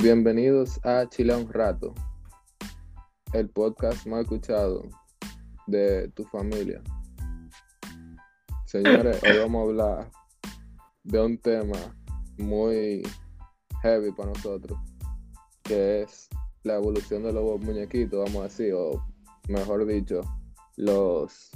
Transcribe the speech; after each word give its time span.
Bienvenidos 0.00 0.78
a 0.84 1.08
Chile 1.08 1.34
un 1.34 1.52
rato, 1.52 1.92
el 3.32 3.48
podcast 3.48 4.06
más 4.06 4.20
escuchado 4.20 4.84
de 5.66 6.06
tu 6.10 6.22
familia. 6.22 6.80
Señores, 8.64 9.20
hoy 9.24 9.38
vamos 9.42 9.58
a 9.58 9.68
hablar 9.68 10.10
de 11.02 11.20
un 11.20 11.36
tema 11.38 11.96
muy 12.38 13.02
heavy 13.82 14.12
para 14.12 14.28
nosotros, 14.28 14.78
que 15.64 16.02
es 16.02 16.28
la 16.62 16.76
evolución 16.76 17.24
de 17.24 17.32
los 17.32 17.60
muñequitos, 17.60 18.24
vamos 18.24 18.42
a 18.42 18.44
decir, 18.44 18.74
o 18.74 19.04
mejor 19.48 19.84
dicho, 19.84 20.20
los 20.76 21.50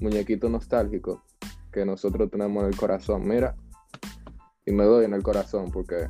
muñequitos 0.00 0.50
nostálgicos 0.50 1.20
que 1.70 1.84
nosotros 1.84 2.30
tenemos 2.30 2.62
en 2.62 2.70
el 2.70 2.76
corazón. 2.76 3.28
Mira, 3.28 3.54
y 4.64 4.72
me 4.72 4.84
doy 4.84 5.04
en 5.04 5.12
el 5.12 5.22
corazón 5.22 5.70
porque 5.70 6.08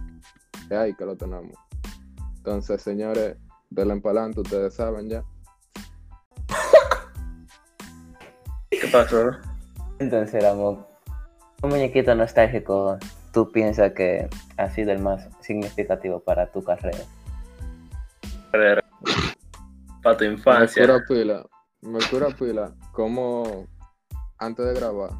es 0.71 0.79
ahí 0.79 0.95
que 0.95 1.05
lo 1.05 1.17
tenemos. 1.17 1.59
Entonces, 2.45 2.82
señores, 2.82 3.37
del 3.70 3.92
empalante, 3.92 4.41
ustedes 4.41 4.74
saben 4.74 5.09
ya. 5.09 5.23
¿Qué 8.68 8.88
pasó? 8.91 9.30
Entonces, 10.01 10.42
amor, 10.45 10.88
un 11.62 11.70
muñequito 11.70 12.16
nostálgico, 12.16 12.98
¿tú 13.32 13.52
piensas 13.52 13.92
que 13.92 14.28
ha 14.56 14.68
sido 14.70 14.91
el 14.91 14.98
más 14.98 15.28
significativo 15.41 16.18
para 16.18 16.51
tu 16.51 16.65
carrera? 16.65 16.98
Para 20.02 20.16
tu 20.16 20.24
Me 20.24 20.32
infancia. 20.32 20.82
cura 20.84 21.04
pila, 21.06 21.46
me 21.80 22.01
cura 22.10 22.27
pila, 22.37 22.74
como 22.90 23.68
antes 24.38 24.66
de 24.66 24.74
grabar, 24.74 25.10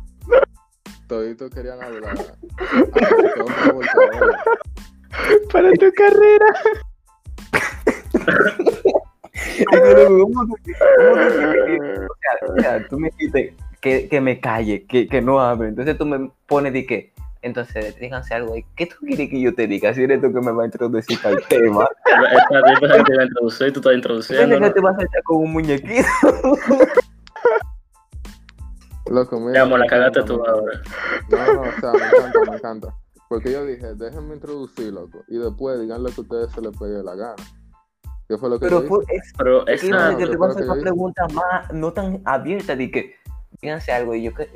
toditos 1.06 1.50
querían 1.50 1.80
hablar. 1.80 2.16
Ah, 2.59 2.84
tengo 3.34 3.46
que 3.46 3.73
voltear, 3.73 4.12
Para 9.70 9.95
tu 9.95 10.56
carrera. 10.62 12.06
o 12.48 12.60
sea, 12.60 12.88
tú 12.88 12.98
me 12.98 13.10
dijiste 13.10 13.54
que, 13.80 14.09
que 14.09 14.20
me 14.20 14.40
calle, 14.40 14.84
que, 14.87 15.09
que 15.09 15.20
no 15.23 15.40
hable. 15.40 15.68
Entonces 15.68 15.96
tú 15.98 16.06
me 16.06 16.30
pones 16.46 16.73
de 16.73 16.87
que, 16.87 17.12
entonces 17.42 17.98
díganse 17.98 18.34
algo. 18.34 18.56
¿y 18.56 18.64
¿Qué 18.76 18.87
tú 18.87 18.96
quieres 19.01 19.29
que 19.30 19.40
yo 19.40 19.54
te 19.54 19.66
diga? 19.66 19.92
Si 19.95 20.02
eres 20.02 20.20
tú 20.20 20.32
que 20.32 20.40
me 20.40 20.52
va 20.52 20.62
a 20.62 20.66
introducir 20.66 21.20
para 21.20 21.37
el 21.37 21.45
tema. 21.46 21.88
Esta 22.06 22.62
tipa 22.74 22.95
se 22.95 23.02
te 23.02 23.12
iba 23.12 23.23
a 23.23 23.26
introducir, 23.26 23.73
tú 23.73 23.80
estás 23.80 23.92
¿Tú 23.92 23.96
introduciendo. 23.96 24.54
que 24.57 24.60
¿no? 24.60 24.73
te 24.73 24.80
vas 24.80 24.98
a 24.98 25.02
echar 25.02 25.23
con 25.24 25.38
un 25.38 25.52
muñequito? 25.52 26.09
Loco, 29.10 29.40
mira. 29.40 29.52
Mi 29.52 29.59
amor, 29.59 29.80
la 29.80 29.86
cagaste 29.86 30.23
tú 30.23 30.34
ahora. 30.46 30.80
No, 31.30 31.54
no, 31.54 31.60
o 31.62 31.80
sea, 31.80 31.92
me 31.92 32.07
encanta, 32.07 32.51
me 32.51 32.57
encanta. 32.57 32.95
Porque 33.29 33.51
yo 33.52 33.64
dije, 33.66 33.95
déjenme 33.95 34.34
introducir, 34.34 34.92
loco. 34.92 35.24
Y 35.26 35.38
después 35.38 35.80
digan 35.80 36.02
lo 36.02 36.10
que 36.10 36.20
a 36.20 36.23
ustedes 36.23 36.52
se 36.52 36.60
les 36.60 36.76
pegue 36.79 37.02
la 37.02 37.14
gana. 37.14 37.34
¿Qué 38.28 38.38
fue 38.38 38.48
lo 38.48 38.59
que 38.59 38.66
Pero 38.66 38.82
es, 39.09 39.32
Pero 39.37 39.66
es 39.66 39.80
que 39.80 39.88
yo 39.88 39.96
esa. 39.96 40.09
pensé 40.09 40.24
que 40.24 40.30
te 40.30 40.37
vas 40.37 40.48
a 40.48 40.52
hacer 40.52 40.65
que 40.65 40.70
una 40.70 40.76
yo- 40.76 40.82
pregunta 40.82 41.26
más, 41.34 41.73
no 41.73 41.92
tan 41.92 42.20
abierta, 42.24 42.76
de 42.76 42.90
que 42.90 43.14
díganse 43.60 43.92
algo 43.92 44.14
y 44.14 44.23
yo, 44.23 44.34
¿qué- 44.34 44.48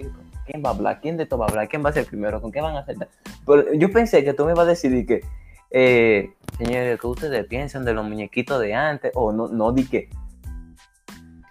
¿quién 0.46 0.62
va 0.64 0.70
a 0.70 0.72
hablar? 0.74 1.00
¿Quién 1.00 1.16
de 1.16 1.26
todo 1.26 1.40
va 1.40 1.46
a 1.46 1.48
hablar? 1.50 1.68
¿Quién 1.68 1.84
va 1.84 1.90
a 1.90 1.92
ser 1.92 2.06
primero? 2.06 2.40
¿Con 2.40 2.50
qué 2.52 2.60
van 2.60 2.76
a 2.76 2.80
hacer? 2.80 2.96
Pero 3.46 3.72
yo 3.74 3.90
pensé 3.92 4.24
que 4.24 4.32
tú 4.34 4.44
me 4.46 4.52
ibas 4.52 4.66
a 4.66 4.70
decir 4.70 4.90
de 4.92 5.04
que, 5.06 5.20
eh, 5.70 6.32
señores, 6.58 6.98
¿qué 7.00 7.06
ustedes 7.06 7.44
piensan 7.46 7.84
de 7.84 7.92
los 7.92 8.04
muñequitos 8.06 8.60
de 8.60 8.74
antes? 8.74 9.12
O 9.14 9.32
no, 9.32 9.48
no 9.48 9.72
di 9.72 9.84
que, 9.86 10.08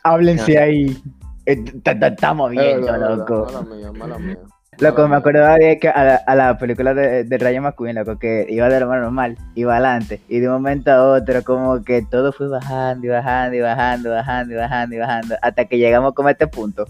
Háblense 0.04 0.60
ahí. 0.60 1.02
Eh, 1.48 1.64
ta- 1.84 1.98
ta- 2.00 2.08
Estamos 2.08 2.52
Es 2.54 2.60
viendo, 2.60 2.94
es 2.94 3.18
loco. 3.18 3.46
Mala 3.46 3.62
mía, 3.62 3.92
mala 3.92 4.20
mía. 4.20 4.38
Loco, 4.80 4.98
Mala 5.04 5.08
me 5.10 5.16
acordaba 5.16 5.56
de 5.56 5.80
que 5.80 5.88
a 5.90 6.04
la, 6.04 6.16
a 6.16 6.36
la 6.36 6.58
película 6.58 6.94
de, 6.94 7.24
de 7.24 7.38
Rayo 7.38 7.62
McQueen, 7.62 7.96
loco, 7.96 8.18
que 8.20 8.46
iba 8.50 8.68
de 8.68 8.80
lo 8.80 8.88
más 8.88 9.00
normal, 9.02 9.38
iba 9.56 9.74
adelante, 9.74 10.22
y 10.28 10.40
de 10.40 10.48
un 10.48 10.54
momento 10.56 10.92
a 10.92 11.04
otro, 11.14 11.44
como 11.44 11.82
que 11.84 12.02
todo 12.10 12.34
fue 12.34 12.48
bajando 12.50 13.06
y 13.08 13.10
bajando 13.10 13.56
y 13.56 13.60
bajando, 13.62 14.10
bajando 14.12 14.54
y 14.54 14.58
bajando 14.58 14.96
y 14.96 15.00
bajando, 15.00 15.36
hasta 15.42 15.66
que 15.66 15.78
llegamos 15.78 16.14
como 16.14 16.28
a 16.28 16.32
este 16.32 16.48
punto. 16.48 16.86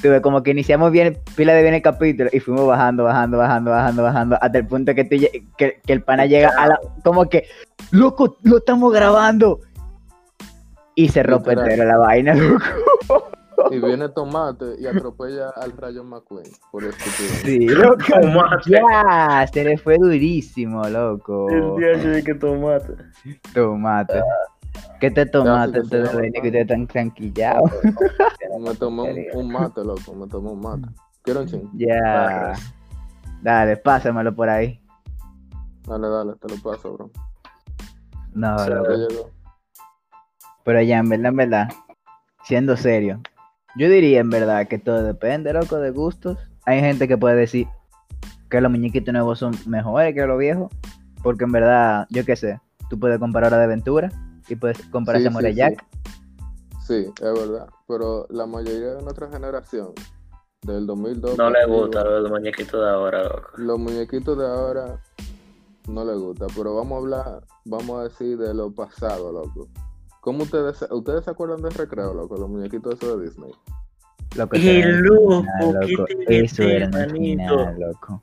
Tuve 0.00 0.20
como 0.22 0.42
que 0.44 0.52
iniciamos 0.52 0.92
bien, 0.92 1.18
pila 1.36 1.52
de 1.54 1.62
bien 1.62 1.74
el 1.74 1.82
capítulo, 1.82 2.30
y 2.32 2.40
fuimos 2.40 2.66
bajando, 2.66 3.04
bajando, 3.04 3.36
bajando, 3.36 3.70
bajando, 3.72 4.02
bajando, 4.04 4.38
hasta 4.40 4.58
el 4.58 4.66
punto 4.66 4.94
que, 4.94 5.04
tú 5.04 5.16
lle- 5.16 5.46
que, 5.56 5.80
que 5.84 5.92
el 5.92 6.02
pana 6.02 6.24
llega 6.24 6.50
a 6.56 6.68
la, 6.68 6.78
como 7.04 7.28
que, 7.28 7.44
loco, 7.90 8.38
lo 8.44 8.58
estamos 8.58 8.92
grabando. 8.92 9.60
Y 10.94 11.08
se 11.10 11.22
rompe 11.22 11.54
la 11.54 11.98
vaina, 11.98 12.34
loco. 13.08 13.30
Y 13.70 13.78
viene 13.80 14.08
Tomate 14.08 14.76
y 14.78 14.86
atropella 14.86 15.50
al 15.50 15.72
Rayo 15.76 16.04
McQueen 16.04 16.46
por 16.70 16.84
estúpido. 16.84 17.34
Sí, 17.44 17.58
loco. 17.68 17.96
Tomate. 18.20 18.70
Ya, 18.70 19.46
se 19.52 19.64
le 19.64 19.76
fue 19.78 19.96
durísimo, 19.98 20.88
loco. 20.88 21.48
El 21.50 21.76
día 21.76 21.92
yo 22.02 22.10
dije 22.10 22.24
que 22.24 22.34
tomate. 22.34 22.94
Tomate. 23.54 24.22
¿Qué 25.00 25.10
te 25.10 25.26
tomaste 25.26 25.78
Ya, 25.82 26.06
sí, 26.06 26.32
que 26.32 26.38
ustedes 26.48 26.54
están 26.62 26.86
tranquillados? 26.86 27.70
Me 28.60 28.74
tomé 28.74 29.02
un, 29.32 29.40
un 29.46 29.52
mate, 29.52 29.84
loco, 29.84 30.12
me 30.14 30.26
tomé 30.26 30.50
un 30.50 30.60
mate. 30.60 30.88
¿Quieren 31.22 31.46
ching? 31.46 31.70
Ya. 31.74 32.54
Dale, 33.42 33.76
pásamelo 33.76 34.34
por 34.34 34.48
ahí. 34.48 34.80
Dale, 35.86 36.08
dale, 36.08 36.32
te 36.40 36.48
lo 36.48 36.62
paso, 36.62 36.92
bro. 36.94 37.10
No, 38.32 38.58
Sí. 38.58 38.70
loco. 38.70 39.30
Pero 40.64 40.82
ya, 40.82 40.98
en 40.98 41.08
verdad, 41.08 41.26
en 41.26 41.36
verdad, 41.36 41.68
siendo 42.42 42.76
serio, 42.76 43.20
yo 43.76 43.88
diría 43.88 44.20
en 44.20 44.30
verdad 44.30 44.68
que 44.68 44.78
todo 44.78 45.02
depende, 45.02 45.52
loco, 45.52 45.76
de 45.76 45.90
gustos. 45.90 46.38
Hay 46.64 46.80
gente 46.80 47.08
que 47.08 47.16
puede 47.16 47.36
decir 47.36 47.66
que 48.50 48.60
los 48.60 48.70
muñequitos 48.70 49.12
nuevos 49.12 49.38
son 49.38 49.54
mejores 49.66 50.14
que 50.14 50.26
los 50.26 50.38
viejos, 50.38 50.70
porque 51.22 51.44
en 51.44 51.52
verdad, 51.52 52.06
yo 52.10 52.24
qué 52.24 52.36
sé, 52.36 52.60
tú 52.88 52.98
puedes 52.98 53.18
comparar 53.18 53.54
a 53.54 53.58
de 53.58 53.64
Aventura 53.64 54.10
y 54.48 54.56
puedes 54.56 54.78
comparar 54.86 55.20
Sí, 55.20 55.26
a 55.26 55.30
Samurai 55.30 55.52
sí, 55.52 55.58
Jack. 55.58 55.84
Sí, 56.86 57.06
es 57.14 57.20
verdad. 57.20 57.68
Pero 57.86 58.26
la 58.30 58.46
mayoría 58.46 58.94
de 58.94 59.02
nuestra 59.02 59.28
generación, 59.28 59.92
del 60.62 60.86
2002. 60.86 61.38
No 61.38 61.50
le 61.50 61.66
gusta 61.66 62.04
los 62.04 62.30
muñequitos 62.30 62.80
de 62.80 62.90
ahora, 62.90 63.22
loco. 63.22 63.50
Los 63.56 63.78
muñequitos 63.78 64.38
de 64.38 64.46
ahora 64.46 65.00
no 65.88 66.04
les 66.04 66.18
gusta, 66.18 66.46
pero 66.56 66.76
vamos 66.76 66.92
a 66.92 66.98
hablar, 66.98 67.44
vamos 67.64 68.00
a 68.00 68.04
decir 68.04 68.36
de 68.38 68.52
lo 68.54 68.70
pasado, 68.70 69.32
loco. 69.32 69.68
¿Cómo 70.20 70.42
ustedes, 70.42 70.78
se- 70.78 70.92
ustedes 70.94 71.24
se 71.24 71.30
acuerdan 71.30 71.62
del 71.62 71.72
recreo, 71.72 72.12
loco? 72.14 72.36
Los 72.36 72.48
muñequitos 72.48 72.94
esos 72.94 73.18
de 73.18 73.24
Disney. 73.26 73.52
Loco, 74.36 74.56
Y 74.56 74.82
loco, 74.82 75.24
original, 75.24 75.86
¿qué 75.86 75.92
loco. 75.92 76.06
Eso 76.28 76.62
era 76.64 76.84
un 76.86 76.90
manito? 76.92 77.54
original, 77.54 77.80
loco. 77.80 78.20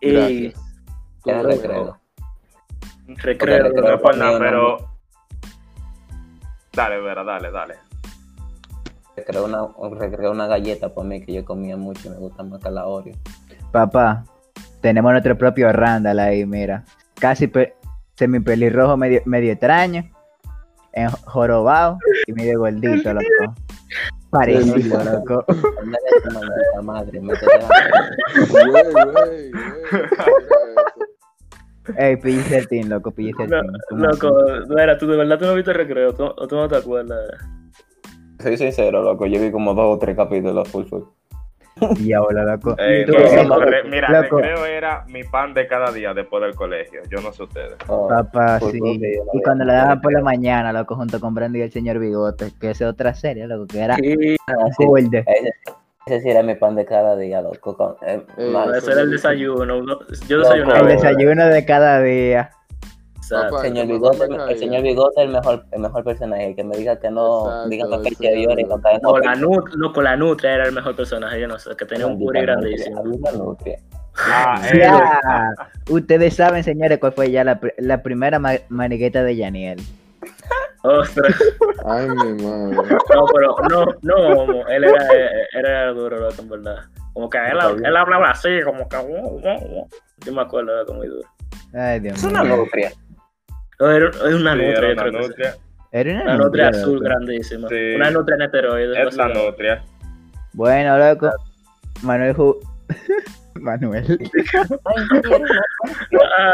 Gracias. 0.00 0.54
Era 1.24 1.42
recreo. 1.42 1.98
recreo, 3.08 3.58
no 3.58 3.64
recreo 3.70 3.94
es 3.96 4.00
por 4.00 4.16
nada, 4.16 4.38
pero. 4.38 4.76
Dale, 6.72 7.00
Vera, 7.00 7.24
dale, 7.24 7.50
dale. 7.50 7.74
recreó 9.16 9.44
una, 9.46 9.66
recreó 9.98 10.30
una 10.30 10.46
galleta 10.46 10.94
para 10.94 11.06
mí 11.08 11.24
que 11.24 11.32
yo 11.32 11.44
comía 11.44 11.76
mucho 11.76 12.08
y 12.08 12.10
me 12.10 12.18
gusta 12.18 12.42
más 12.42 12.62
que 12.62 12.70
la 12.70 12.86
Oreo. 12.86 13.14
Papá, 13.72 14.24
tenemos 14.82 15.10
nuestro 15.12 15.36
propio 15.38 15.72
Randall 15.72 16.18
ahí, 16.20 16.44
mira. 16.46 16.84
Casi 17.18 17.46
pe 17.48 17.74
semi 18.14 18.40
pelirrojo, 18.40 18.96
medio, 18.96 19.22
medio 19.24 19.52
extraño. 19.52 20.04
En 20.96 21.10
jorobado 21.26 21.98
y 22.26 22.32
medio 22.32 22.58
gordito, 22.60 23.12
loco. 23.12 23.54
Parecido, 24.30 24.98
loco. 25.04 25.44
Madre, 26.82 27.20
mira. 27.20 27.38
Ey, 31.98 32.16
PG-13, 32.16 32.84
loco, 32.88 33.10
No, 33.10 33.16
PG-13. 33.16 33.34
¿cómo 33.88 34.08
así? 34.08 34.20
loco, 34.20 34.36
Vera, 34.74 34.98
tú 34.98 35.06
de 35.06 35.16
verdad 35.16 35.38
tú 35.38 35.44
no 35.46 35.54
viste 35.54 35.70
el 35.70 35.76
recreo, 35.76 36.12
tú, 36.14 36.24
o 36.24 36.48
tú 36.48 36.56
no 36.56 36.68
te 36.68 36.76
acuerdas. 36.76 37.28
Soy 38.42 38.56
sincero, 38.56 39.02
loco, 39.02 39.26
yo 39.26 39.40
vi 39.40 39.52
como 39.52 39.72
dos 39.74 39.96
o 39.96 39.98
tres 39.98 40.16
capítulos 40.16 40.68
full 40.68 40.84
full. 40.86 41.02
Diablo, 41.98 42.42
loco. 42.44 42.74
Eh, 42.78 43.04
Tú, 43.06 43.12
no, 43.12 43.62
eh, 43.62 43.66
re- 43.66 43.84
mira, 43.84 44.08
loco. 44.22 44.38
recreo 44.38 44.64
era 44.64 45.04
mi 45.08 45.24
pan 45.24 45.52
de 45.52 45.66
cada 45.66 45.92
día 45.92 46.14
después 46.14 46.42
del 46.42 46.54
colegio. 46.54 47.02
Yo 47.10 47.20
no 47.20 47.32
sé 47.32 47.42
ustedes. 47.42 47.74
Oh, 47.88 48.08
Papá, 48.08 48.58
sí. 48.60 48.78
Y 49.34 49.42
cuando 49.42 49.64
lo 49.64 49.72
daban 49.74 50.00
por 50.00 50.12
la 50.12 50.22
mañana, 50.22 50.72
loco, 50.72 50.96
junto 50.96 51.20
con 51.20 51.34
Brandy 51.34 51.58
y 51.58 51.62
el 51.62 51.72
señor 51.72 51.98
Bigote, 51.98 52.52
que 52.58 52.70
esa 52.70 52.84
es 52.86 52.90
otra 52.90 53.12
serie, 53.14 53.46
loco, 53.46 53.66
que 53.66 53.80
era 53.80 53.96
Sí, 53.96 54.36
Ah, 54.46 54.54
sí. 54.76 54.86
gold. 54.86 55.14
Ese, 56.06 56.20
sí 56.22 56.30
era 56.30 56.42
mi 56.42 56.54
pan 56.54 56.76
de 56.76 56.86
cada 56.86 57.14
día, 57.16 57.42
loco. 57.42 57.76
Con, 57.76 57.96
eh, 58.06 58.22
mal. 58.50 58.74
ese 58.74 58.92
era 58.92 59.02
el 59.02 59.10
desayuno. 59.10 59.78
uno- 59.78 59.98
Yo 60.28 60.38
desayunaba. 60.38 60.80
El 60.80 60.86
desayuno 60.86 61.46
de 61.46 61.64
cada 61.66 62.00
día. 62.00 62.50
Exacto. 63.32 63.50
Papá, 63.56 63.62
Señor 63.62 63.84
el 63.86 63.92
Bigote, 63.92 64.58
señor 64.58 64.82
Bigote 64.82 65.20
es 65.20 65.26
el 65.26 65.32
mejor, 65.32 65.64
el 65.72 65.80
mejor 65.80 66.04
personaje. 66.04 66.54
Que 66.54 66.64
me 66.64 66.76
diga 66.76 66.98
que 66.98 67.10
no, 67.10 67.46
Exacto, 67.46 67.68
diga 67.68 68.02
que 68.02 68.10
que 68.16 68.42
llora 68.42 68.60
y 68.60 68.64
no 68.64 68.80
cae 68.80 68.98
No, 69.02 69.18
la 69.18 69.34
nut, 69.34 69.68
loco, 69.74 70.00
la 70.02 70.16
nutria 70.16 70.54
era 70.54 70.64
el 70.66 70.72
mejor 70.72 70.94
personaje, 70.96 71.40
yo 71.40 71.48
no 71.48 71.58
sé, 71.58 71.74
que 71.76 71.84
tenía 71.84 72.06
un 72.06 72.18
puri 72.18 72.40
grandísimo. 72.42 73.00
una 73.02 73.32
nutria. 73.32 73.78
Ah, 74.18 74.62
eh, 74.72 74.78
Ya. 74.78 75.54
Ustedes 75.90 76.34
saben, 76.36 76.62
señores, 76.64 76.98
cuál 76.98 77.12
fue 77.12 77.30
ya 77.30 77.44
la, 77.44 77.60
pr- 77.60 77.74
la 77.78 78.02
primera 78.02 78.38
ma- 78.38 78.52
maniqueta 78.68 79.22
de 79.22 79.36
Yaniel. 79.36 79.80
Ostras. 80.82 81.34
Ay, 81.84 82.08
mi 82.08 82.42
madre. 82.44 82.76
No, 83.14 83.26
pero 83.34 83.56
no, 83.68 83.84
no, 84.02 84.36
como, 84.36 84.66
él 84.68 84.84
era, 84.84 85.06
él 85.12 85.46
era 85.66 85.92
duro, 85.92 86.18
loco, 86.20 86.40
en 86.42 86.48
verdad. 86.48 86.76
Como 87.12 87.28
que 87.28 87.38
él, 87.38 87.58
él 87.84 87.96
hablaba 87.96 88.30
así, 88.30 88.48
como 88.64 88.88
que. 88.88 88.96
uh, 88.96 89.26
uh, 89.26 89.38
uh. 89.80 89.88
Yo 90.24 90.32
me 90.32 90.42
acuerdo, 90.42 90.76
loco, 90.76 90.94
muy 90.94 91.08
duro. 91.08 91.28
Ay, 91.74 92.00
Dios 92.00 92.16
Es 92.18 92.24
una 92.24 92.42
mío. 92.44 92.56
No, 93.80 93.90
era, 93.90 94.06
era 94.08 94.36
una 94.36 94.52
Sí, 94.54 94.58
nutria, 94.58 94.78
era 94.90 94.92
una 95.10 95.20
nutria. 95.20 95.54
Era 95.92 96.10
una, 96.12 96.22
Una 96.22 96.36
nutria 96.36 96.64
nutria, 96.66 96.80
azul 96.82 97.00
grandísima. 97.02 97.68
Sí. 97.68 97.94
Una 97.96 98.10
nutria 98.10 98.34
en 98.36 98.42
esteroides. 98.42 98.98
Es 99.08 99.16
la 99.16 99.28
nutria. 99.28 99.82
Bueno, 100.52 100.98
loco. 100.98 101.30
Manuel 102.02 102.34
Ju... 102.34 102.56
Manuel. 103.60 104.18
Ah, 106.38 106.52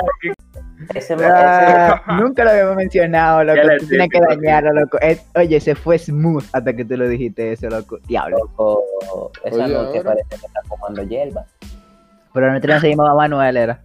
Ese, 0.95 1.15
ese- 1.15 1.25
Ah, 1.27 2.03
nunca 2.21 2.45
lo 2.45 2.51
habíamos 2.51 2.77
mencionado, 2.77 3.45
loco. 3.45 3.61
Tú 3.81 3.87
tienes 3.87 4.09
que 4.09 4.21
dañarlo, 4.21 4.73
loco. 4.73 4.99
Es- 5.01 5.25
oye, 5.35 5.61
se 5.61 5.75
fue 5.75 5.99
smooth 5.99 6.45
hasta 6.53 6.73
que 6.75 6.85
tú 6.85 6.97
lo 6.97 7.09
dijiste 7.09 7.53
eso, 7.53 7.69
loco. 7.69 7.99
Diablo. 8.07 8.39
loco, 8.39 9.33
esa 9.45 9.65
Oye, 9.65 9.75
noche 9.75 9.99
ahora- 9.99 10.11
parece 10.11 10.29
que 10.31 10.47
está 10.47 10.61
fumando 10.69 11.03
hierba. 11.05 11.45
Pero 12.35 12.51
nuestra 12.51 12.75
no 12.77 12.81
se 12.81 12.91
llamaba 12.91 13.15
Manuel, 13.15 13.57
era. 13.57 13.81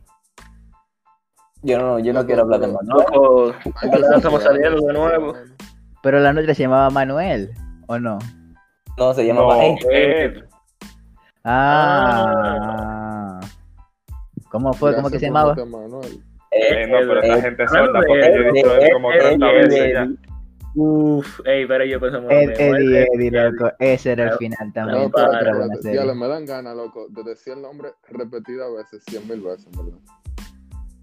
Yo 1.64 1.80
no, 1.80 2.00
yo 2.00 2.14
no 2.14 2.26
quiero 2.26 2.44
hablar 2.44 2.60
de 2.62 2.68
Manuel. 2.68 3.06
loco, 3.12 3.54
verdad 3.92 4.16
estamos 4.18 4.44
saliendo 4.44 4.86
de 4.86 4.94
nuevo. 4.94 5.34
Pero 6.04 6.20
la 6.20 6.32
nuestra 6.34 6.54
se 6.54 6.64
llamaba 6.64 6.90
Manuel, 6.90 7.52
¿o 7.88 7.98
no? 8.00 8.20
No, 8.98 9.14
se 9.14 9.32
No, 9.34 9.50
llama 9.50 9.66
Ed. 9.66 9.76
Ed. 9.92 10.44
Ah. 11.44 13.40
¿Cómo 14.50 14.74
fue? 14.74 14.96
¿Cómo 14.96 15.10
que 15.10 15.20
se 15.20 15.28
llamaba? 15.28 15.56
Manuel. 15.56 16.24
Eh, 16.52 16.88
no, 16.88 16.98
pero 17.00 17.22
esta 17.22 17.38
Ed. 17.38 17.42
gente 17.42 17.68
sorda 17.68 18.00
porque 18.08 18.22
yo 18.22 18.42
he 18.42 18.52
dicho 18.54 18.76
Ed, 18.76 18.82
eso 18.84 18.94
como 18.94 19.12
Ed, 19.12 19.20
30 19.20 19.50
Ed, 19.52 19.56
veces 19.68 19.94
ya. 19.94 20.08
Uf, 20.80 21.40
ey, 21.46 21.66
pero 21.68 21.86
yo 21.86 22.00
pensamos 22.00 22.32
Ed. 22.32 22.50
Eddie, 22.58 23.00
Ed, 23.02 23.08
Eddie, 23.14 23.28
Ed, 23.28 23.52
loco. 23.52 23.72
Ese 23.80 24.12
era 24.12 24.26
el 24.26 24.38
final 24.38 24.68
No, 24.68 24.74
también. 24.74 25.12
Ya 25.94 26.06
le 26.06 26.14
me 26.14 26.28
dan 26.28 26.46
ganas, 26.46 26.76
loco, 26.76 27.08
de 27.10 27.24
decir 27.24 27.54
el 27.54 27.62
nombre 27.64 27.90
repetidas 28.10 28.68
veces, 28.74 29.04
cien 29.08 29.28
mil 29.28 29.42
veces, 29.42 29.68
¿verdad? 29.76 29.98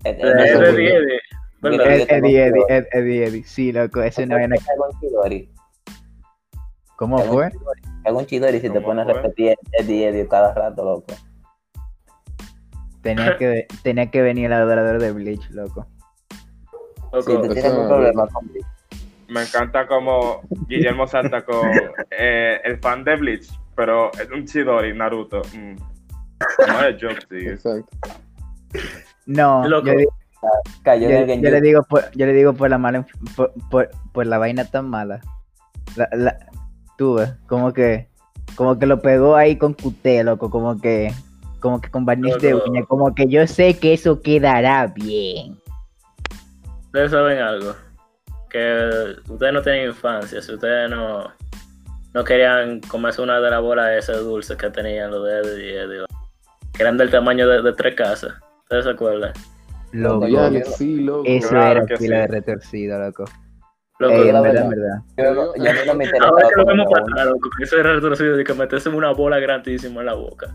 Eddie, 0.05 0.23
Eddie. 0.23 1.21
Eddie, 1.63 2.07
Eddie, 2.09 2.87
Eddie, 2.93 3.25
Eddie. 3.27 3.45
Sí, 3.45 3.73
loco, 3.73 4.03
es 4.03 4.19
una 4.19 4.37
vaina. 4.37 4.57
Hago 4.57 4.89
un 4.91 5.01
chidori. 5.01 5.51
¿Cómo 6.97 7.19
fue? 7.19 7.51
Hago 8.05 8.19
un 8.19 8.27
chidori 8.27 8.61
si 8.61 8.69
te 8.69 8.75
¿Cómo 8.75 8.83
pones 8.87 9.09
a 9.09 9.13
repetir 9.15 9.57
Eddie, 9.73 10.09
Eddie 10.09 10.29
cada 10.29 10.53
rato, 10.55 10.85
loco. 10.85 11.15
Tenía 13.03 13.37
que, 13.37 13.67
tenía 13.83 14.11
que 14.11 14.23
venir 14.23 14.47
el 14.47 14.53
adorador 14.55 15.01
de 15.01 15.13
Bleach, 15.13 15.51
loco. 15.51 15.87
Loco, 17.13 17.41
tú 17.41 17.49
tienes 17.49 17.65
eso- 17.65 17.81
un 17.81 17.89
problema 17.89 18.27
con 18.29 18.47
Bleach, 18.49 18.67
Me 19.29 19.43
encanta 19.43 19.87
como 19.87 20.43
Guillermo 20.69 21.07
salta 21.07 21.45
con 21.45 21.71
eh, 22.11 22.61
el 22.65 22.79
fan 22.79 23.05
de 23.05 23.17
Bleach, 23.17 23.49
pero 23.75 24.13
es 24.13 24.31
un 24.31 24.45
Chidori, 24.47 24.95
Naruto. 24.97 25.43
Mm. 25.55 25.77
No 26.69 26.85
es 26.85 26.97
joke, 27.03 27.27
sí. 27.31 27.49
Exacto. 27.49 27.97
No, 29.27 29.67
Loco. 29.67 29.87
yo, 29.87 30.09
cayó 30.83 31.09
le 31.09 31.61
digo 31.61 31.83
por, 31.85 32.11
yo 32.13 32.27
le 32.27 32.33
digo 32.33 32.53
por 32.53 32.69
la 32.69 32.79
mala, 32.79 33.07
por, 33.37 33.53
por, 33.71 33.91
por 34.13 34.27
la 34.27 34.39
vaina 34.39 34.65
tan 34.65 34.89
mala. 34.89 35.21
La, 35.97 36.39
ves, 36.99 37.35
como 37.47 37.73
que, 37.73 38.09
como 38.57 38.79
que 38.79 38.87
lo 38.87 39.01
pegó 39.01 39.37
ahí 39.37 39.57
con 39.57 39.75
cuté, 39.75 40.23
loco, 40.25 40.51
como 40.51 40.81
que, 40.81 41.13
como 41.61 41.81
que 41.81 41.91
con 41.91 42.05
barniz 42.05 42.37
de 42.39 42.55
uña, 42.55 42.85
como 42.85 43.15
que 43.15 43.27
yo 43.27 43.47
sé 43.47 43.79
que 43.79 43.95
eso 43.95 44.21
quedará 44.21 44.87
bien. 44.87 45.59
ustedes 46.87 47.11
saben 47.11 47.39
algo. 47.39 47.75
Que 48.51 49.17
ustedes 49.29 49.53
no 49.53 49.63
tienen 49.63 49.89
infancia. 49.89 50.41
Si 50.41 50.53
ustedes 50.53 50.89
no, 50.89 51.25
no 52.13 52.25
querían 52.25 52.81
comerse 52.83 53.21
una 53.21 53.41
de 53.41 53.51
las 53.51 53.61
bolas 53.61 53.87
de 53.87 53.99
ese 53.99 54.13
dulce 54.13 54.57
que 54.57 54.71
tenían 54.71 55.11
los 55.11 55.25
de 55.25 55.41
Eddie 55.41 56.03
y. 56.03 56.73
Que 56.73 56.83
eran 56.83 56.97
del 56.97 57.11
tamaño 57.11 57.49
de, 57.49 57.63
de 57.63 57.73
tres 57.73 57.97
casas. 57.97 58.33
¿Ustedes 58.65 58.85
se 58.85 58.91
acuerdan? 58.91 59.33
Loco, 59.93 60.27
sí, 60.77 61.01
loco. 61.01 61.23
eso 61.27 61.49
Claro 61.51 61.71
era 61.73 61.87
que 61.87 61.97
pila 61.97 62.17
sí. 62.17 62.21
de 62.23 62.27
retorcido, 62.27 62.99
loco. 62.99 63.25
Loco, 64.01 64.15
Ey, 64.15 64.29
en 64.29 64.35
la 64.35 64.41
verdad, 64.41 64.69
verdad. 64.69 64.99
en 65.17 65.25
verdad. 65.25 65.35
Yo, 65.35 65.35
no- 65.35 65.65
yo 65.65 65.85
no 65.87 65.95
me 65.95 66.05
Ahora 66.21 66.49
que 66.49 66.57
lo 66.57 66.67
vemos 66.67 66.87
para 66.91 67.03
atrás, 67.05 67.27
loco, 67.27 67.49
que 67.57 67.65
eso 67.65 67.79
era 67.79 67.93
retorcido 67.93 68.37
de 68.37 68.43
que 68.45 68.55
meterse 68.55 68.89
una 68.89 69.13
bola 69.13 69.39
grandísima 69.39 70.01
en 70.01 70.07
la 70.07 70.15
boca. 70.15 70.47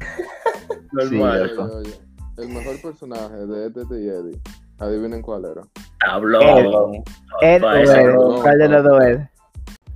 Normal. 0.91 1.51
Oye, 1.57 1.73
oye, 1.75 1.93
el 2.39 2.49
mejor 2.49 2.81
personaje 2.81 3.35
de 3.45 3.65
Ed, 3.67 3.77
Ed 3.77 3.97
y 3.97 4.09
Eddie, 4.09 4.39
adivinen 4.79 5.21
cuál 5.21 5.45
era. 5.45 5.61
Habló. 6.05 6.91
Ed. 7.41 7.63
O 7.63 8.41
¿cuál 8.41 8.57
de 8.57 8.67
los 8.69 8.83
dos 8.83 9.03
Ed? 9.05 9.19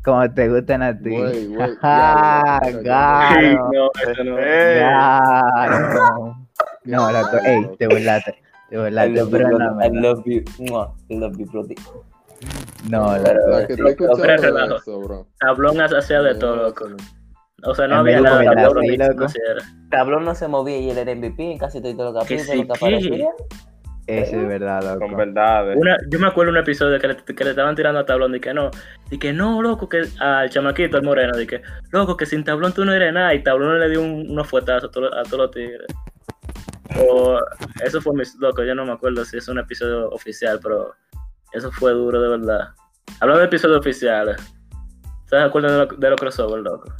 Como 0.06 0.32
te 0.34 0.50
gustan 0.50 0.84
a 0.84 0.98
ti. 0.98 1.10
Güey, 1.18 1.48
güey, 1.48 1.70
Ah. 1.82 2.60
No, 2.64 3.90
eso 4.10 4.24
no. 4.24 4.38
Eh, 4.40 4.76
Claro. 4.80 6.43
No, 6.86 7.12
loco, 7.12 7.38
ey, 7.44 7.70
te 7.78 7.88
burlaste. 7.88 8.36
Te 8.70 8.78
you, 9.14 9.30
pero 9.30 9.50
no. 9.50 9.86
I 9.86 9.90
love 9.92 10.24
you. 10.26 10.44
I 11.10 11.16
love 11.16 11.38
you, 11.38 11.46
brother. 11.52 11.76
no, 12.90 13.18
La 13.18 13.24
pero 13.24 13.48
de 13.58 14.38
relajo. 14.38 15.00
bro. 15.02 15.28
Tablón 15.40 15.80
hacía 15.82 16.22
de 16.22 16.36
todo, 16.36 16.56
loco. 16.58 16.88
O 17.66 17.74
sea, 17.74 17.88
no 17.88 17.98
había 17.98 18.16
verdad, 18.20 18.30
nada 18.32 18.42
de 18.42 18.50
verdad, 18.50 18.64
tablón 18.64 18.86
loco. 18.98 19.26
Tablón 19.90 20.26
no 20.26 20.36
se 20.36 20.48
movía 20.48 20.78
y 20.80 20.90
él 20.90 20.98
era 20.98 21.16
MVP 21.16 21.52
en 21.54 21.58
casi 21.60 21.82
todos 21.82 22.14
los 22.14 22.26
Que 22.28 22.36
aparecía. 22.74 23.28
Eso 24.06 24.36
es 24.36 24.48
verdad, 24.50 24.98
Con 24.98 25.12
loco. 25.12 25.16
verdades. 25.16 25.78
Una, 25.80 25.96
yo 26.10 26.20
me 26.20 26.28
acuerdo 26.28 26.52
de 26.52 26.58
un 26.58 26.64
episodio 26.64 27.00
que 27.00 27.08
le, 27.08 27.16
que 27.16 27.44
le 27.46 27.52
estaban 27.52 27.74
tirando 27.74 28.02
a 28.02 28.06
tablón 28.06 28.36
y 28.36 28.40
que 28.42 28.54
no, 28.54 28.70
y 29.10 29.18
que 29.18 29.32
no, 29.32 29.62
loco, 29.62 29.88
que 29.88 30.02
al 30.20 30.50
chamaquito, 30.50 30.98
al 30.98 31.04
moreno, 31.04 31.40
y 31.40 31.48
que, 31.48 31.62
loco, 31.92 32.18
que 32.18 32.26
sin 32.26 32.44
tablón 32.44 32.74
tú 32.74 32.84
no 32.84 32.92
eres 32.94 33.14
nada, 33.14 33.34
y 33.34 33.42
tablón 33.44 33.80
le 33.80 33.90
dio 33.90 34.02
un, 34.02 34.30
unos 34.30 34.46
fuetazos 34.46 34.90
a, 34.90 34.92
todos- 34.92 35.14
a 35.16 35.24
todos 35.24 35.38
los 35.44 35.52
tigres. 35.52 35.88
O, 37.00 37.40
eso 37.84 38.02
fue 38.02 38.14
mis, 38.16 38.36
loco, 38.36 38.64
yo 38.64 38.76
no 38.76 38.86
me 38.86 38.92
acuerdo 38.92 39.26
si 39.26 39.38
es 39.38 39.48
un 39.48 39.60
episodio 39.60 40.10
oficial, 40.10 40.60
pero 40.62 40.94
eso 41.52 41.72
fue 41.72 41.92
duro 41.92 42.22
de 42.22 42.30
verdad. 42.30 42.70
Hablando 43.20 43.40
de 43.42 43.46
episodios 43.48 43.80
oficiales, 43.80 44.38
¿se 45.26 45.38
acuerdan 45.38 45.72
de, 45.72 45.78
lo- 45.86 45.98
de 46.00 46.10
los 46.10 46.20
crossover, 46.20 46.60
loco? 46.62 46.94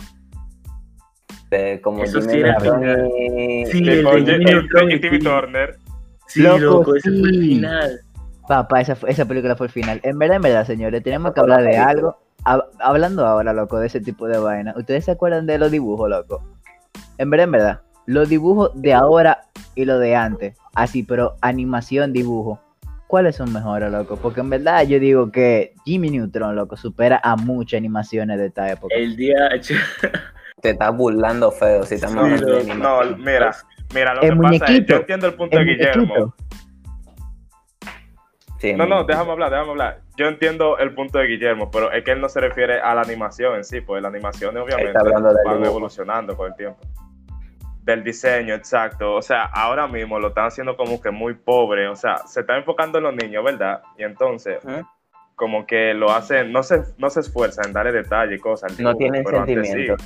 De 1.50 1.80
como 1.82 2.04
Eso 2.04 2.22
sí 2.22 2.40
era 2.40 2.60
final. 2.60 3.08
y- 3.30 3.66
Sí, 3.68 3.88
el 3.88 4.04
con 4.04 4.26
de 4.26 5.00
Timmy. 5.00 5.20
Turner. 5.20 5.78
Sí, 6.28 6.42
Loco, 6.42 6.58
loco, 6.60 6.96
ese 6.96 7.10
fue 7.20 7.30
el 7.30 7.40
final. 7.42 8.00
Papá, 8.48 8.82
esa, 8.82 8.98
esa 9.08 9.26
película 9.26 9.56
fue 9.56 9.68
el 9.68 9.72
final. 9.72 10.00
En 10.04 10.18
verdad, 10.18 10.38
en 10.38 10.42
verdad, 10.42 10.66
señores, 10.66 11.04
tenemos 11.04 11.34
que 11.34 11.40
hablar 11.42 11.64
de 11.64 11.78
algo. 11.78 12.18
Hab- 12.44 12.66
hablando 12.80 13.26
ahora, 13.26 13.54
loco, 13.54 13.78
de 13.80 13.88
ese 13.88 14.02
tipo 14.02 14.28
de 14.28 14.38
vaina. 14.40 14.74
¿Ustedes 14.76 15.06
se 15.06 15.12
acuerdan 15.12 15.46
de 15.46 15.60
los 15.60 15.70
dibujos, 15.70 16.10
loco? 16.10 16.44
En 17.20 17.30
verdad, 17.30 17.44
en 17.46 17.52
verdad. 17.52 17.82
Los 18.06 18.30
dibujos 18.30 18.72
de 18.76 18.94
ahora 18.94 19.46
y 19.76 19.86
los 19.86 20.00
de 20.00 20.16
antes. 20.16 20.58
Así, 20.76 21.04
pero 21.04 21.36
animación, 21.42 22.14
dibujo. 22.14 22.60
¿Cuáles 23.08 23.36
son 23.36 23.54
mejores, 23.54 23.92
loco? 23.92 24.18
Porque 24.18 24.40
en 24.42 24.50
verdad 24.50 24.84
yo 24.88 25.00
digo 25.00 25.32
que 25.32 25.76
Jimmy 25.86 26.10
Neutron, 26.10 26.56
loco, 26.56 26.76
supera 26.76 27.22
a 27.24 27.36
muchas 27.36 27.78
animaciones 27.78 28.40
de 28.40 28.48
esta 28.48 28.72
época. 28.72 28.94
El 28.96 29.16
día, 29.16 29.50
Te 30.62 30.72
estás 30.72 30.96
burlando 30.96 31.52
feo 31.52 31.84
si 31.84 31.96
estamos 31.96 32.40
Sí, 32.40 32.46
de. 32.46 32.76
No, 32.76 33.02
mira, 33.18 33.54
mira, 33.94 34.16
lo 34.16 34.22
El 34.22 34.30
que 34.30 34.36
pasa 34.42 34.66
es, 34.74 34.86
yo 34.86 34.96
entiendo 34.96 35.28
el 35.28 35.34
punto 35.34 35.60
El 35.60 35.66
de 35.66 35.74
Guillermo. 35.74 36.06
muñequito. 36.06 36.36
Sí, 38.60 38.74
No, 38.74 38.86
no, 38.86 39.04
déjame 39.04 39.32
hablar, 39.32 39.50
déjame 39.52 39.72
hablar. 39.72 40.02
Yo 40.16 40.28
entiendo 40.28 40.78
el 40.78 40.96
punto 40.96 41.20
de 41.20 41.28
Guillermo, 41.28 41.70
pero 41.70 41.92
es 41.92 42.04
que 42.04 42.12
él 42.12 42.22
no 42.22 42.30
se 42.30 42.40
refiere 42.40 42.80
a 42.80 42.96
la 42.96 43.02
animación 43.02 43.58
en 43.58 43.66
sí, 43.66 43.82
pues 43.82 44.02
la 44.02 44.08
animación 44.08 44.56
obviamente 44.58 44.98
van 45.46 45.66
evolucionando 45.66 46.38
con 46.38 46.48
el 46.48 46.56
tiempo. 46.56 46.80
Del 47.84 48.04
diseño, 48.04 48.54
exacto. 48.54 49.16
O 49.16 49.22
sea, 49.22 49.44
ahora 49.44 49.88
mismo 49.88 50.18
lo 50.20 50.30
están 50.30 50.46
haciendo 50.46 50.78
como 50.78 51.02
que 51.02 51.12
muy 51.12 51.34
pobre. 51.34 51.88
O 51.90 51.96
sea, 51.96 52.20
se 52.26 52.40
está 52.42 52.58
enfocando 52.58 52.98
en 52.98 53.04
los 53.04 53.16
niños, 53.16 53.44
¿verdad? 53.44 53.82
Y 53.98 54.04
entonces, 54.04 54.60
como 55.36 55.66
que 55.66 55.94
lo 55.94 56.12
hacen, 56.12 56.52
no 56.54 56.64
se, 56.64 56.82
no 56.98 57.10
se 57.10 57.20
esfuerzan 57.20 57.68
en 57.68 57.74
darle 57.74 57.92
detalle 57.92 58.36
y 58.36 58.40
cosas. 58.40 58.80
No 58.80 58.96
tienen 58.96 59.26
sentimiento. 59.26 59.98
sí. 59.98 60.06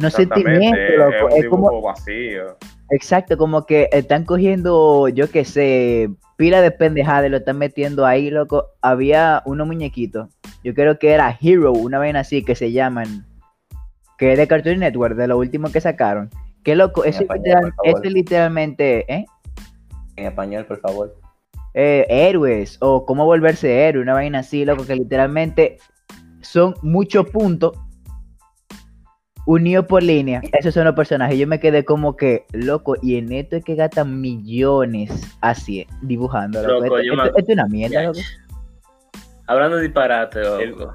No 0.00 0.10
sentimiento, 0.10 0.76
loco, 0.96 1.36
Es 1.36 1.44
un 1.44 1.50
como- 1.50 1.82
vacío. 1.82 2.56
Exacto, 2.90 3.36
como 3.36 3.64
que 3.64 3.88
están 3.92 4.24
cogiendo, 4.24 5.08
yo 5.08 5.30
qué 5.30 5.44
sé, 5.44 6.10
pila 6.36 6.60
de 6.60 6.70
pendejada 6.70 7.26
y 7.26 7.30
lo 7.30 7.38
están 7.38 7.58
metiendo 7.58 8.04
ahí, 8.04 8.30
loco. 8.30 8.66
Había 8.82 9.42
unos 9.46 9.66
muñequitos, 9.66 10.28
yo 10.62 10.74
creo 10.74 10.98
que 10.98 11.12
era 11.12 11.36
Hero, 11.40 11.72
una 11.72 11.98
vaina 11.98 12.20
así 12.20 12.44
que 12.44 12.54
se 12.54 12.72
llaman, 12.72 13.24
que 14.18 14.32
es 14.32 14.38
de 14.38 14.46
Cartoon 14.46 14.80
Network, 14.80 15.16
de 15.16 15.28
lo 15.28 15.38
último 15.38 15.70
que 15.72 15.80
sacaron. 15.80 16.28
Qué 16.64 16.74
loco, 16.74 17.04
eso, 17.04 17.22
es 17.22 17.28
literal- 17.30 17.72
literalmente, 18.04 19.12
¿eh? 19.12 19.26
En 20.16 20.26
español, 20.26 20.64
por 20.66 20.80
favor. 20.80 21.14
Eh, 21.74 22.06
héroes 22.08 22.78
o 22.80 23.04
cómo 23.04 23.24
volverse 23.26 23.86
héroe, 23.86 24.02
una 24.02 24.14
vaina 24.14 24.38
así, 24.40 24.64
loco, 24.64 24.86
que 24.86 24.94
literalmente 24.96 25.78
son 26.40 26.74
muchos 26.82 27.28
puntos 27.30 27.76
unidos 29.46 29.84
por 29.86 30.02
línea. 30.02 30.40
Esos 30.52 30.72
son 30.72 30.84
los 30.84 30.94
personajes. 30.94 31.36
Yo 31.38 31.46
me 31.46 31.60
quedé 31.60 31.84
como 31.84 32.16
que, 32.16 32.46
loco, 32.52 32.94
y 33.02 33.16
en 33.16 33.30
esto 33.32 33.56
es 33.56 33.64
que 33.64 33.74
gastan 33.74 34.20
millones 34.20 35.10
así, 35.42 35.86
dibujando. 36.00 36.62
Loco. 36.62 36.84
Loco, 36.84 36.98
esto, 36.98 37.16
me- 37.16 37.30
es 37.42 37.48
una 37.48 37.66
mierda, 37.66 38.02
loco. 38.04 38.20
Hablando 39.46 39.76
de 39.76 39.82
disparate, 39.82 40.40
El- 40.62 40.70
loco. 40.70 40.94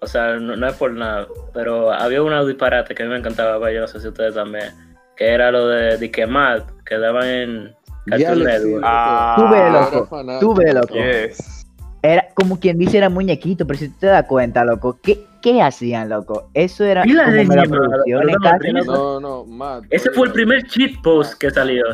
O 0.00 0.06
sea, 0.06 0.36
no, 0.36 0.56
no 0.56 0.66
es 0.68 0.74
por 0.74 0.92
nada, 0.92 1.26
pero 1.52 1.92
había 1.92 2.22
unos 2.22 2.46
disparates 2.46 2.96
que 2.96 3.02
a 3.02 3.06
mí 3.06 3.12
me 3.12 3.18
encantaba 3.18 3.58
ver, 3.58 3.74
yo 3.74 3.80
no 3.80 3.88
sé 3.88 4.00
si 4.00 4.08
ustedes 4.08 4.34
también, 4.34 4.72
que 5.16 5.26
era 5.26 5.50
lo 5.50 5.66
de, 5.66 6.10
quemar, 6.10 6.66
que 6.86 6.98
daban 6.98 7.26
en, 7.26 7.76
Cartoon 8.06 8.38
le 8.38 8.44
Network. 8.44 8.84
Ah, 8.86 9.34
Tú 9.36 9.48
ve, 9.50 9.70
loco, 9.70 10.40
tú 10.40 10.54
ve, 10.54 10.72
loco. 10.72 10.94
Yes. 10.94 11.66
Era 12.00 12.28
como 12.34 12.60
quien 12.60 12.78
dice 12.78 12.98
era 12.98 13.08
muñequito, 13.08 13.66
pero 13.66 13.78
si 13.78 13.88
tú 13.88 13.96
te 14.00 14.06
das 14.06 14.24
cuenta, 14.26 14.64
loco, 14.64 14.98
¿qué, 15.02 15.26
qué 15.42 15.60
hacían, 15.60 16.08
loco? 16.08 16.48
Eso 16.54 16.84
era 16.84 17.02
como 17.02 17.14
de 17.14 17.68
producciones 17.68 18.36
pero 18.40 18.58
casi, 18.58 18.72
no. 18.72 18.84
No, 18.84 19.20
no, 19.20 19.44
Matt. 19.44 19.84
Ese 19.90 20.10
fue 20.12 20.28
el 20.28 20.32
primer 20.32 20.64
cheat 20.68 21.02
post 21.02 21.34
que 21.34 21.50
salió. 21.50 21.84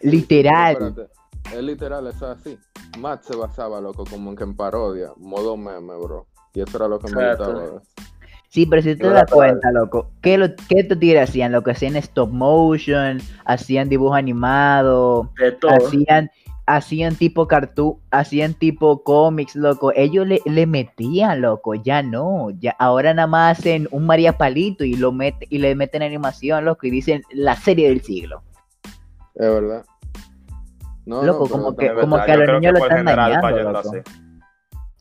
Literal. 0.00 0.94
No. 0.96 1.06
Es 1.52 1.62
literal, 1.62 2.06
eso 2.06 2.32
es 2.32 2.38
así. 2.38 2.58
Matt 2.98 3.24
se 3.24 3.36
basaba, 3.36 3.80
loco, 3.80 4.04
como 4.08 4.30
en 4.30 4.36
que 4.36 4.44
en 4.44 4.56
parodia, 4.56 5.10
modo 5.16 5.56
meme, 5.56 5.94
bro. 5.96 6.26
Y 6.56 6.62
eso 6.62 6.78
era 6.78 6.88
lo 6.88 6.98
que 6.98 7.14
me 7.14 7.28
gustaba. 7.28 7.82
Sí, 8.48 8.64
pero 8.64 8.80
si 8.80 8.94
tú 8.96 9.02
te 9.02 9.08
das 9.10 9.30
cuenta, 9.30 9.70
loco, 9.72 10.08
¿qué, 10.22 10.38
lo, 10.38 10.46
qué 10.68 10.80
estos 10.80 10.98
tigres 10.98 11.28
hacían? 11.28 11.52
Lo 11.52 11.62
que 11.62 11.72
hacían 11.72 11.96
stop 11.96 12.30
motion, 12.32 13.18
hacían 13.44 13.90
dibujo 13.90 14.14
animado, 14.14 15.30
De 15.38 15.52
todo. 15.52 15.72
hacían, 15.72 16.30
hacían 16.64 17.16
tipo 17.16 17.46
cartoon, 17.46 17.98
hacían 18.10 18.54
tipo 18.54 19.02
cómics, 19.02 19.54
loco. 19.54 19.92
Ellos 19.94 20.26
le, 20.26 20.40
le 20.46 20.66
metían, 20.66 21.42
loco, 21.42 21.74
ya 21.74 22.02
no. 22.02 22.48
Ya, 22.58 22.74
ahora 22.78 23.12
nada 23.12 23.28
más 23.28 23.58
hacen 23.58 23.88
un 23.90 24.06
María 24.06 24.38
Palito 24.38 24.82
y 24.84 24.94
lo 24.94 25.12
mete, 25.12 25.46
y 25.50 25.58
le 25.58 25.74
meten 25.74 26.02
animación, 26.02 26.64
loco, 26.64 26.86
y 26.86 26.90
dicen 26.90 27.20
la 27.34 27.54
serie 27.56 27.90
del 27.90 28.00
siglo. 28.00 28.42
Es 29.34 29.50
verdad. 29.50 29.84
No, 31.04 31.22
Loco, 31.22 31.44
no, 31.44 31.50
como 31.50 31.76
que- 31.76 31.92
como 31.92 32.16
que 32.24 32.32
a 32.32 32.36
los 32.38 32.48
niños 32.54 32.72
lo 32.72 32.78
están 32.78 33.04
dañando, 33.04 33.72
loco. 33.72 33.90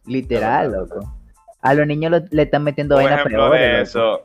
Literal, 0.07 0.71
loco. 0.73 1.15
A 1.65 1.73
los 1.73 1.87
niños 1.87 2.11
lo- 2.11 2.19
le 2.31 2.43
están 2.43 2.63
metiendo 2.63 2.95
Un 2.95 3.03
vainas 3.03 3.19
ejemplo 3.21 3.49
peores. 3.49 3.89
eso. 3.89 4.21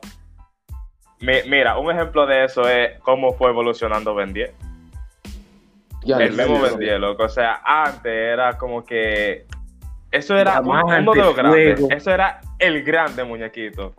Mi- 1.19 1.41
Mira, 1.49 1.77
un 1.77 1.91
ejemplo 1.91 2.25
de 2.25 2.45
eso 2.45 2.67
es 2.67 2.99
cómo 2.99 3.33
fue 3.33 3.49
evolucionando 3.49 4.13
Ben 4.15 4.31
10. 4.33 4.51
Ya 6.03 6.17
el 6.17 6.31
mismo 6.33 6.57
yo- 6.57 6.61
Ben 6.63 6.79
10, 6.79 6.99
loco. 6.99 7.23
O 7.23 7.29
sea, 7.29 7.61
antes 7.63 8.11
era 8.11 8.57
como 8.57 8.83
que. 8.85 9.45
Eso 10.11 10.35
era 10.37 10.59
un- 10.59 10.65
Diamante, 10.65 10.99
uno 11.01 11.11
de 11.13 11.19
los 11.21 11.35
grandes. 11.35 11.79
fuego. 11.79 11.95
Eso 11.95 12.11
era 12.11 12.41
el 12.59 12.83
grande 12.83 13.23
muñequito. 13.23 13.93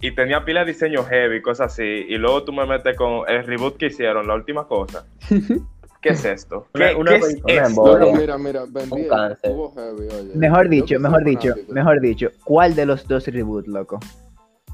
Y 0.00 0.12
tenía 0.12 0.44
pila 0.44 0.60
de 0.60 0.72
diseño 0.72 1.04
heavy, 1.04 1.42
cosas 1.42 1.72
así. 1.72 2.06
Y 2.08 2.16
luego 2.18 2.42
tú 2.44 2.52
me 2.52 2.64
metes 2.66 2.96
con 2.96 3.28
el 3.28 3.44
reboot 3.46 3.76
que 3.76 3.86
hicieron, 3.86 4.26
la 4.26 4.34
última 4.34 4.66
cosa. 4.66 5.04
¿Qué 6.02 6.10
es 6.10 6.24
esto? 6.24 6.66
¿Qué, 6.72 6.80
Una- 6.82 6.88
qué 6.88 6.96
una- 6.96 7.14
es 7.16 7.22
una 7.42 7.52
esto? 7.66 7.98
No, 7.98 8.12
mira, 8.12 8.38
mira, 8.38 8.64
Ben 8.68 8.88
Un 8.90 8.98
10 9.00 9.08
cáncer. 9.10 9.50
tuvo 9.52 9.74
heavy, 9.74 10.08
oye. 10.08 10.32
Mejor 10.34 10.68
dicho, 10.68 10.98
mejor 11.00 11.24
dicho, 11.24 11.54
mejor 11.68 12.00
dicho. 12.00 12.28
¿Cuál 12.44 12.74
de 12.74 12.86
los 12.86 13.06
dos 13.06 13.26
reboot, 13.26 13.66
loco? 13.66 14.00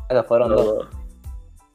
Pero 0.09 0.23
fueron 0.25 0.51
dos. 0.55 0.89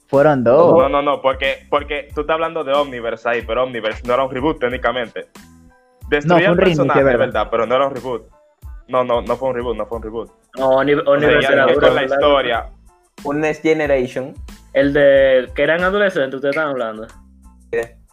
Fueron 0.08 0.44
dos. 0.44 0.78
No, 0.80 0.90
no, 0.90 1.02
no, 1.02 1.22
porque, 1.22 1.66
porque 1.70 2.08
tú 2.16 2.22
estás 2.22 2.34
hablando 2.36 2.64
de 2.64 2.74
Omniverse 2.74 3.28
ahí, 3.30 3.42
pero 3.46 3.64
Omniverse 3.64 4.06
no 4.08 4.14
era 4.14 4.24
un 4.24 4.32
reboot 4.32 4.60
técnicamente. 4.60 5.28
Destruía 6.10 6.50
No, 6.50 6.54
fue 6.54 6.54
un 6.54 6.60
el 6.60 6.66
personaje, 6.66 7.04
¿verdad? 7.04 7.20
¿verdad? 7.20 7.48
Pero 7.52 7.66
no 7.66 7.76
era 7.76 7.88
un 7.88 7.96
reboot. 7.96 8.24
No, 8.88 9.04
no, 9.06 9.22
no 9.22 9.36
fue 9.38 9.50
un 9.50 9.56
reboot, 9.56 9.78
no 9.78 9.86
fue 9.86 9.98
un 9.98 10.04
reboot. 10.04 10.32
No, 10.58 10.70
Oni- 10.70 10.94
O 10.94 11.04
sea, 11.04 11.14
Universe 11.14 11.42
ya 11.48 11.54
era 11.54 11.66
duro, 11.66 11.88
con 11.88 11.96
la 11.96 12.04
historia. 12.04 12.70
Un 13.24 13.40
Next 13.42 13.62
Generation. 13.64 14.34
El 14.74 14.92
de 14.94 15.50
que 15.56 15.64
eran 15.64 15.82
adolescentes, 15.84 16.36
ustedes 16.36 16.56
están 16.56 16.70
hablando. 16.70 17.08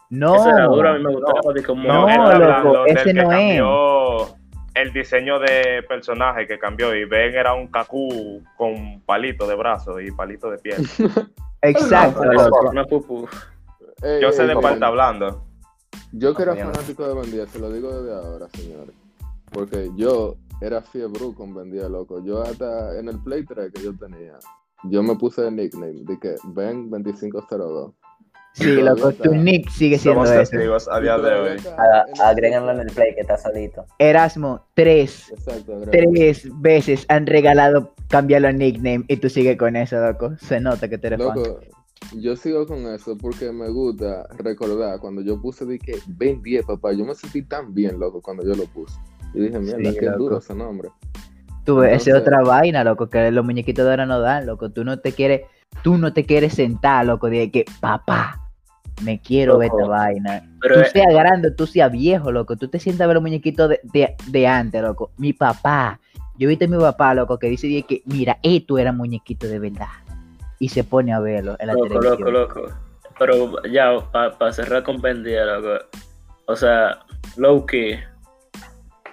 No. 0.09 0.35
Ese 0.35 0.49
era 0.49 0.65
duro, 0.65 0.89
a 0.89 0.93
mí 0.93 1.03
me 1.03 1.13
gustaba. 1.13 1.53
de 1.53 1.63
como- 1.63 1.87
No, 1.87 2.01
No, 2.01 2.07
él 2.07 2.13
está 2.13 2.37
loco, 2.39 2.51
hablando 2.51 2.85
ese 2.87 2.95
del 2.95 3.03
que 3.05 3.13
no 3.13 3.21
es. 3.31 3.37
cambió 3.37 4.39
el 4.75 4.93
diseño 4.93 5.39
de 5.39 5.83
personaje 5.87 6.47
que 6.47 6.57
cambió. 6.57 6.95
Y 6.95 7.05
Ben 7.05 7.35
era 7.35 7.53
un 7.53 7.67
Kaku 7.67 8.41
con 8.57 9.01
palito 9.05 9.45
de 9.47 9.55
brazo 9.55 9.99
y 9.99 10.11
palito 10.11 10.49
de 10.49 10.57
piel. 10.57 10.77
Exacto, 11.61 12.23
No, 12.23 12.31
loco. 12.33 12.69
Una 12.69 12.85
pupu. 12.85 13.27
Ey, 14.01 14.21
Yo 14.21 14.31
sé 14.31 14.43
ey, 14.43 14.47
de 14.47 14.53
está 14.53 14.87
hablando. 14.87 15.45
Yo 16.11 16.33
que 16.33 16.43
era 16.43 16.55
fanático 16.55 17.07
de 17.07 17.13
Ben 17.13 17.31
10, 17.31 17.49
se 17.49 17.59
lo 17.59 17.71
digo 17.71 17.91
desde 18.01 18.15
ahora, 18.15 18.47
señores. 18.53 18.95
Porque 19.51 19.89
yo 19.95 20.35
era 20.61 20.81
fiebre 20.81 21.19
con 21.35 21.53
Ben 21.53 21.69
10, 21.69 21.89
loco. 21.89 22.23
Yo 22.23 22.41
hasta 22.41 22.97
en 22.97 23.09
el 23.09 23.19
Play 23.21 23.43
3 23.45 23.71
que 23.73 23.83
yo 23.83 23.95
tenía, 23.97 24.33
yo 24.83 25.03
me 25.03 25.15
puse 25.15 25.41
de 25.43 25.51
nickname 25.51 26.03
de 26.05 26.19
que 26.19 26.35
Ben 26.45 26.89
2502. 26.89 27.93
Sí, 28.59 28.75
loco, 28.81 29.11
tu 29.13 29.33
nick 29.33 29.69
sigue 29.69 29.97
siendo 29.97 30.25
Somos 30.25 30.29
ese. 30.39 30.51
testigos 30.57 30.87
a 30.91 30.99
día 30.99 31.17
de 31.17 31.33
hoy. 31.33 31.57
A- 31.77 32.29
Agréganlo 32.29 32.71
en 32.71 32.81
el 32.81 32.87
play 32.87 33.15
que 33.15 33.21
está 33.21 33.37
solito. 33.37 33.85
Erasmo, 33.99 34.65
tres, 34.73 35.31
Exacto, 35.31 35.81
tres 35.91 36.47
veces 36.55 37.05
han 37.09 37.25
regalado 37.27 37.93
cambiar 38.09 38.41
los 38.41 38.53
nicknames 38.53 39.05
y 39.07 39.17
tú 39.17 39.29
sigues 39.29 39.57
con 39.57 39.75
eso, 39.75 39.99
loco. 39.99 40.31
Se 40.37 40.59
nota 40.59 40.89
que 40.89 40.97
tú 40.97 41.07
eres 41.07 41.19
fan. 41.23 41.35
Loco, 41.37 41.59
yo 42.17 42.35
sigo 42.35 42.65
con 42.65 42.85
eso 42.87 43.17
porque 43.17 43.51
me 43.51 43.69
gusta 43.69 44.27
recordar 44.37 44.99
cuando 44.99 45.21
yo 45.21 45.41
puse 45.41 45.65
de 45.65 45.77
que 45.79 45.99
Ben 46.07 46.41
10, 46.41 46.65
papá. 46.65 46.91
Yo 46.93 47.05
me 47.05 47.13
sentí 47.15 47.41
tan 47.43 47.73
bien, 47.73 47.99
loco, 47.99 48.21
cuando 48.21 48.43
yo 48.43 48.55
lo 48.55 48.65
puse. 48.65 48.97
Y 49.33 49.41
dije, 49.41 49.59
mierda, 49.59 49.91
Sí, 49.91 49.97
qué 49.99 50.05
loco. 50.07 50.17
duro 50.17 50.37
ese 50.39 50.55
nombre. 50.55 50.89
Tú 51.65 51.75
ves, 51.77 52.01
esa 52.01 52.11
es 52.17 52.21
otra 52.23 52.41
vaina, 52.41 52.83
loco, 52.83 53.09
que 53.09 53.29
los 53.31 53.45
muñequitos 53.45 53.85
de 53.85 53.91
ahora 53.91 54.05
no 54.07 54.19
dan, 54.19 54.47
loco. 54.47 54.71
Tú 54.71 54.83
no 54.83 54.99
te 55.01 55.11
quieres, 55.11 55.41
tú 55.83 55.97
no 55.99 56.13
te 56.13 56.25
quieres 56.25 56.53
sentar, 56.53 57.05
loco, 57.05 57.29
de 57.29 57.51
que, 57.51 57.65
papá, 57.79 58.48
me 59.01 59.19
quiero 59.19 59.57
ver 59.57 59.69
esta 59.71 59.85
vaina. 59.87 60.43
Pero 60.61 60.75
tú 60.83 60.89
seas 60.91 61.13
grande, 61.13 61.51
tú 61.51 61.67
seas 61.67 61.91
viejo, 61.91 62.31
loco. 62.31 62.55
Tú 62.57 62.67
te 62.67 62.79
sientas 62.79 63.05
a 63.05 63.07
ver 63.07 63.15
los 63.15 63.23
muñequitos 63.23 63.69
de, 63.69 63.79
de, 63.83 64.15
de 64.27 64.47
antes, 64.47 64.81
loco. 64.81 65.11
Mi 65.17 65.33
papá, 65.33 65.99
yo 66.37 66.47
he 66.47 66.49
visto 66.49 66.65
a 66.65 66.67
mi 66.67 66.77
papá, 66.77 67.13
loco, 67.13 67.37
que 67.39 67.47
dice 67.47 67.67
que, 67.87 68.01
mira, 68.05 68.37
esto 68.43 68.77
era 68.77 68.91
muñequito 68.91 69.47
de 69.47 69.59
verdad. 69.59 69.87
Y 70.59 70.69
se 70.69 70.83
pone 70.83 71.13
a 71.13 71.19
verlo 71.19 71.55
en 71.59 71.67
la 71.67 71.73
loco, 71.73 71.87
televisión. 71.87 72.33
loco, 72.33 72.59
loco. 72.61 72.73
Pero 73.17 73.63
ya, 73.71 73.91
para 74.11 74.51
cerrar 74.53 74.83
con 74.83 75.01
10, 75.01 75.23
loco. 75.45 75.85
O 76.45 76.55
sea, 76.55 76.99
Loki. 77.37 77.95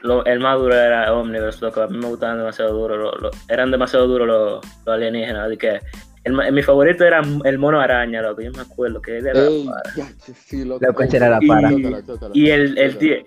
Lo, 0.03 0.25
el 0.25 0.39
más 0.41 0.59
duro 0.59 0.75
era 0.75 1.13
Omniverse, 1.13 1.65
loco. 1.65 1.81
A 1.83 1.89
mí 1.89 1.99
me 1.99 2.07
gustaban 2.07 2.39
demasiado 2.39 2.73
duro. 2.73 2.97
lo- 2.97 3.13
lo- 3.17 3.31
eran 3.49 3.71
demasiado 3.71 4.07
duros 4.07 4.27
los, 4.29 4.65
los 4.85 4.95
alienígenas. 4.95 5.47
Así 5.49 5.57
que 5.57 5.81
el, 6.27 6.53
mi 6.53 6.63
favorito 6.63 7.05
era 7.05 7.23
el 7.45 7.59
mono 7.59 7.81
araña, 7.81 8.23
loco. 8.23 8.43
Yo 8.43 8.53
me 8.53 8.61
acuerdo 8.61 9.01
que 9.01 9.19
él 9.19 9.27
era. 9.27 9.41
Ey, 9.47 9.67
ya, 9.97 10.07
che, 10.25 10.35
sí, 10.35 10.65
loco. 10.65 10.85
Loco, 10.87 11.03
Ey, 11.03 11.09
ese 11.09 11.17
era 11.19 11.31
la 11.31 11.39
y- 11.41 11.47
para. 11.49 11.71
chócala, 12.05 12.31
y 12.35 12.51
el, 12.51 12.79
el, 12.79 12.99
tie- 12.99 13.27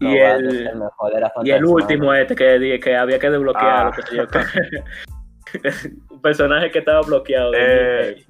y 0.00 0.16
el, 0.16 0.46
vale, 0.46 0.70
el 0.70 0.76
mejor 0.78 1.12
era 1.16 1.32
Y 1.44 1.50
el 1.50 1.64
último 1.64 2.04
¿no? 2.06 2.14
este 2.14 2.34
que 2.34 2.58
dije 2.58 2.80
que 2.80 2.96
había 2.96 3.18
que 3.18 3.30
desbloquearlo, 3.30 3.92
Ah. 3.92 4.04
yo. 4.14 4.24
Un 6.10 6.20
personaje 6.22 6.70
que 6.70 6.78
estaba 6.78 7.00
bloqueado. 7.02 7.52
Eh. 7.56 8.24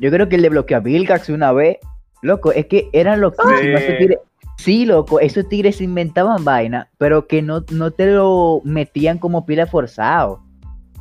Yo 0.00 0.10
creo 0.10 0.28
que 0.28 0.36
el 0.36 0.42
de 0.42 0.48
bloqueó 0.50 0.76
a 0.76 0.80
Vilgax 0.80 1.28
una 1.28 1.52
vez. 1.52 1.78
Loco, 2.22 2.52
es 2.52 2.66
que 2.66 2.88
eran 2.92 3.20
loquísimos 3.20 3.60
Sí. 3.60 3.68
esos 3.72 3.98
tigres. 3.98 4.18
Sí, 4.58 4.84
loco, 4.86 5.18
esos 5.18 5.48
tigres 5.48 5.80
inventaban 5.80 6.44
vaina, 6.44 6.88
pero 6.98 7.26
que 7.26 7.42
no, 7.42 7.64
no 7.72 7.90
te 7.90 8.06
lo 8.14 8.60
metían 8.64 9.18
como 9.18 9.44
pila 9.44 9.66
forzado. 9.66 10.40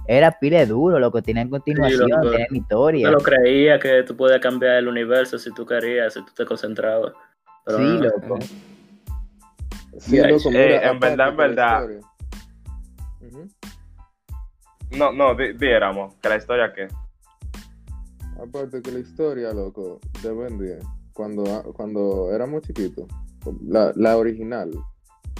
Era 0.08 0.32
pila 0.32 0.66
duro, 0.66 1.00
loco, 1.00 1.22
tenían 1.22 1.50
continuación, 1.50 2.10
tenían 2.22 2.48
Yo 2.52 2.58
historia. 2.58 3.12
lo 3.12 3.18
creía 3.20 3.80
que 3.80 4.04
tú 4.04 4.16
podías 4.18 4.40
cambiar 4.40 4.76
el 4.78 4.88
universo 4.88 5.38
si 5.38 5.52
tú 5.54 5.66
querías, 5.66 6.14
si 6.14 6.26
tú 6.26 6.32
te 6.36 6.46
concentrabas. 6.46 7.14
Pero 7.66 7.78
Sí, 7.78 7.84
no. 7.84 8.02
loco. 8.04 8.40
Sí, 10.00 10.18
Eh, 10.18 10.28
loco, 10.28 10.50
eh, 10.50 10.52
mira, 10.80 10.92
en 10.92 11.00
verdad, 11.00 11.30
en 11.30 11.36
que 11.36 11.42
verdad. 11.42 11.88
No, 14.92 15.12
no, 15.14 15.36
di- 15.36 15.54
diéramos 15.54 16.16
que 16.16 16.30
la 16.30 16.36
historia 16.38 16.74
que. 16.74 16.88
Aparte 18.42 18.82
que 18.82 18.92
la 18.92 19.00
historia, 19.00 19.54
loco, 19.54 20.00
de 20.24 20.34
Ben 20.34 20.58
10, 20.58 20.84
cuando, 21.14 21.44
cuando 21.76 22.32
éramos 22.34 22.64
chiquitos, 22.64 23.06
la, 23.68 23.94
la 23.96 24.18
original 24.18 24.72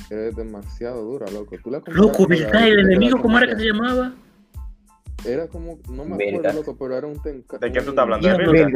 es 0.10 0.36
demasiado 0.36 1.02
dura, 1.04 1.26
loco. 1.32 1.56
¿Tú 1.64 1.72
la 1.72 1.80
comparas 1.80 1.98
Loco, 2.08 2.28
¿verdad? 2.28 2.68
El 2.68 2.80
enemigo, 2.80 3.20
¿cómo 3.20 3.38
era 3.38 3.48
que 3.48 3.56
se 3.56 3.66
llamaba? 3.66 4.14
Era 5.26 5.48
como, 5.48 5.78
no 5.90 6.06
me 6.06 6.16
acuerdo, 6.26 6.54
loco, 6.60 6.76
pero 6.78 6.98
era 6.98 7.08
un 7.08 7.22
tenca. 7.22 7.58
¿De 7.60 7.72
quién 7.72 7.84
tú 7.84 7.92
estás 7.92 8.04
hablando? 8.04 8.28
¿De 8.28 8.36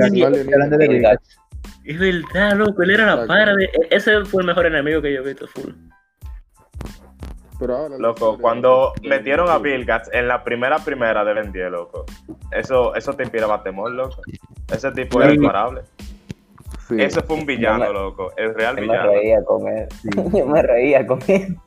sí, 0.10 0.24
hablando. 0.24 0.78
Vilgax. 0.78 1.40
Es 1.84 2.00
verdad, 2.00 2.54
loco, 2.56 2.84
él 2.84 2.92
era 2.92 3.16
la 3.16 3.26
para 3.28 3.56
de... 3.56 3.68
Ese 3.90 4.24
fue 4.26 4.44
el 4.44 4.48
mejor 4.48 4.68
enemigo 4.68 5.02
que 5.02 5.12
yo 5.14 5.22
he 5.22 5.24
visto, 5.26 5.48
full. 5.48 5.72
Pero 7.58 7.76
ahora 7.78 7.98
Loco, 7.98 8.38
cuando 8.38 8.92
de- 9.02 9.08
metieron 9.10 9.50
a 9.50 9.58
Gates 9.60 10.10
en 10.14 10.28
la 10.28 10.44
primera 10.44 10.78
primera 10.80 11.24
de 11.24 11.34
Ben 11.34 11.52
10, 11.54 11.72
loco. 11.72 12.06
Eso, 12.52 12.94
eso 12.96 13.14
te 13.14 13.24
inspiraba 13.24 13.64
temor, 13.64 13.92
loco. 13.92 14.22
Ese 14.72 14.92
tipo 14.92 15.22
era 15.22 15.34
imparable. 15.34 15.82
Sí. 16.88 17.02
Ese 17.02 17.22
fue 17.22 17.38
un 17.38 17.46
villano, 17.46 17.86
me- 17.86 17.94
loco. 17.94 18.34
El 18.36 18.54
real 18.54 18.76
Yo 18.76 18.82
me 18.82 18.88
villano. 18.88 19.12
reía 19.12 19.44
con 19.44 19.68
él. 19.70 19.88
Yo 20.34 20.46
me 20.46 20.62
reía 20.62 21.08
con 21.08 21.20
él. 21.28 21.58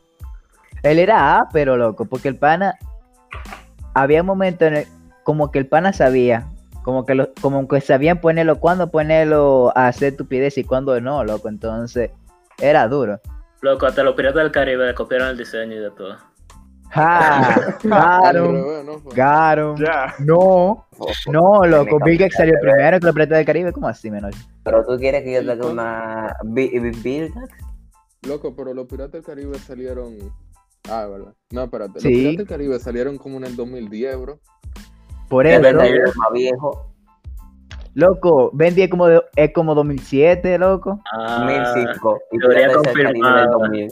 Él 0.82 0.98
era 0.98 1.38
A, 1.38 1.48
pero 1.52 1.76
loco, 1.76 2.04
porque 2.04 2.28
el 2.28 2.36
pana. 2.36 2.76
Había 4.02 4.22
momentos 4.22 4.68
en 4.68 4.74
el, 4.76 4.86
como 5.24 5.50
que 5.50 5.58
el 5.58 5.66
pana 5.66 5.92
sabía, 5.92 6.46
como 6.84 7.04
que 7.04 7.14
lo, 7.14 7.32
como 7.40 7.66
que 7.68 7.80
sabían 7.80 8.20
ponerlo, 8.20 8.58
cuándo 8.60 8.90
ponerlo 8.90 9.72
a 9.76 9.88
hacer 9.88 10.08
estupidez 10.12 10.56
y 10.58 10.64
cuándo 10.64 11.00
no, 11.00 11.24
loco. 11.24 11.48
Entonces, 11.48 12.10
era 12.58 12.88
duro. 12.88 13.20
Loco, 13.60 13.86
hasta 13.86 14.02
los 14.02 14.14
piratas 14.14 14.42
del 14.42 14.52
Caribe 14.52 14.86
le 14.86 14.94
copiaron 14.94 15.28
el 15.28 15.36
diseño 15.36 15.74
y 15.74 15.78
de 15.80 15.90
todo. 15.90 16.16
Ja, 16.90 17.54
Al 17.82 17.90
Garon, 17.90 18.54
revés, 18.54 18.84
¿no? 18.84 18.98
fue? 19.00 19.12
Garon. 19.14 19.76
Ya. 19.76 20.14
No, 20.20 20.86
no, 21.30 21.66
loco. 21.66 21.98
Bill 22.02 22.16
Gates 22.16 22.34
salió 22.36 22.54
cambiaste, 22.54 22.76
primero 22.76 22.98
que 23.00 23.06
los 23.06 23.14
Piratas 23.14 23.36
del 23.38 23.46
Caribe. 23.46 23.72
¿Cómo 23.72 23.88
así, 23.88 24.10
menor? 24.10 24.32
Pero 24.64 24.86
tú 24.86 24.96
quieres 24.96 25.22
que 25.22 25.34
yo 25.34 25.44
te 25.44 25.50
haga 25.52 25.60
¿Cómo? 25.60 25.72
una. 25.74 26.34
Bi- 26.44 26.70
bi- 26.78 26.90
Bill 26.92 27.28
Gates? 27.32 27.50
Loco, 28.22 28.54
pero 28.56 28.72
los 28.72 28.86
Piratas 28.86 29.12
del 29.12 29.22
Caribe 29.24 29.58
salieron. 29.58 30.16
Ah, 30.90 31.06
¿verdad? 31.06 31.34
No, 31.50 31.64
espérate. 31.64 32.00
Sí. 32.00 32.08
Los 32.08 32.18
Piratas 32.18 32.36
del 32.38 32.46
Caribe 32.46 32.78
salieron 32.78 33.18
como 33.18 33.36
en 33.38 33.44
el 33.44 33.56
2010, 33.56 34.20
bro. 34.20 34.38
Por 35.28 35.46
Es 35.46 35.58
eso, 35.60 35.78
soy 35.80 35.98
más 36.16 36.32
viejo. 36.32 36.92
loco. 37.94 38.50
Ben 38.54 38.74
10 38.74 38.86
es 38.86 38.90
como, 38.90 39.06
de- 39.08 39.22
es 39.36 39.52
como 39.52 39.74
2007, 39.74 40.58
loco. 40.58 41.00
Ah, 41.12 41.44
2005. 41.74 42.18
Y 42.32 42.38
del 42.38 42.72
confirmada. 42.72 43.46
2000. 43.46 43.88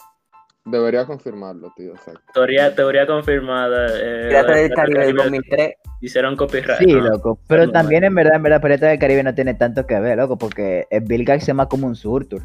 Debería 0.69 1.07
confirmarlo, 1.07 1.73
tío, 1.77 1.93
exacto. 1.93 2.21
teoría, 2.35 2.75
teoría 2.75 3.07
confirmada. 3.07 3.87
Eh, 4.01 4.27
Piratas 4.29 4.57
del 4.57 4.71
Caribe 4.75 4.99
del 5.07 5.17
Caribe 5.17 5.23
2003. 5.23 5.75
Hicieron 6.01 6.35
copyright. 6.37 6.79
Sí, 6.79 6.93
¿no? 6.93 7.05
loco. 7.09 7.39
Pero 7.47 7.71
también, 7.71 8.03
en 8.03 8.15
verdad, 8.15 8.35
en 8.37 8.43
verdad, 8.43 8.61
Piratas 8.61 8.91
del 8.91 8.99
Caribe 8.99 9.23
no 9.23 9.35
tiene 9.35 9.55
tanto 9.55 9.87
que 9.87 10.01
ver, 10.01 10.19
loco. 10.19 10.37
Porque 10.37 10.87
el 10.91 11.05
Bill 11.05 11.25
Gates 11.25 11.49
es 11.49 11.55
más 11.55 11.69
como 11.69 11.87
un 11.87 11.95
surtur. 11.95 12.43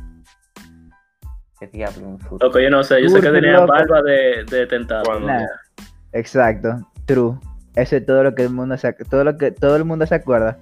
¿Qué 1.61 1.67
diablo? 1.67 2.07
Un 2.07 2.19
fútbol. 2.19 2.39
Loco, 2.41 2.59
yo 2.59 2.71
no 2.71 2.83
sé. 2.83 3.03
Yo 3.03 3.09
sé 3.09 3.21
que 3.21 3.29
tenía 3.29 3.59
barba 3.59 4.01
de, 4.01 4.43
de 4.49 4.65
tentáculo. 4.65 5.19
Nah. 5.19 5.45
Exacto. 6.11 6.89
True. 7.05 7.37
Eso 7.75 7.97
es 7.97 8.05
todo 8.05 8.23
lo 8.23 8.33
que 8.33 8.41
el 8.41 8.49
mundo 8.49 8.75
se, 8.77 8.91
todo 8.93 9.23
lo 9.23 9.37
que 9.37 9.51
todo 9.51 9.75
el 9.75 9.85
mundo 9.85 10.07
se 10.07 10.15
acuerda. 10.15 10.57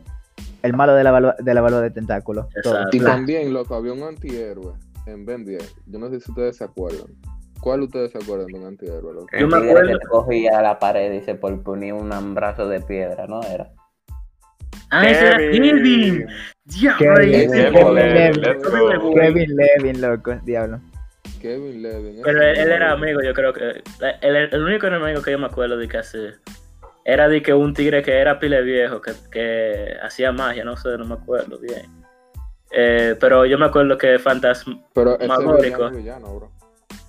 El 0.62 0.74
malo 0.74 0.94
de 0.96 1.06
la 1.06 1.12
barba 1.12 1.36
de 1.40 1.54
la 1.54 1.62
barba 1.62 1.80
de 1.80 1.92
tentáculo. 1.92 2.50
Exacto. 2.54 2.98
Y 2.98 3.00
también, 3.00 3.54
loco, 3.54 3.76
había 3.76 3.94
un 3.94 4.04
antihéroe 4.04 4.74
en 5.06 5.26
Ben 5.26 5.46
10. 5.46 5.76
Yo 5.86 6.00
no 6.00 6.10
sé 6.10 6.20
si 6.20 6.32
ustedes 6.32 6.58
se 6.58 6.66
acuerdan. 6.66 7.08
¿Cuál 7.62 7.84
ustedes 7.84 8.12
se 8.12 8.18
acuerdan 8.18 8.48
de 8.48 8.60
un 8.60 8.66
antihéroe, 8.66 9.14
loco? 9.14 9.28
Yo 9.32 9.38
El 9.40 9.48
me 9.48 9.58
acuerdo- 9.58 10.00
que 10.00 10.06
cogía 10.06 10.62
la 10.62 10.80
pared 10.80 11.14
y 11.14 11.22
se 11.22 11.36
ponía 11.36 11.96
un 11.96 12.36
brazo 12.36 12.68
de 12.68 12.82
piedra, 12.82 13.26
¿no 13.26 13.42
era? 13.44 13.70
Ah, 14.92 15.08
ese 15.10 15.28
era 15.28 15.38
Kevin. 15.38 16.28
Diablo, 16.66 17.16
Kevin, 17.16 17.34
ese- 17.34 17.72
Kevin, 17.72 19.14
Kevin 19.14 19.56
Levin, 19.56 20.02
loco, 20.02 20.36
diablo. 20.44 20.80
Kevin 21.42 21.82
Levin. 21.82 22.22
Pero 22.24 22.42
él, 22.42 22.58
él 22.58 22.72
era 22.72 22.92
amigo, 22.92 23.22
yo 23.22 23.34
creo 23.34 23.54
que. 23.54 23.82
El, 24.22 24.36
el 24.36 24.62
único 24.64 24.88
enemigo 24.88 25.22
que 25.22 25.32
yo 25.32 25.40
me 25.40 25.46
acuerdo 25.48 25.78
de 25.78 25.88
que 25.88 25.98
hace. 25.98 26.34
Era 27.06 27.28
de 27.28 27.42
que 27.42 27.54
un 27.54 27.74
tigre 27.74 28.04
que 28.04 28.12
era 28.20 28.40
pile 28.40 28.62
viejo, 28.62 29.02
que, 29.02 29.14
que 29.32 29.96
hacía 30.04 30.32
magia, 30.32 30.64
no 30.64 30.76
sé, 30.76 30.90
no 30.98 31.06
me 31.06 31.16
acuerdo 31.16 31.58
bien. 31.60 31.86
Eh, 32.72 33.16
pero 33.20 33.46
yo 33.46 33.58
me 33.58 33.66
acuerdo 33.66 33.98
que 33.98 34.20
Fantasm, 34.20 34.74
Pero 34.94 35.16
ese 35.18 35.28
Magórico. 35.28 35.90
villano, 35.90 35.98
villano, 35.98 36.36
bro. 36.36 36.52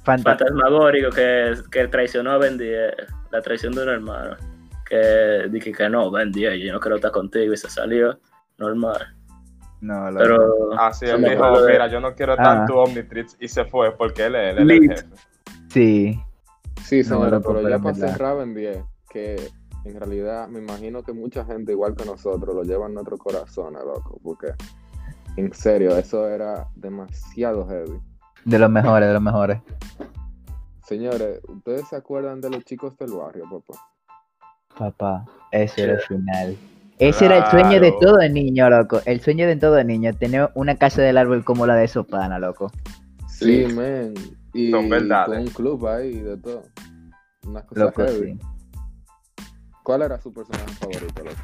Fanta- 0.04 0.30
Fantasmagórico 0.38 1.10
que, 1.10 1.54
que 1.70 1.88
traicionó 1.88 2.30
a 2.32 2.38
Ben 2.38 2.56
10, 2.56 2.94
la 3.30 3.42
traición 3.42 3.74
de 3.74 3.82
un 3.82 3.88
hermano. 3.90 4.36
Que 4.90 5.48
dije 5.50 5.72
que 5.72 5.88
no, 5.88 6.10
Ben 6.10 6.30
10, 6.32 6.60
yo 6.62 6.72
no 6.72 6.80
quiero 6.80 6.96
estar 6.96 7.12
contigo 7.12 7.54
y 7.54 7.56
se 7.56 7.70
salió 7.70 8.18
normal. 8.58 9.16
No, 9.80 10.10
loco. 10.10 10.18
Pero 10.22 10.80
Así 10.80 11.06
Yo 11.06 11.14
él 11.14 11.22
me 11.22 11.30
dijo, 11.30 11.44
mira, 11.66 11.86
yo 11.86 12.00
no 12.00 12.14
quiero 12.14 12.34
Ah. 12.34 12.42
tanto 12.42 12.80
Omnitrix 12.80 13.36
y 13.40 13.48
se 13.48 13.64
fue 13.64 13.96
porque 13.96 14.26
él 14.26 14.34
es, 14.34 14.58
él 14.58 14.70
es 14.70 14.78
el 14.80 14.88
jefe. 14.90 15.06
sí. 15.68 16.20
Sí, 16.82 16.98
No, 16.98 17.04
señora, 17.04 17.30
loco, 17.38 17.54
pero 17.54 17.68
ya 17.68 17.76
en 17.76 17.82
para 17.82 17.94
cerrar 17.94 18.36
Ben 18.38 18.54
10, 18.54 18.84
que 19.10 19.36
en 19.84 19.98
realidad 19.98 20.48
me 20.48 20.58
imagino 20.58 21.02
que 21.02 21.12
mucha 21.12 21.44
gente, 21.44 21.72
igual 21.72 21.94
que 21.94 22.04
nosotros, 22.04 22.54
lo 22.54 22.62
lleva 22.64 22.86
en 22.86 22.94
nuestro 22.94 23.16
corazón, 23.16 23.74
loco, 23.74 24.18
porque 24.22 24.48
en 25.36 25.52
serio, 25.54 25.96
eso 25.96 26.26
era 26.28 26.66
demasiado 26.74 27.66
heavy. 27.68 28.00
De 28.44 28.58
los 28.58 28.70
mejores, 28.70 29.06
de 29.08 29.14
los 29.14 29.22
mejores. 29.22 29.60
Señores, 30.84 31.40
¿ustedes 31.48 31.86
se 31.88 31.96
acuerdan 31.96 32.40
de 32.40 32.50
los 32.50 32.64
chicos 32.64 32.96
del 32.98 33.12
barrio, 33.12 33.44
papá? 33.48 33.78
Papá, 34.80 35.26
ese 35.52 35.82
era 35.82 35.92
el 35.92 36.00
final. 36.00 36.56
Ese 36.98 37.26
era 37.26 37.36
el 37.44 37.50
sueño 37.50 37.80
de 37.80 37.92
todo 38.00 38.18
niño, 38.30 38.70
loco. 38.70 39.02
El 39.04 39.20
sueño 39.20 39.46
de 39.46 39.56
todo 39.56 39.84
niño, 39.84 40.14
tener 40.14 40.48
una 40.54 40.74
casa 40.76 41.02
del 41.02 41.18
árbol 41.18 41.44
como 41.44 41.66
la 41.66 41.74
de 41.74 41.86
Sopana, 41.86 42.38
loco. 42.38 42.72
Sí, 43.28 43.66
men. 43.76 44.14
Y 44.54 44.70
Son 44.70 44.88
verdades. 44.88 45.36
con 45.36 45.38
un 45.40 45.52
club 45.52 45.86
ahí 45.86 46.20
de 46.20 46.34
todo. 46.38 46.62
Unas 47.46 47.64
cosas 47.64 47.84
Loco, 47.84 48.02
heavy. 48.06 48.32
sí. 48.32 48.38
¿Cuál 49.82 50.00
era 50.00 50.18
su 50.18 50.32
personaje 50.32 50.64
favorito, 50.80 51.24
loco? 51.24 51.36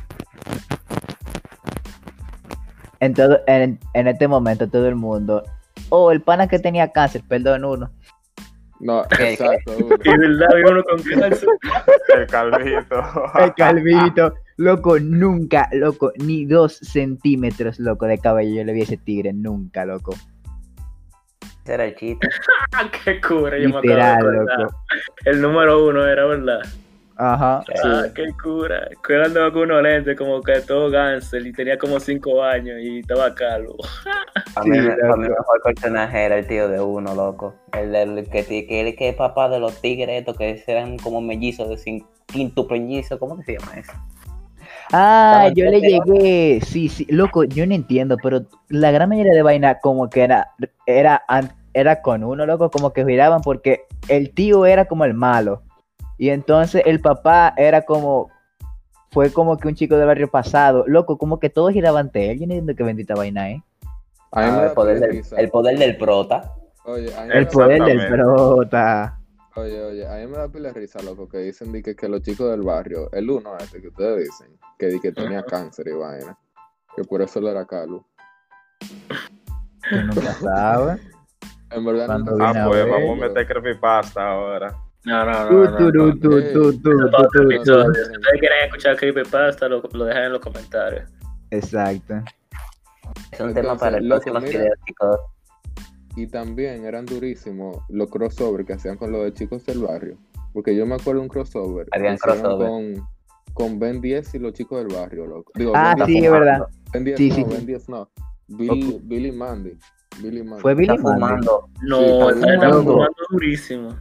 En, 3.00 3.12
todo, 3.12 3.40
en, 3.46 3.78
en 3.92 4.08
este 4.08 4.28
momento, 4.28 4.66
todo 4.68 4.88
el 4.88 4.96
mundo. 4.96 5.42
Oh, 5.90 6.11
el 6.11 6.22
pana 6.22 6.48
que 6.48 6.58
tenía 6.58 6.90
cáncer, 6.90 7.22
perdón, 7.28 7.66
uno. 7.66 7.90
No, 8.80 9.04
exacto, 9.18 9.76
y 9.78 10.12
uno 10.70 10.84
con 10.84 11.02
cáncer. 11.02 11.48
El 12.14 12.26
calvito. 12.26 13.02
El 13.38 13.54
calvito. 13.54 14.34
Loco, 14.58 14.98
nunca, 14.98 15.68
loco, 15.72 16.12
ni 16.16 16.46
dos 16.46 16.76
centímetros, 16.76 17.78
loco, 17.78 18.06
de 18.06 18.18
cabello 18.18 18.56
yo 18.56 18.64
le 18.64 18.72
vi 18.72 18.80
a 18.80 18.84
ese 18.84 18.96
tigre, 18.96 19.32
nunca, 19.32 19.84
loco. 19.84 20.14
Ese 21.62 21.74
era 21.74 21.84
el 21.84 21.94
chiste. 21.94 22.28
Qué 23.04 23.20
cura, 23.20 23.58
yo 23.58 23.68
me 23.68 23.78
acabo 23.78 23.82
de 23.82 23.88
Literal, 23.88 24.22
loco. 24.22 24.76
El 25.24 25.42
número 25.42 25.86
uno 25.86 26.06
era, 26.06 26.24
¿verdad? 26.26 26.60
Ajá. 27.16 27.64
Ah, 27.83 28.05
qué 28.14 28.26
cura. 28.42 28.88
Que 29.07 29.16
andaba 29.16 29.50
con 29.52 29.62
unos 29.62 29.83
lentes 29.83 30.16
como 30.16 30.42
que 30.42 30.61
todo 30.61 30.90
gánster 30.90 31.46
y 31.46 31.52
tenía 31.52 31.79
como 31.79 31.98
cinco 31.98 32.42
años 32.42 32.76
y 32.81 33.00
estaba 33.00 33.35
calvo. 33.35 33.76
Para 34.55 34.64
Sí, 34.64 34.70
mí, 34.70 34.76
el 34.79 35.16
mejor 35.18 35.62
personaje 35.64 36.24
era 36.24 36.38
el 36.38 36.46
tío 36.46 36.68
de 36.68 36.81
uno, 36.81 37.14
loco. 37.14 37.55
El 37.72 37.92
del 37.92 38.29
que, 38.31 38.44
que 38.44 38.94
que 38.96 39.09
es 39.09 39.14
papá 39.16 39.48
de 39.48 39.59
los 39.61 39.81
tigres 39.81 40.11
estos 40.20 40.37
que 40.37 40.62
eran 40.66 40.96
como 40.98 41.20
mellizos 41.20 41.68
de 41.68 41.76
cin- 41.76 42.07
quinto 42.26 42.66
mellizo. 42.70 43.18
¿Cómo 43.18 43.37
que 43.38 43.44
se 43.44 43.59
llama 43.59 43.72
eso? 43.76 43.92
Ah, 44.92 45.50
yo 45.55 45.64
le 45.64 45.76
el 45.79 45.83
llegué. 45.83 46.61
Sí, 46.64 46.88
sí, 46.88 47.07
loco, 47.11 47.44
yo 47.44 47.66
no 47.66 47.74
entiendo, 47.74 48.16
pero 48.22 48.46
la 48.68 48.90
gran 48.92 49.09
mayoría 49.09 49.33
de 49.33 49.42
vaina 49.42 49.79
como 49.81 50.09
que 50.09 50.22
era, 50.22 50.52
era, 50.87 51.22
era 51.74 52.02
con 52.02 52.24
uno, 52.24 52.46
loco, 52.46 52.70
como 52.70 52.92
que 52.92 53.05
giraban 53.05 53.40
porque 53.42 53.83
el 54.09 54.33
tío 54.33 54.64
era 54.66 54.85
como 54.87 55.05
el 55.05 55.14
malo. 55.14 55.62
Y 56.18 56.31
entonces 56.31 56.83
el 56.87 57.00
papá 57.00 57.52
era 57.57 57.83
como, 57.83 58.31
fue 59.11 59.33
como 59.33 59.57
que 59.59 59.68
un 59.68 59.74
chico 59.74 59.96
del 59.96 60.07
barrio 60.07 60.29
pasado. 60.31 60.85
Loco, 60.87 61.18
como 61.18 61.38
que 61.40 61.50
todos 61.50 61.72
giraban 61.72 62.07
ante 62.07 62.31
él. 62.31 62.38
Yo 62.40 62.46
no 62.46 62.52
entiendo 62.55 62.74
qué 62.74 62.83
bendita 62.83 63.14
vaina 63.14 63.50
es. 63.50 63.59
Me 63.59 63.62
Ah, 64.33 64.66
el, 64.66 64.72
poder 64.72 65.00
del, 65.00 65.11
risa. 65.11 65.37
el 65.37 65.50
poder 65.50 65.79
del 65.79 65.96
prota. 65.96 66.52
Oye, 66.85 67.11
El 67.33 67.46
poder 67.48 67.83
del 67.83 68.07
prota. 68.09 69.18
Oye, 69.57 69.81
oye, 69.83 70.07
a 70.07 70.16
mí 70.16 70.26
me 70.31 70.37
da 70.37 70.48
pila 70.48 70.68
de 70.70 70.81
risa, 70.81 71.02
loco, 71.02 71.26
que 71.29 71.38
dicen 71.38 71.72
di 71.72 71.83
que, 71.83 71.96
que 71.96 72.09
los 72.09 72.20
chicos 72.20 72.50
del 72.50 72.61
barrio, 72.61 73.11
el 73.12 73.31
uno 73.31 73.57
este 73.59 73.81
que 73.81 73.88
ustedes 73.88 74.24
dicen, 74.24 74.48
que 74.79 74.88
di 74.88 75.00
que 75.00 75.12
tenía 75.12 75.42
cáncer 75.42 75.88
y 75.88 75.92
vaina, 75.92 76.37
que 76.94 77.02
por 77.05 77.22
eso 77.22 77.38
él 77.38 77.46
era 77.46 77.64
calvo. 77.64 78.05
Tú 79.88 79.96
nunca 79.96 80.33
sabes. 80.35 81.00
En 81.70 81.85
verdad 81.85 82.18
nunca 82.18 82.50
Ah, 82.50 82.66
pues 82.68 82.87
vamos 82.90 83.18
a 83.18 83.26
meter 83.29 83.46
creepypasta 83.46 84.29
ahora. 84.31 84.76
No, 85.06 85.24
no, 85.24 85.50
no. 85.50 85.66
Si 85.72 85.78
ustedes 86.34 86.80
quieren 88.40 88.58
escuchar 88.66 88.96
Creepypasta, 88.96 89.68
lo, 89.68 89.80
lo 89.92 90.04
dejan 90.04 90.24
en 90.24 90.32
los 90.32 90.40
comentarios. 90.40 91.08
Exacto. 91.50 92.14
Es 93.30 93.40
un 93.40 93.48
Entonces, 93.50 93.54
tema 93.62 93.76
para 93.76 93.98
el 93.98 94.08
próximo 94.08 94.40
video, 94.40 94.72
chicos. 94.86 95.16
Y 96.16 96.26
también 96.26 96.84
eran 96.84 97.06
durísimos 97.06 97.78
los 97.88 98.10
crossovers 98.10 98.66
que 98.66 98.72
hacían 98.72 98.96
con 98.96 99.12
los 99.12 99.22
de 99.24 99.32
chicos 99.34 99.64
del 99.64 99.78
barrio. 99.80 100.16
Porque 100.52 100.74
yo 100.74 100.86
me 100.86 100.94
acuerdo 100.94 101.20
un 101.22 101.28
crossover. 101.28 101.86
que 101.92 101.98
Habían 101.98 102.16
crossover. 102.16 102.66
Con, 102.68 103.08
con 103.52 103.78
Ben 103.78 104.00
10 104.00 104.34
y 104.34 104.38
los 104.38 104.54
chicos 104.54 104.78
del 104.84 104.96
barrio, 104.96 105.26
loco. 105.26 105.52
Digo, 105.54 105.72
Ah, 105.76 105.94
Ben 105.96 106.06
10 106.06 106.16
sí, 106.18 106.20
no, 106.20 106.24
es 106.24 106.40
verdad. 106.40 106.66
Ben 106.92 107.04
10 107.04 107.16
Sí, 107.18 107.28
no, 107.28 107.34
sí, 107.36 107.44
Ben 107.44 107.60
sí. 107.60 107.66
10 107.66 107.88
no. 107.90 108.10
Billy, 108.48 108.94
Ok. 108.94 109.00
Billy 109.04 109.32
Mandy. 109.32 109.78
Billy 110.22 110.42
Mandy. 110.42 110.62
Fue 110.62 110.74
Billy 110.74 110.88
Mandy. 110.88 111.02
fumando. 111.02 111.68
No, 111.82 112.30
está 112.30 112.40
fumando. 112.40 112.82
fumando 112.82 113.16
durísimo. 113.30 113.96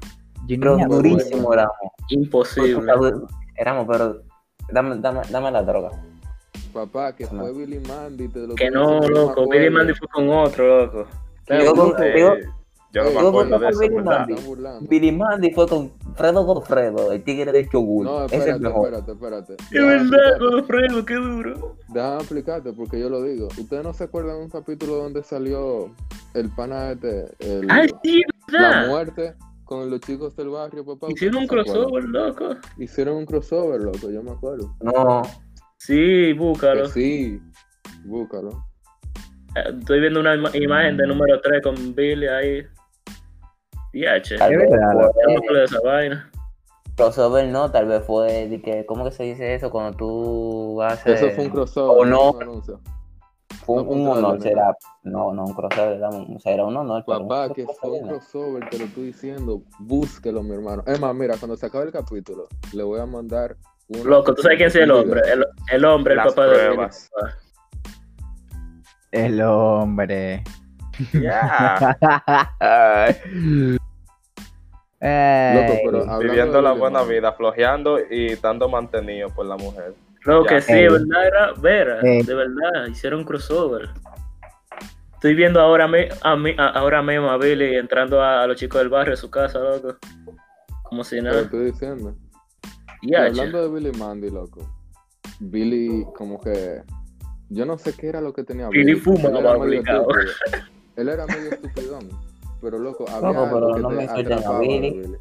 Yo 0.48 0.58
Pero 0.60 0.76
me 0.78 0.84
acuerdo. 0.84 1.04
durísimo 1.04 1.54
éramos. 1.54 1.76
Imposible. 2.10 2.92
Éramos, 3.58 3.88
pero 3.90 4.22
dame, 4.72 4.98
dame, 5.00 5.22
dame 5.30 5.52
la 5.52 5.64
droga. 5.64 5.92
Papá, 6.74 7.16
que 7.16 7.24
No. 7.32 7.42
fue 7.42 7.54
Billy 7.54 7.80
Mandy. 7.80 8.28
te 8.28 8.40
lo 8.40 8.56
Que 8.56 8.70
no, 8.70 9.00
me 9.00 9.08
loco. 9.10 9.48
Billy 9.50 9.70
Mandy 9.70 9.94
fue 9.94 10.08
con 10.10 10.30
otro, 10.30 10.86
loco. 10.86 11.08
Yo 11.48 11.74
con- 11.74 12.04
Eh, 12.04 12.14
yo- 12.20 12.36
yo 12.92 13.04
no 13.04 13.12
me 13.22 13.28
acuerdo 13.30 13.60
de 13.60 13.70
eso, 13.70 13.80
Billy. 13.80 13.96
Mandy. 13.96 14.36
Billy 14.90 15.12
Mandy 15.12 15.52
fue 15.52 15.68
con 15.68 15.92
Fredo 16.16 16.44
Godfredo, 16.44 17.12
el 17.12 17.24
tigre 17.24 17.52
de 17.52 17.68
Chogun. 17.70 18.06
No, 18.06 18.26
Ese 18.26 18.26
es 18.26 18.32
el 18.34 18.40
espérate, 18.56 18.64
mejor. 18.64 18.94
espérate, 18.94 19.12
espérate. 19.14 19.54
Es 19.54 20.10
verdad. 20.12 20.40
Godfredo, 20.40 21.06
qué 21.06 21.14
duro. 21.16 21.76
Déjame 21.90 22.16
explicarte 22.18 22.74
porque 22.74 23.00
yo 23.00 23.10
lo 23.10 23.22
digo. 23.24 23.48
¿Ustedes 23.58 23.84
no 23.84 23.94
se 23.94 24.04
acuerdan 24.06 24.38
de 24.38 24.44
un 24.44 24.50
capítulo 24.50 24.96
donde 24.98 25.24
salió 25.24 25.90
el 26.34 26.50
pana 26.56 26.92
este, 26.92 27.26
el- 27.40 27.70
Ay, 27.72 27.90
sí, 28.04 28.22
la 28.50 28.88
muerte 28.88 29.34
con 29.66 29.90
los 29.90 30.00
chicos 30.00 30.36
del 30.36 30.50
barrio, 30.50 30.86
papá? 30.86 31.08
Hicieron 31.10 31.42
un 31.42 31.48
crossover, 31.48 32.04
loco. 32.06 32.50
Hicieron 32.78 33.18
un 33.18 33.26
crossover, 33.26 33.82
loco, 33.82 34.10
yo 34.12 34.24
me 34.24 34.32
acuerdo. 34.32 34.74
No, 34.82 35.22
Sí, 35.78 36.34
búscalo. 36.34 36.84
Que 36.84 36.90
sí, 36.90 37.42
búscalo. 38.06 38.50
Eh, 39.56 39.76
Estoy 39.80 40.00
viendo 40.00 40.20
una 40.20 40.36
ima- 40.36 40.56
imagen 40.56 40.98
de 40.98 41.06
número 41.08 41.40
3 41.42 41.62
con 41.62 41.94
Billy 41.94 42.28
ahí. 42.28 42.64
Y 43.94 44.06
H. 44.06 44.38
tal 44.38 44.56
vez 44.58 44.70
de 44.70 45.64
esa 45.64 45.80
vaina. 45.82 46.32
Crossover 46.98 47.48
no, 47.48 47.70
tal 47.72 47.88
vez 47.88 48.04
fue 48.06 48.48
de 48.48 48.62
que, 48.62 48.86
¿cómo 48.86 49.04
que 49.06 49.12
se 49.12 49.24
dice 49.24 49.54
eso? 49.54 49.70
Cuando 49.70 49.96
tú 49.98 50.82
haces. 50.82 51.22
Eso 51.22 51.36
fue 51.36 51.46
un 51.46 51.50
crossover, 51.52 52.02
o 52.02 52.06
no. 52.06 52.32
un 52.32 52.42
anuncio. 52.42 52.80
Fue 53.66 53.82
un 53.82 54.08
honor, 54.08 54.40
será. 54.42 54.78
No, 55.04 55.34
no, 55.34 55.46
un 55.46 55.54
crossover, 55.54 55.98
era 55.98 56.10
un, 56.10 56.36
o 56.36 56.40
sea, 56.40 56.54
era 56.54 56.66
un 56.66 56.78
honor. 56.78 57.04
un 57.08 57.28
Papá, 57.28 57.52
que 57.52 57.66
fue 57.66 57.74
crossover 57.74 58.04
un 58.04 58.10
crossover, 58.10 58.70
te 58.70 58.78
lo 58.78 58.86
estoy 58.86 59.04
diciendo. 59.06 59.64
Búsquelo, 59.80 60.44
mi 60.44 60.54
hermano. 60.54 60.84
Es 60.86 61.00
más, 61.00 61.16
mira, 61.16 61.36
cuando 61.38 61.58
se 61.58 61.66
acabe 61.66 61.86
el 61.86 61.92
capítulo, 61.92 62.48
le 62.74 62.84
voy 62.84 63.00
a 63.00 63.08
mandar 63.08 63.58
un. 63.88 64.08
Loco, 64.08 64.36
¿tú 64.36 64.44
sabes 64.44 64.58
quién 64.58 64.68
es 64.68 64.76
el 64.76 64.92
hombre? 64.92 65.22
El, 65.32 65.46
el 65.72 65.86
hombre, 65.86 66.14
el 66.14 66.18
Las 66.18 66.34
papá 66.34 66.48
de 66.48 66.66
pruebas. 66.68 67.10
El 69.12 69.42
hombre. 69.42 70.44
Ya. 71.14 71.98
Loco, 75.02 75.74
pero 75.86 76.20
Viviendo 76.20 76.62
la 76.62 76.72
buena 76.72 77.04
vida, 77.04 77.34
flojeando 77.34 78.00
y 78.10 78.28
estando 78.28 78.70
mantenido 78.70 79.30
por 79.30 79.46
la 79.46 79.58
mujer. 79.58 79.94
Lo 80.26 80.44
que 80.46 80.62
sí, 80.62 80.74
de 80.74 80.90
verdad 80.90 81.28
era 81.28 81.54
Vera, 81.54 82.00
Ey. 82.02 82.24
de 82.24 82.34
verdad, 82.34 82.88
hicieron 82.90 83.24
crossover. 83.24 83.90
Estoy 85.14 85.34
viendo 85.36 85.60
ahora, 85.60 85.88
mi- 85.88 86.08
a 86.22 86.36
mí- 86.36 86.56
a- 86.58 86.70
ahora 86.70 87.02
mismo 87.02 87.30
a 87.32 87.38
Billy 87.38 87.76
entrando 87.76 88.22
a, 88.22 88.44
a 88.44 88.48
los 88.48 88.58
chicos 88.58 88.80
del 88.80 88.90
barrio 88.90 89.14
a 89.14 89.18
su 89.18 89.30
casa, 89.30 89.60
loco. 89.60 89.96
Como 90.84 91.04
si 91.04 91.16
Te 91.18 91.22
nada. 91.24 91.42
estoy 91.42 91.66
diciendo. 91.66 92.16
Y 93.02 93.16
hablando 93.16 93.62
de 93.62 93.70
Billy 93.74 93.98
Mandy, 93.98 94.30
loco. 94.30 94.68
Billy, 95.40 96.06
como 96.16 96.40
que. 96.42 96.82
Yo 97.50 97.66
no 97.66 97.78
sé 97.78 97.94
qué 97.96 98.08
era 98.10 98.22
lo 98.22 98.34
que 98.34 98.44
tenía 98.44 98.70
Billy 98.70 98.96
porque 98.96 99.22
fumaba, 99.22 99.64
él 99.66 99.74
era 99.74 99.94
medio. 99.94 100.08
Él 100.96 101.10
era 101.10 101.26
medio 101.28 101.50
estupidón. 101.52 102.10
Pero, 102.62 102.80
loco, 102.80 103.06
había 103.10 103.28
Loco, 103.30 103.44
algo 103.44 103.56
pero 103.56 103.76
que 103.76 103.82
no 103.82 103.90
te 103.90 103.96
me 103.96 104.04
a 104.06 104.14
de 104.16 104.60
Billy. 104.60 105.18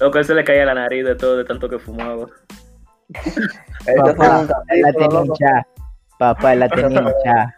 Loco, 0.00 0.18
él 0.18 0.24
se 0.24 0.34
le 0.34 0.44
caía 0.44 0.64
la 0.66 0.74
nariz 0.74 1.04
de 1.04 1.14
todo, 1.16 1.36
de 1.36 1.44
tanto 1.44 1.68
que 1.68 1.78
fumaba. 1.78 2.26
Papá, 3.96 4.40
un 4.40 4.48
él 4.68 4.82
la 4.82 4.92
capítulo, 4.92 4.92
tenía 4.92 5.08
loco. 5.08 5.24
hinchada. 5.26 5.66
Papá, 6.18 6.52
él 6.52 6.60
la 6.60 6.68
tenía 6.68 7.00
hinchada. 7.00 7.54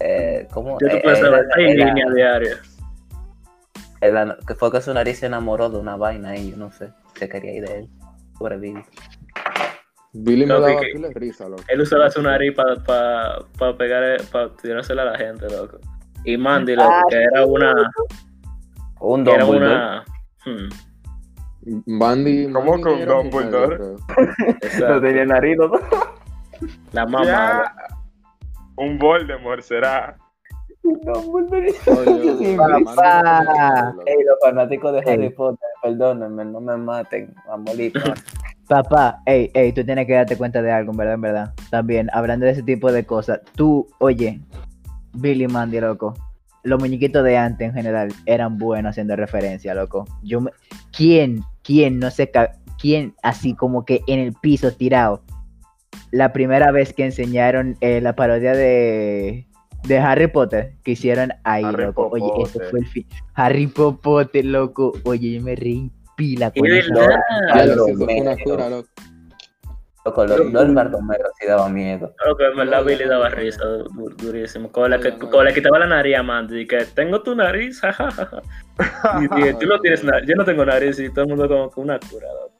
Eh, 0.00 0.48
¿cómo? 0.52 0.78
Yo 0.80 0.88
te 0.88 0.96
Eh, 0.98 1.00
puedo 1.02 1.16
saber 1.16 1.46
era- 1.56 1.84
líneas 1.86 2.14
diarias. 2.14 2.78
era- 4.00 4.36
que 4.46 4.54
fue 4.54 4.70
que 4.70 4.80
su 4.80 4.94
nariz 4.94 5.18
se 5.18 5.26
enamoró 5.26 5.68
de 5.70 5.78
una 5.78 5.96
vaina 5.96 6.36
y 6.36 6.50
yo 6.52 6.56
no 6.56 6.70
sé, 6.70 6.92
se 7.14 7.28
quería 7.28 7.52
ir 7.54 7.64
de 7.66 7.78
él. 7.80 7.88
Pobre 8.38 8.56
Billy. 8.58 8.82
Billy 10.12 10.46
me 10.46 10.54
Loco, 10.54 10.66
daba 10.68 10.80
que- 10.80 11.10
risa, 11.18 11.48
loco. 11.48 11.62
Él 11.68 11.80
usaba 11.80 12.10
su 12.10 12.22
nariz 12.22 12.54
para 12.54 12.76
pa, 12.76 13.38
pa 13.58 13.76
pegar, 13.76 14.20
para 14.32 14.54
tirársela 14.54 15.02
a 15.02 15.06
la 15.06 15.18
gente, 15.18 15.48
loco. 15.50 15.78
Y 16.24 16.36
Mandy, 16.36 16.76
loco, 16.76 16.92
que 17.10 17.22
era 17.22 17.44
una. 17.44 17.72
Un 19.00 19.28
era 19.28 19.44
una. 19.44 20.04
hmm, 20.44 20.68
Mandy. 21.86 22.50
¿Cómo 22.52 22.80
con 22.80 23.04
Dumbledore? 23.04 23.78
No 24.80 25.00
tenía 25.00 25.24
nariz, 25.24 25.56
¿no? 25.58 25.70
la 26.92 27.06
más 27.06 27.26
Ya. 27.26 27.74
Un 28.76 28.98
Voldemort 28.98 29.62
será. 29.62 30.16
Dumbledore. 30.82 31.74
Oye, 31.86 32.56
papá. 32.56 33.94
Ey, 34.06 34.16
los 34.24 34.38
fanáticos 34.40 34.92
de. 34.92 35.10
Harry 35.10 35.30
Potter, 35.30 35.68
perdónenme, 35.82 36.44
no 36.44 36.60
me 36.60 36.76
maten, 36.76 37.34
amolito. 37.50 38.00
Papá, 38.68 39.22
ey, 39.24 39.50
ey, 39.54 39.72
tú 39.72 39.82
tienes 39.82 40.06
que 40.06 40.12
darte 40.12 40.36
cuenta 40.36 40.60
de 40.60 40.70
algo, 40.70 40.90
en 40.90 40.98
verdad, 40.98 41.14
en 41.14 41.20
verdad. 41.22 41.54
También, 41.70 42.10
hablando 42.12 42.44
de 42.44 42.52
ese 42.52 42.62
tipo 42.62 42.92
de 42.92 43.06
cosas, 43.06 43.40
tú, 43.56 43.88
oye, 43.98 44.42
Billy 45.14 45.46
Mandy, 45.46 45.80
loco. 45.80 46.12
Los 46.64 46.78
muñequitos 46.78 47.24
de 47.24 47.38
antes 47.38 47.68
en 47.68 47.74
general 47.74 48.12
eran 48.26 48.58
buenos 48.58 48.90
haciendo 48.90 49.16
referencia, 49.16 49.74
loco. 49.74 50.04
Yo 50.22 50.42
me... 50.42 50.50
¿Quién, 50.94 51.42
quién, 51.68 51.98
no 51.98 52.10
sé, 52.10 52.30
ca- 52.30 52.52
quién 52.80 53.14
así 53.22 53.54
como 53.54 53.84
que 53.84 54.00
en 54.06 54.20
el 54.20 54.32
piso 54.32 54.72
tirado? 54.72 55.22
La 56.10 56.32
primera 56.32 56.72
vez 56.72 56.94
que 56.94 57.04
enseñaron 57.04 57.76
eh, 57.82 58.00
la 58.00 58.16
parodia 58.16 58.54
de, 58.54 59.46
de 59.86 59.98
Harry 59.98 60.28
Potter 60.28 60.76
que 60.82 60.92
hicieron 60.92 61.30
ahí, 61.44 61.66
Harry 61.66 61.84
loco. 61.84 62.08
Oye, 62.10 62.24
ese 62.42 62.54
Potter. 62.54 62.70
fue 62.70 62.80
el 62.80 62.86
fin. 62.86 63.06
Harry 63.34 63.66
Potter, 63.66 64.46
loco. 64.46 64.92
Oye, 65.04 65.34
yo 65.34 65.42
me 65.42 65.54
reí 65.56 65.92
pila 66.16 66.50
con 66.50 66.62
de 66.66 66.78
esa 66.78 66.94
verdad. 66.94 67.20
Eso 67.64 67.86
fue 67.98 68.20
una 68.22 68.36
cura, 68.38 68.70
loco. 68.70 68.88
Loco, 70.04 70.24
los 70.24 70.52
Lord 70.52 70.72
Bartomero 70.74 71.28
sí 71.38 71.46
daba 71.46 71.68
miedo. 71.68 72.14
Que 72.38 72.44
en 72.46 72.56
verdad 72.56 72.84
Billy 72.84 73.04
daba 73.04 73.28
risa 73.28 73.64
du- 73.64 74.08
durísimo. 74.16 74.70
Como 74.72 74.88
la 74.88 74.98
que, 75.00 75.18
como 75.18 75.42
le 75.42 75.52
quitaba 75.52 75.78
la 75.80 75.86
nariz 75.86 76.16
a 76.16 76.22
Mandy, 76.22 76.66
que 76.66 76.84
tengo 76.86 77.22
tu 77.22 77.34
nariz, 77.34 77.80
jajaja. 77.82 78.42
Y 79.20 79.34
dije, 79.36 79.54
tú 79.54 79.66
no 79.66 79.78
tienes 79.80 80.04
nariz, 80.04 80.28
yo 80.28 80.34
no 80.36 80.44
tengo 80.44 80.64
nariz 80.64 80.98
y 80.98 81.10
todo 81.10 81.22
el 81.24 81.28
mundo 81.30 81.48
como 81.48 81.70
con 81.70 81.84
una 81.84 81.98
cura, 81.98 82.28
loco. 82.32 82.54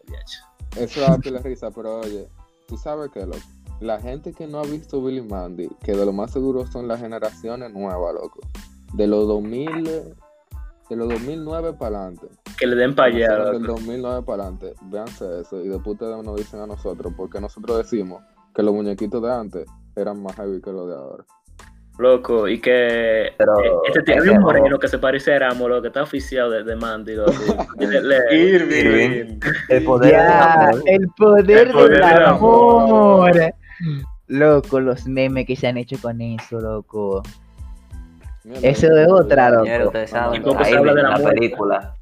Eso 0.77 1.01
da 1.01 1.17
pila 1.19 1.39
de 1.41 1.49
risa, 1.49 1.71
pero 1.71 2.01
oye, 2.01 2.29
tú 2.67 2.77
sabes 2.77 3.11
que, 3.11 3.21
loco. 3.25 3.39
La 3.81 4.01
gente 4.01 4.33
que 4.33 4.47
no 4.47 4.59
ha 4.59 4.65
visto 4.65 5.03
Billy 5.03 5.23
Mandy, 5.23 5.69
que 5.85 5.93
de 5.93 6.05
lo 6.05 6.13
más 6.13 6.33
seguro 6.33 6.67
son 6.67 6.89
las 6.89 7.01
generaciones 7.01 7.73
nuevas, 7.73 8.15
loco. 8.15 8.41
De 8.93 9.07
los 9.07 9.27
2000, 9.29 10.15
de 10.89 10.97
los 10.97 11.09
2009 11.09 11.75
para 11.75 11.99
adelante. 12.03 12.27
Que 12.59 12.67
le 12.67 12.77
den 12.77 12.95
para 12.95 13.09
allá, 13.15 13.45
Del 13.53 13.63
loco. 13.63 13.75
2009 13.75 14.23
para 14.25 14.43
adelante. 14.45 14.75
Véanse 14.83 15.41
eso 15.41 15.61
y 15.65 15.69
después 15.69 15.95
ustedes 16.01 16.25
nos 16.25 16.37
dicen 16.37 16.61
a 16.61 16.67
nosotros, 16.67 17.13
porque 17.17 17.41
nosotros 17.41 17.79
decimos 17.79 18.23
que 18.55 18.63
los 18.63 18.75
muñequitos 18.75 19.23
de 19.23 19.33
antes 19.33 19.67
eran 19.97 20.23
más 20.23 20.35
heavy 20.37 20.61
que 20.61 20.73
los 20.73 20.89
de 20.89 20.95
ahora. 20.95 21.25
Loco, 21.99 22.47
y 22.47 22.61
que 22.61 23.33
Pero 23.37 23.59
eh, 23.61 23.71
este 23.89 24.03
tío, 24.05 24.19
había 24.21 24.31
un 24.33 24.39
no. 24.39 24.45
moreno 24.45 24.79
que 24.79 24.87
se 24.87 24.99
parece 24.99 25.35
a 25.35 25.39
Ramo, 25.41 25.69
loco, 25.69 25.83
que 25.83 25.89
está 25.89 26.05
oficiado 26.05 26.49
de, 26.51 26.63
de 26.63 26.77
Mandy, 26.77 27.15
Irving. 28.31 29.41
El 29.69 29.85
poder 29.85 30.13
del 30.13 30.21
Ya, 30.21 30.69
amor. 30.69 30.83
el 30.87 31.09
poder, 31.17 31.59
El 31.67 31.73
poder 31.73 31.91
del 31.91 32.01
del 32.01 32.25
amor. 32.25 33.33
Loco, 34.29 34.81
los 34.81 35.07
memes 35.07 35.47
que 35.47 35.57
se 35.57 35.67
han 35.67 35.77
hecho 35.77 35.97
con 36.01 36.21
eso, 36.21 36.61
loco. 36.61 37.23
Eso 38.63 38.87
es 38.97 39.09
otra, 39.11 39.51
loco. 39.51 39.93
Poco 40.43 40.65
se 40.65 40.71
ahí 40.71 40.75
habla 40.75 40.95
de 40.95 41.03
la 41.03 41.11
muerte. 41.19 41.31
película. 41.41 41.95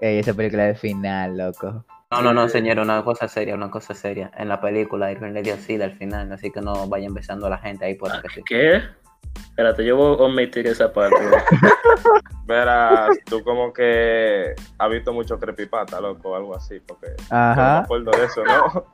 Ey, 0.00 0.18
esa 0.18 0.34
película 0.34 0.64
de 0.64 0.74
final, 0.74 1.36
loco. 1.36 1.84
No, 2.10 2.22
no, 2.22 2.32
no, 2.34 2.48
señor, 2.48 2.78
una 2.78 3.02
cosa 3.02 3.26
seria, 3.26 3.54
una 3.54 3.70
cosa 3.70 3.94
seria. 3.94 4.30
En 4.36 4.48
la 4.48 4.60
película 4.60 5.10
Irving 5.10 5.32
le 5.32 5.42
dio 5.42 5.56
sida 5.56 5.84
al 5.84 5.92
final, 5.92 6.30
así 6.32 6.50
que 6.50 6.60
no 6.60 6.86
vayan 6.88 7.12
besando 7.14 7.46
a 7.46 7.50
la 7.50 7.58
gente 7.58 7.84
ahí 7.86 7.94
por 7.94 8.10
que 8.22 8.28
sí. 8.28 8.42
¿Qué? 8.46 8.82
Espérate, 9.50 9.84
yo 9.84 9.96
voy 9.96 10.16
a 10.18 10.22
omitir 10.24 10.66
esa 10.66 10.92
parte. 10.92 11.16
Verás, 12.46 13.16
tú 13.24 13.42
como 13.42 13.72
que 13.72 14.54
has 14.78 14.90
visto 14.90 15.12
mucho 15.12 15.38
creepypata, 15.38 16.00
loco, 16.00 16.30
o 16.30 16.36
algo 16.36 16.54
así, 16.54 16.78
porque 16.86 17.06
yo 17.18 17.24
no 17.30 17.36
me 17.36 17.52
Ajá. 17.52 17.78
acuerdo 17.80 18.10
de 18.12 18.24
eso, 18.26 18.44
¿no? 18.44 18.84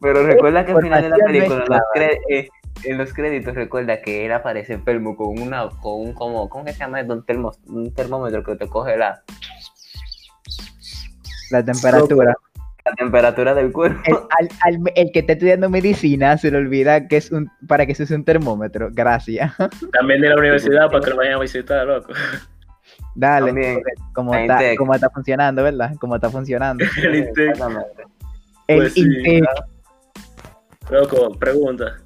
Pero 0.00 0.24
recuerda 0.24 0.64
que 0.64 0.72
al 0.72 0.80
final 0.82 1.02
de 1.02 1.08
la 1.10 1.16
película, 1.24 1.64
los, 1.66 1.80
cre- 1.94 2.18
eh, 2.30 2.48
en 2.84 2.98
los 2.98 3.12
créditos, 3.12 3.54
recuerda 3.54 4.00
que 4.00 4.24
él 4.26 4.32
aparece 4.32 4.72
enfermo 4.74 5.16
con 5.16 5.38
una, 5.38 5.68
con 5.68 6.00
un, 6.00 6.12
como, 6.14 6.48
¿cómo 6.48 6.64
que 6.64 6.72
se 6.72 6.78
llama? 6.80 7.00
esto? 7.00 7.12
Un, 7.14 7.24
termo- 7.26 7.56
un 7.66 7.92
termómetro 7.94 8.42
que 8.42 8.56
te 8.56 8.66
coge 8.68 8.96
la, 8.96 9.22
La 11.50 11.64
temperatura. 11.64 12.34
la 12.84 12.92
temperatura 12.94 13.54
del 13.54 13.72
cuerpo. 13.72 14.00
El, 14.06 14.14
al- 14.14 14.48
al- 14.62 14.92
el 14.94 15.12
que 15.12 15.18
está 15.20 15.34
estudiando 15.34 15.68
medicina 15.68 16.38
se 16.38 16.50
le 16.50 16.58
olvida 16.58 17.06
que 17.08 17.16
es 17.18 17.30
un 17.30 17.50
para 17.66 17.84
que 17.86 17.94
se 17.94 18.04
use 18.04 18.14
un 18.14 18.24
termómetro. 18.24 18.88
Gracias. 18.92 19.52
También 19.92 20.20
de 20.22 20.28
la 20.30 20.36
universidad 20.36 20.86
para 20.90 21.00
que 21.04 21.10
lo 21.10 21.16
vayan 21.16 21.34
a 21.34 21.38
visitar, 21.40 21.86
loco. 21.86 22.12
Dale. 23.14 23.46
También. 23.48 23.82
Cómo 24.14 24.32
La 24.32 24.42
está, 24.42 24.72
está 24.94 25.10
funcionando, 25.10 25.62
¿verdad? 25.64 25.92
Cómo 26.00 26.14
está 26.14 26.30
funcionando. 26.30 26.84
El 27.02 27.14
Intec. 27.16 27.56
El 28.68 28.76
Pues 28.78 28.92
sí, 28.94 29.00
Intec. 29.02 29.44
Loco, 30.90 31.30
pregunta. 31.38 31.99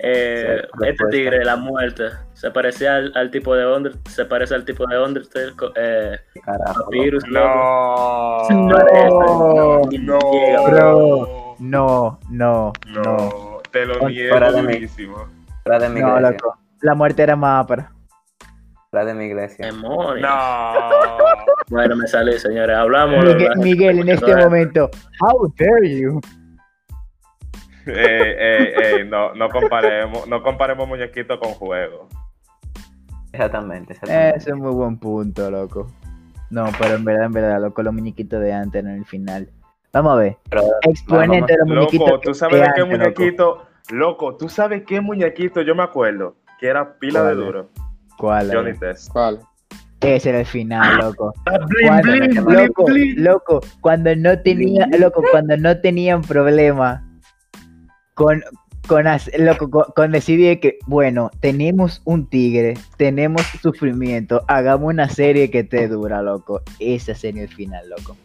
Eh, 0.00 0.62
este 0.86 1.04
tigre, 1.10 1.44
la 1.44 1.56
muerte, 1.56 2.04
¿se 2.32 2.50
parecía 2.52 2.94
al, 2.96 3.12
al 3.16 3.30
tipo 3.32 3.54
de 3.56 3.66
Under, 3.66 3.92
se 4.08 4.24
parece 4.24 4.54
al 4.54 4.64
tipo 4.64 4.86
de 4.86 4.96
Undertale? 5.02 5.52
Eh, 5.74 6.16
Carajo. 6.44 6.84
Papyrus, 6.84 7.26
loco. 7.26 8.46
No. 8.50 8.78
No. 8.78 9.82
No. 9.98 10.18
Bro. 10.70 11.56
No, 11.58 12.20
no, 12.30 12.72
no. 12.86 13.02
No. 13.02 13.60
Te 13.72 13.84
lo 13.86 14.08
niego 14.08 14.38
de 14.38 14.62
mí. 14.62 14.72
durísimo. 14.74 15.26
Fuera 15.64 15.78
de 15.80 15.88
mi 15.88 16.00
No, 16.00 16.16
iglesia. 16.16 16.30
loco. 16.30 16.58
La 16.82 16.94
muerte 16.94 17.22
era 17.24 17.34
más 17.36 17.64
ápera. 17.64 17.92
Fuera 18.90 19.04
de 19.04 19.14
mi 19.14 19.24
iglesia. 19.24 19.66
Demonios. 19.66 20.20
No. 20.20 20.72
Bueno, 21.68 21.96
me 21.96 22.06
sale, 22.06 22.38
señores. 22.38 22.76
Hablamos. 22.76 23.24
Miguel, 23.24 23.50
Miguel, 23.56 23.98
en 23.98 24.08
este 24.10 24.34
momento. 24.36 24.88
How 25.20 25.52
dare 25.58 25.98
you? 26.00 26.20
Eh, 27.94 29.04
no, 29.08 29.34
no 29.34 29.48
comparemos, 29.48 30.26
no 30.28 30.42
comparemos 30.42 30.88
muñequitos 30.88 31.38
con 31.38 31.52
juegos. 31.52 32.08
Exactamente, 33.32 33.92
exactamente. 33.92 34.38
Ese 34.38 34.50
es 34.50 34.56
muy 34.56 34.72
buen 34.72 34.98
punto, 34.98 35.50
loco. 35.50 35.86
No, 36.50 36.66
pero 36.78 36.94
en 36.94 37.04
verdad, 37.04 37.26
en 37.26 37.32
verdad, 37.32 37.60
loco, 37.60 37.82
los 37.82 37.92
muñequitos 37.92 38.40
de 38.40 38.52
antes 38.52 38.82
en 38.82 38.90
el 38.90 39.04
final. 39.04 39.50
Vamos 39.92 40.12
a 40.12 40.16
ver. 40.16 40.36
Pero, 40.48 40.62
Exponente 40.82 41.52
de 41.52 41.58
los 41.58 41.68
muñequitos. 41.68 42.08
Loco, 42.08 42.20
¿tú 42.20 42.34
sabes 42.34 42.60
de 42.60 42.72
qué 42.74 42.80
antes, 42.80 42.98
muñequito? 42.98 43.66
Loco, 43.90 44.36
¿tú 44.36 44.48
sabes 44.48 44.82
qué 44.86 45.00
muñequito? 45.00 45.62
Yo 45.62 45.74
me 45.74 45.82
acuerdo 45.82 46.36
que 46.58 46.68
era 46.68 46.98
pila 46.98 47.22
de 47.22 47.34
¿Cuál? 47.34 47.46
duro. 47.46 47.70
¿Cuál? 48.18 48.50
Johnny 48.52 48.70
es? 48.70 48.80
Test. 48.80 49.12
¿Cuál? 49.12 49.40
Ese 50.00 50.28
era 50.28 50.40
el 50.40 50.46
final, 50.46 50.98
loco. 50.98 51.34
Ah, 51.46 51.58
blin, 51.66 52.00
blin, 52.02 52.44
loco, 52.44 52.84
blin. 52.84 53.24
loco, 53.24 53.60
cuando 53.80 54.14
no 54.14 54.40
tenía, 54.40 54.86
loco, 54.98 55.24
cuando 55.32 55.56
no 55.56 55.80
tenían 55.80 56.22
problema 56.22 57.07
con, 58.18 58.42
con, 58.88 59.04
loco, 59.38 59.70
con, 59.70 59.84
con 59.94 60.10
decidir 60.10 60.58
que, 60.58 60.78
bueno, 60.86 61.30
tenemos 61.40 62.02
un 62.04 62.28
tigre, 62.28 62.74
tenemos 62.96 63.42
sufrimiento, 63.62 64.42
hagamos 64.48 64.92
una 64.92 65.08
serie 65.08 65.50
que 65.52 65.62
te 65.62 65.86
dura, 65.86 66.20
loco. 66.20 66.62
Ese 66.80 67.14
sería 67.14 67.44
el 67.44 67.48
final, 67.48 67.88
loco. 67.88 68.16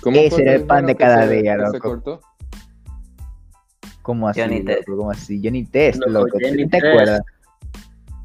¿Cómo 0.00 0.16
Ese 0.18 0.42
era 0.42 0.54
el 0.54 0.66
pan 0.66 0.86
de 0.86 0.96
cada 0.96 1.28
se- 1.28 1.34
día, 1.40 1.56
que 1.56 1.66
se 1.66 1.72
loco. 1.74 1.78
cortó? 1.90 2.20
¿Cómo 4.02 4.28
así, 4.28 4.40
Johnny 4.40 4.58
loco? 4.58 4.66
Test. 4.74 4.88
¿Cómo 4.88 5.10
así? 5.12 5.40
Johnny 5.44 5.64
Test, 5.64 5.98
Loco, 6.00 6.10
loco. 6.10 6.38
¿Tú 6.38 6.38
Johnny 6.44 6.64
te 6.68 6.80
Test. 6.80 6.84
acuerdas? 6.86 7.20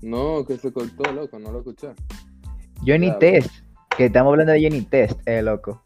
No, 0.02 0.44
que 0.44 0.58
se 0.58 0.74
cortó, 0.74 1.12
loco, 1.14 1.38
no 1.38 1.52
lo 1.52 1.60
escuché. 1.60 1.90
Johnny 2.84 3.08
Ya, 3.08 3.20
Test. 3.20 3.52
Que 3.96 4.06
estamos 4.06 4.32
hablando 4.32 4.54
de 4.54 4.64
Johnny 4.64 4.82
Test, 4.82 5.20
eh, 5.28 5.44
loco. 5.44 5.84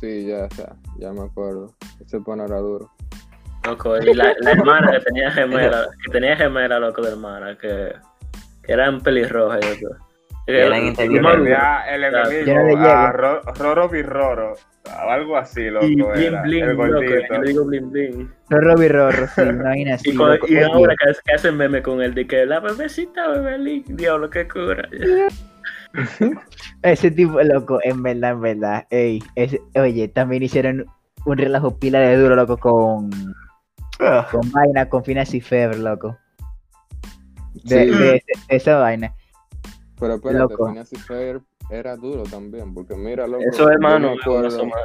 Sí, 0.00 0.26
ya, 0.26 0.48
ya, 0.56 0.76
ya 0.98 1.12
me 1.12 1.20
acuerdo. 1.22 1.74
Ese 2.00 2.20
pan 2.20 2.40
era 2.40 2.58
duro. 2.58 2.90
Loco, 3.66 3.96
y 3.98 4.14
la, 4.14 4.32
la 4.40 4.50
hermana 4.52 4.92
que 4.92 5.00
tenía 5.00 5.30
gemela, 5.30 5.88
que 6.04 6.12
tenía 6.12 6.36
gemela, 6.36 6.78
loco, 6.78 7.02
de 7.02 7.10
hermana, 7.10 7.56
que, 7.58 7.92
que 8.62 8.72
eran 8.72 9.00
pelirrojas. 9.00 9.60
Que- 9.60 9.86
eran 10.48 10.86
y 10.86 10.94
Tenía 10.94 11.82
el 11.88 12.04
enemigo, 12.04 12.44
llego. 12.68 12.78
a 12.88 13.10
Ro- 13.10 13.40
Roro 13.58 13.88
Birroro, 13.88 14.52
o 14.52 15.10
algo 15.10 15.36
así, 15.36 15.68
loco, 15.70 15.84
Y 15.86 15.96
bling, 15.96 16.62
el 16.62 16.76
loco, 16.76 17.04
yo 17.34 17.40
digo. 17.40 18.28
Rorro 18.48 18.76
Birrorro, 18.76 19.26
sí, 19.26 19.42
así. 19.92 20.10
Y, 20.10 20.14
con- 20.14 20.38
y 20.46 20.58
ahora 20.60 20.94
que, 21.04 21.12
que 21.24 21.34
hacen 21.34 21.56
meme 21.56 21.82
con 21.82 22.00
él, 22.00 22.14
de 22.14 22.28
que 22.28 22.46
la 22.46 22.60
bebecita 22.60 23.26
bebelín, 23.28 23.82
diablo, 23.88 24.30
qué 24.30 24.46
cura. 24.46 24.88
Ese 26.82 27.10
tipo, 27.10 27.40
loco, 27.42 27.80
en 27.82 28.02
verdad, 28.02 28.30
en 28.32 28.40
verdad. 28.40 28.86
Ey, 28.90 29.20
ese- 29.34 29.60
oye, 29.74 30.08
también 30.08 30.42
hicieron 30.42 30.86
un 31.24 31.38
relajo 31.38 31.76
pila 31.78 31.98
de 32.00 32.16
duro, 32.18 32.36
loco, 32.36 32.56
con, 32.58 33.10
con 34.30 34.50
vaina, 34.52 34.88
con 34.88 35.04
Finas 35.04 35.32
y 35.34 35.40
Feber, 35.40 35.78
loco. 35.78 36.16
De, 37.64 37.84
Sí. 37.84 37.90
de- 37.90 37.96
de 38.12 38.22
esa 38.48 38.76
vaina. 38.78 39.14
Pero 39.98 40.14
espérate, 40.16 40.38
Loco. 40.38 40.66
Phineas 40.68 40.92
y 40.92 40.96
era 41.70 41.96
duro 41.96 42.22
también, 42.24 42.74
porque 42.74 42.94
mira, 42.94 43.26
loco. 43.26 43.42
Eso 43.50 43.64
yo 43.64 43.70
hermano, 43.70 44.08
acuerdo- 44.20 44.48
eso, 44.48 44.66
mano. 44.66 44.82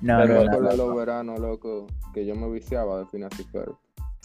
No, 0.00 0.20
yo 0.20 0.26
no, 0.28 0.34
no. 0.34 0.40
acuerdo 0.50 0.68
de 0.70 0.76
los 0.76 0.96
veranos, 0.96 1.38
loco, 1.40 1.86
que 2.12 2.26
yo 2.26 2.34
me 2.34 2.50
viciaba 2.50 2.98
de 2.98 3.06
Phineas 3.06 3.30
y. 3.38 3.78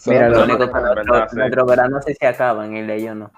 Mira, 0.06 0.28
Lo 0.28 0.38
Lo 0.38 0.44
único 0.44 0.58
que 0.58 0.64
verdad, 0.66 0.94
nuestro- 1.04 1.28
sí. 1.30 1.36
nuestros 1.36 1.66
veranos 1.70 2.04
se 2.04 2.14
se 2.14 2.26
acaban 2.26 2.76
y 2.76 2.80
el 2.80 2.86
de 2.86 2.96
ellos 2.96 3.16
no. 3.16 3.30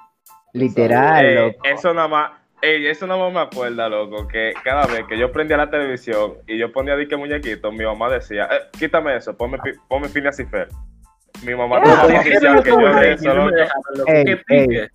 Literal, 0.54 1.24
Ey, 1.26 1.34
loco. 1.34 1.58
eso 1.64 1.94
nada 1.94 2.08
más, 2.08 2.30
ey, 2.62 2.86
eso 2.86 3.06
más 3.06 3.32
me 3.32 3.40
acuerda, 3.40 3.88
loco, 3.88 4.26
que 4.28 4.52
cada 4.64 4.86
vez 4.86 5.04
que 5.08 5.18
yo 5.18 5.30
prendía 5.32 5.56
la 5.56 5.70
televisión 5.70 6.34
y 6.46 6.58
yo 6.58 6.72
ponía 6.72 6.96
dique 6.96 7.16
muñequito, 7.16 7.70
mi 7.72 7.84
mamá 7.84 8.10
decía, 8.10 8.44
eh, 8.50 8.68
quítame 8.78 9.16
eso, 9.16 9.36
ponme, 9.36 9.58
ponme 9.88 10.08
Phineas 10.08 10.38
y 10.40 10.44
Ferb. 10.44 10.68
Mi 11.44 11.54
mamá 11.54 11.76
Ah, 11.76 11.82
estaba 11.84 12.02
¿por 12.02 12.12
más 12.14 12.24
qué 12.24 12.30
viciada 12.30 12.56
no 12.56 12.62
que 12.62 12.70
yo 12.70 12.94
de 12.94 13.12
eso, 13.12 13.34
no 13.34 13.48
loco. 13.50 13.62
Ey, 14.08 14.40
ey. 14.48 14.88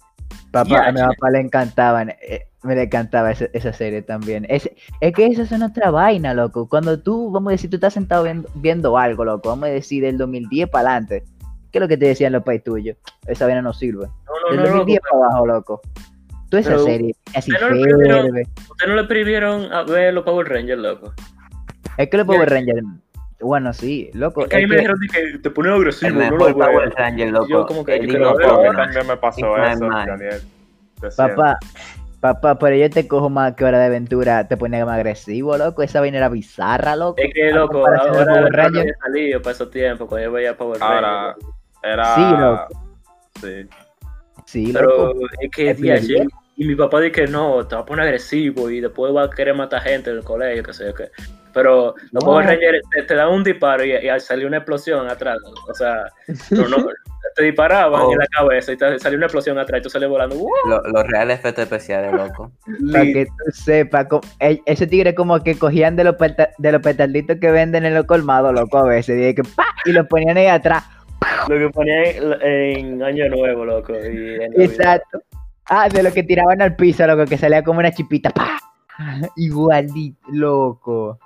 Papá, 0.51 0.87
a 0.87 0.91
mi 0.91 0.99
papá 0.99 1.29
le 1.31 1.39
encantaban, 1.39 2.09
eh, 2.09 2.47
me 2.63 2.75
le 2.75 2.83
encantaba 2.83 3.31
esa, 3.31 3.45
esa 3.53 3.73
serie 3.73 4.01
también. 4.01 4.45
Es, 4.49 4.69
es 4.99 5.13
que 5.13 5.25
esa 5.25 5.41
es 5.43 5.61
otra 5.61 5.89
vaina, 5.89 6.33
loco. 6.33 6.67
Cuando 6.69 6.99
tú, 7.01 7.31
vamos 7.31 7.49
a 7.49 7.53
decir, 7.53 7.69
tú 7.69 7.77
estás 7.77 7.93
sentado 7.93 8.23
viendo, 8.23 8.49
viendo 8.55 8.97
algo, 8.97 9.25
loco, 9.25 9.49
vamos 9.49 9.69
a 9.69 9.71
decir 9.71 10.03
del 10.03 10.17
2010 10.17 10.69
para 10.69 10.89
adelante. 10.89 11.23
¿Qué 11.71 11.79
es 11.79 11.81
lo 11.81 11.87
que 11.87 11.97
te 11.97 12.05
decían 12.07 12.33
los 12.33 12.43
pais 12.43 12.63
tuyos? 12.63 12.97
Esa 13.25 13.45
vaina 13.45 13.61
no 13.63 13.73
sirve. 13.73 14.05
No, 14.05 14.49
Del 14.51 14.57
no, 14.57 14.63
no, 14.63 14.69
2010 14.77 14.99
loco. 15.01 15.09
para 15.09 15.25
abajo, 15.25 15.47
loco. 15.47 15.81
Toda 16.53 16.61
esa 16.61 16.69
Pero- 16.69 16.83
serie, 16.83 17.15
así 17.35 17.51
primero- 17.51 18.21
ferve. 18.21 18.43
¿Ustedes 18.69 18.89
no 18.89 18.95
le 18.95 19.03
prohibieron 19.05 19.73
a 19.73 19.81
ver 19.81 20.13
los 20.13 20.23
Power 20.23 20.47
Rangers, 20.47 20.79
loco? 20.79 21.11
Es 21.97 22.09
que 22.11 22.17
los 22.17 22.27
Power 22.27 22.47
Rangers, 22.47 22.83
bueno, 23.41 23.73
sí, 23.73 24.11
loco. 24.13 24.43
Es 24.43 24.49
que 24.49 24.57
ahí 24.57 24.67
me 24.67 24.75
dijeron 24.75 24.99
que 25.11 25.39
te 25.39 25.49
ponen 25.49 25.71
agresivo, 25.73 26.21
El 26.21 26.29
no 26.29 26.37
lo 26.37 26.53
Power. 26.53 26.93
Ranger, 26.95 27.31
loco. 27.31 27.47
yo 27.47 27.65
como 27.65 27.83
que 27.83 27.95
el 27.95 28.05
yo 28.07 28.35
también 28.75 29.07
me 29.07 29.17
pasó 29.17 29.57
eso. 29.57 29.89
Daniel. 29.89 30.41
Papá, 31.17 31.57
papá, 32.19 32.59
pero 32.59 32.75
yo 32.75 32.87
te 32.91 33.07
cojo 33.07 33.31
más 33.31 33.55
que 33.55 33.65
hora 33.65 33.79
de 33.79 33.85
aventura, 33.87 34.47
te 34.47 34.55
ponía 34.55 34.85
más 34.85 34.93
agresivo, 34.97 35.57
loco. 35.57 35.81
Esa 35.81 36.01
vaina 36.01 36.17
era 36.19 36.29
bizarra, 36.29 36.95
loco. 36.95 37.15
Es 37.17 37.33
que, 37.33 37.49
loco, 37.51 37.79
de 37.79 37.97
ahora 37.97 38.11
Power 38.11 38.27
no 38.27 38.47
Rangers. 38.49 38.77
había 38.83 38.95
salido 39.03 39.41
para 39.41 39.53
esos 39.55 39.71
tiempos, 39.71 40.07
cuando 40.07 40.27
yo 40.27 40.31
veía 40.31 40.55
Power 40.55 40.77
Ahora, 40.83 41.33
Rangers. 41.33 41.47
era... 41.81 42.15
Sí, 42.15 42.21
loco. 42.21 42.67
Sí. 43.41 43.69
Sí, 44.45 44.69
Pero 44.73 44.89
loco. 45.07 45.19
es 45.41 45.49
que, 45.51 45.69
Es 45.71 45.77
tía. 45.77 45.95
Y 46.55 46.65
mi 46.67 46.75
papá 46.75 46.99
dice 47.01 47.11
que 47.11 47.27
no, 47.27 47.65
te 47.67 47.75
va 47.75 47.81
a 47.81 47.85
poner 47.85 48.05
agresivo 48.05 48.69
y 48.69 48.79
después 48.81 49.13
va 49.15 49.23
a 49.23 49.29
querer 49.29 49.55
matar 49.55 49.81
gente 49.81 50.09
en 50.11 50.17
el 50.17 50.23
colegio, 50.23 50.63
que 50.63 50.73
sé 50.73 50.85
yo 50.85 50.93
qué. 50.93 51.09
Pero 51.53 51.93
los. 52.11 52.23
Power 52.23 52.45
Rangers 52.47 52.81
te, 52.95 53.03
te 53.03 53.15
dan 53.15 53.29
un 53.29 53.43
disparo 53.43 53.83
y, 53.85 53.91
y 53.91 54.09
al 54.09 54.19
salir 54.21 54.47
una 54.47 54.57
explosión 54.57 55.07
atrás, 55.07 55.37
o 55.69 55.73
sea, 55.75 56.05
no, 56.49 56.65
te 57.35 57.43
disparaban 57.43 58.01
Oh. 58.01 58.11
en 58.11 58.17
la 58.19 58.25
cabeza 58.27 58.71
y 58.71 58.77
te 58.77 58.97
salió 58.99 59.17
una 59.17 59.27
explosión 59.27 59.57
atrás 59.59 59.79
y 59.79 59.83
tú 59.83 59.89
sales 59.89 60.09
volando. 60.09 60.35
Lo- 60.67 60.81
los 60.81 61.03
reales 61.07 61.39
efectos 61.39 61.63
especiales, 61.65 62.11
loco. 62.11 62.51
Para 62.91 63.03
que 63.05 63.25
tú 63.25 63.51
sepas, 63.51 64.07
e- 64.39 64.61
ese 64.65 64.87
tigre 64.87 65.13
como 65.13 65.43
que 65.43 65.55
cogían 65.57 65.95
de 65.95 66.03
los, 66.05 66.15
peta- 66.15 66.49
de 66.57 66.71
los 66.71 66.81
petarditos 66.81 67.37
que 67.39 67.51
venden 67.51 67.85
en 67.85 67.93
los 67.93 68.05
colmados, 68.05 68.51
loco, 68.53 68.79
a 68.79 68.87
veces, 68.87 69.19
y, 69.19 69.35
que, 69.35 69.43
¡pa! 69.43 69.65
y 69.85 69.91
lo 69.91 70.07
ponían 70.07 70.37
ahí 70.37 70.47
atrás. 70.47 70.83
Lo 71.49 71.57
que 71.57 71.69
ponía 71.69 72.03
en, 72.03 72.41
en 72.41 73.03
Año 73.03 73.29
Nuevo, 73.29 73.63
loco. 73.63 73.93
Y 73.93 73.97
en 74.35 74.51
Navidad. 74.53 74.55
Exacto. 74.57 75.19
Ah, 75.69 75.87
de 75.89 76.03
lo 76.03 76.11
que 76.11 76.23
tiraban 76.23 76.61
al 76.61 76.75
piso, 76.75 77.05
loco, 77.07 77.25
que 77.25 77.37
salía 77.37 77.63
como 77.63 77.79
una 77.79 77.91
chipita, 77.91 78.29
¡pa! 78.29 78.59
Igualito, 79.37 80.19
loco. 80.29 81.19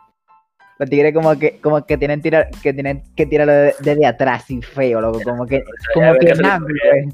Los 0.79 0.89
tigres 0.89 1.13
como 1.13 1.37
que, 1.39 1.59
como 1.59 1.83
que 1.85 1.97
tienen 1.97 2.21
tirar, 2.21 2.49
que 2.61 2.71
tienen 2.71 3.03
que 3.15 3.25
tirarlo 3.25 3.51
de- 3.53 3.75
desde 3.79 4.05
atrás, 4.05 4.43
sin 4.45 4.61
feo, 4.61 5.01
loco, 5.01 5.21
como 5.23 5.45
que, 5.47 5.63
como 5.93 6.13
que 6.19 6.29
en 6.29 6.45
eh. 6.45 7.09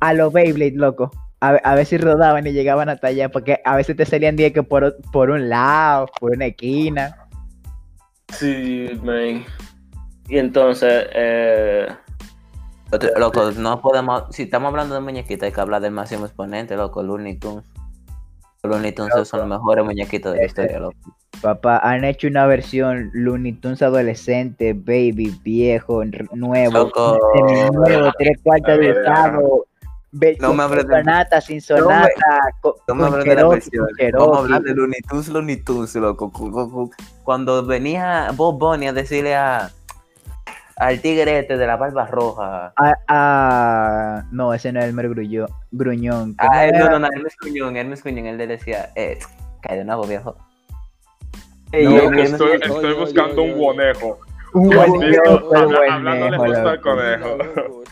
A 0.00 0.14
los 0.14 0.32
Beyblade, 0.32 0.72
loco. 0.74 1.10
A, 1.40 1.50
a 1.50 1.74
ver 1.76 1.86
si 1.86 1.96
rodaban 1.96 2.44
y 2.48 2.52
llegaban 2.52 2.88
hasta 2.88 3.06
allá, 3.08 3.28
porque 3.28 3.60
a 3.64 3.76
veces 3.76 3.96
te 3.96 4.04
salían 4.04 4.34
día 4.34 4.52
que 4.52 4.64
por, 4.64 4.96
por 5.12 5.30
un 5.30 5.48
lado, 5.48 6.08
por 6.18 6.32
una 6.32 6.46
esquina. 6.46 7.28
Sí, 8.32 8.88
man. 9.04 9.44
Y 10.28 10.38
entonces, 10.38 11.06
eh, 11.14 11.86
Otro- 12.90 13.10
Loco, 13.18 13.50
no 13.52 13.80
podemos. 13.80 14.24
Si 14.30 14.44
estamos 14.44 14.68
hablando 14.70 14.94
de 14.94 15.00
muñequitos, 15.00 15.44
hay 15.46 15.52
que 15.52 15.60
hablar 15.60 15.82
del 15.82 15.92
máximo 15.92 16.24
exponente, 16.26 16.76
loco, 16.76 17.02
Looney 17.02 17.36
Tunes. 17.36 17.64
Looney 18.62 18.92
Tunes 18.92 19.28
son 19.28 19.40
los 19.40 19.48
mejores 19.48 19.84
muñequitos 19.84 20.32
de 20.32 20.38
la 20.40 20.44
historia, 20.46 20.78
loco. 20.80 20.96
Papá, 21.42 21.78
han 21.78 22.04
hecho 22.04 22.26
una 22.26 22.46
versión 22.46 23.10
Looney 23.12 23.52
Tunes 23.52 23.82
adolescente, 23.82 24.72
baby, 24.72 25.38
viejo, 25.44 26.02
nuevo, 26.32 26.72
Loco. 26.72 27.18
nuevo, 27.72 28.10
tres 28.18 28.38
cuartos 28.42 28.78
de 28.78 28.90
estado, 28.90 29.64
No 30.40 30.54
me 30.54 30.62
hables 30.62 30.88
de- 30.88 30.96
sonata, 30.96 31.40
sin 31.42 31.60
sonata, 31.60 32.08
No 32.88 32.94
me 32.94 33.04
hables 33.06 33.24
de 33.26 33.34
la 33.34 33.46
versión. 33.46 33.86
Vamos 34.18 34.36
a 34.36 34.40
hablar 34.40 34.62
de 34.62 34.74
Looney 34.74 35.00
Tunes, 35.08 35.28
Looney 35.28 35.56
Tunes, 35.62 35.94
loco. 35.94 36.32
Cu- 36.32 36.50
cu- 36.50 36.70
cu- 36.70 36.90
Cuando 37.22 37.64
venía 37.64 38.30
Bob 38.34 38.58
Bunny 38.58 38.88
a 38.88 38.92
decirle 38.94 39.36
a 39.36 39.70
al 40.78 41.00
tigre 41.00 41.40
este 41.40 41.56
de 41.56 41.66
la 41.66 41.76
barba 41.76 42.06
roja. 42.06 42.72
Ah, 42.76 42.94
ah, 43.08 44.24
no, 44.30 44.54
ese 44.54 44.72
no 44.72 44.80
es 44.80 44.86
Elmer 44.86 45.08
Gruñón. 45.08 45.48
Gruñón. 45.72 46.34
¿Cómo 46.34 46.50
Ah, 46.52 46.66
era? 46.66 46.78
no, 46.78 46.90
no, 46.90 46.98
no, 47.00 47.08
Hermes 47.14 47.36
Cuñón, 47.36 47.76
Hermes 47.76 48.02
Cuñón, 48.02 48.26
él 48.26 48.38
le 48.38 48.46
decía, 48.46 48.90
eh, 48.94 49.18
cae 49.60 49.78
de 49.78 49.84
nuevo, 49.84 50.04
viejo. 50.06 50.36
No, 51.72 52.12
estoy, 52.12 52.94
buscando 52.94 53.42
oye, 53.42 53.52
un 53.52 53.58
conejo. 53.66 54.18
Un 54.54 54.68
buen 54.70 55.90
hablándole 55.90 56.38
justo 56.38 56.68
al 56.68 56.80
conejo. 56.80 57.36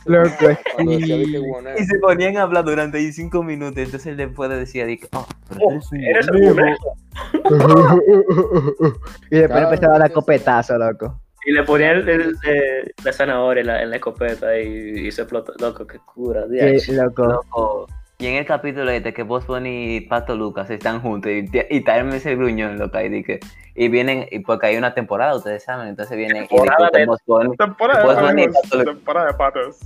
Loco, 0.06 0.30
guanejo. 0.78 1.78
Y 1.78 1.84
se 1.84 1.98
ponían 1.98 2.36
a 2.38 2.42
hablar 2.42 2.64
durante 2.64 3.12
cinco 3.12 3.42
minutos, 3.42 3.76
entonces 3.76 4.06
él 4.06 4.16
después 4.16 4.48
decía, 4.48 4.86
di 4.86 4.98
que, 4.98 5.08
oh, 5.12 5.26
pero 5.48 5.60
oh, 5.66 5.72
eres 5.72 5.90
un 5.92 6.00
eres 6.00 6.28
el 6.28 6.48
conejo". 6.54 6.94
conejo. 7.42 8.00
y 9.30 9.36
después 9.36 9.62
empezaba 9.64 9.96
a 9.96 9.98
dar 9.98 10.12
copetazo, 10.12 10.78
loco. 10.78 11.20
Y 11.44 11.52
le 11.52 11.62
ponían 11.62 11.96
el, 11.98 12.08
el- 12.08 12.34
eh, 12.46 12.90
la 13.04 13.12
zanahoria 13.12 13.60
en 13.60 13.66
la, 13.68 13.82
en 13.82 13.90
la 13.90 13.96
escopeta 13.96 14.58
y, 14.58 15.06
y 15.06 15.12
se 15.12 15.22
explotó. 15.22 15.52
Loco, 15.60 15.86
qué 15.86 15.98
cura, 15.98 16.44
loco. 16.92 17.24
Loco. 17.26 17.86
Y 18.18 18.26
en 18.28 18.36
el 18.36 18.46
capítulo 18.46 18.90
este 18.90 19.12
que 19.12 19.22
Boss 19.22 19.46
Bunny 19.46 19.96
y 19.96 20.00
Pato 20.00 20.34
Lucas 20.34 20.70
están 20.70 21.00
juntos 21.02 21.30
y, 21.30 21.44
y 21.70 21.80
traen 21.82 22.08
ese 22.08 22.34
gruñón, 22.34 22.78
loco, 22.78 22.98
y, 23.00 23.22
que- 23.22 23.40
y 23.74 23.88
vienen, 23.88 24.26
y 24.30 24.38
porque 24.38 24.68
hay 24.68 24.76
una 24.78 24.94
temporada, 24.94 25.36
ustedes 25.36 25.62
saben, 25.64 25.88
entonces 25.88 26.16
vienen 26.16 26.44
y 26.44 26.48
Temporada 26.48 26.88
de- 26.92 27.04
Boss 27.06 27.20
Bunny, 27.26 27.56
Temporada 27.56 28.00
de 28.32 28.48
patos. 28.48 28.62
Pato- 28.70 28.84
Temporada 28.84 29.26
de 29.26 29.34
patos. 29.34 29.78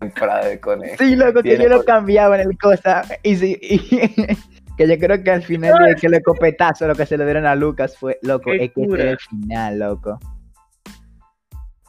temporada 0.00 0.44
de 0.46 0.60
conejo. 0.60 0.96
Sí, 0.98 1.16
loco, 1.16 1.42
que 1.42 1.58
yo 1.58 1.68
lo 1.68 1.82
cambiaba 1.84 2.40
en 2.40 2.50
el 2.50 2.58
cosa. 2.58 3.02
Y 3.22 3.36
sí, 3.36 3.58
y- 3.60 3.78
que 4.78 4.86
yo 4.88 4.98
creo 4.98 5.22
que 5.22 5.30
al 5.30 5.42
final 5.42 5.74
de 5.84 5.94
que 5.96 6.06
el 6.06 6.22
copetazo 6.22 6.86
lo 6.86 6.94
que 6.94 7.04
se 7.06 7.16
le 7.18 7.24
dieron 7.24 7.46
a 7.46 7.54
Lucas 7.56 7.96
fue, 7.98 8.18
loco, 8.22 8.50
Qué 8.50 8.56
es 8.66 8.72
que 8.72 8.86
cura. 8.86 9.02
era 9.02 9.10
el 9.12 9.18
final, 9.18 9.78
loco. 9.78 10.18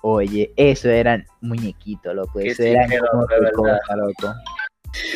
Oye, 0.08 0.54
eso 0.56 0.88
eran 0.88 1.26
muñequitos, 1.42 2.14
loco. 2.14 2.40
Eso 2.40 2.62
sí, 2.62 2.70
eran 2.70 2.88
loco, 2.92 3.26
de 3.28 3.52
tu 3.52 3.64
verdad. 3.64 3.80
cosa, 3.82 3.96
loco. 3.96 4.34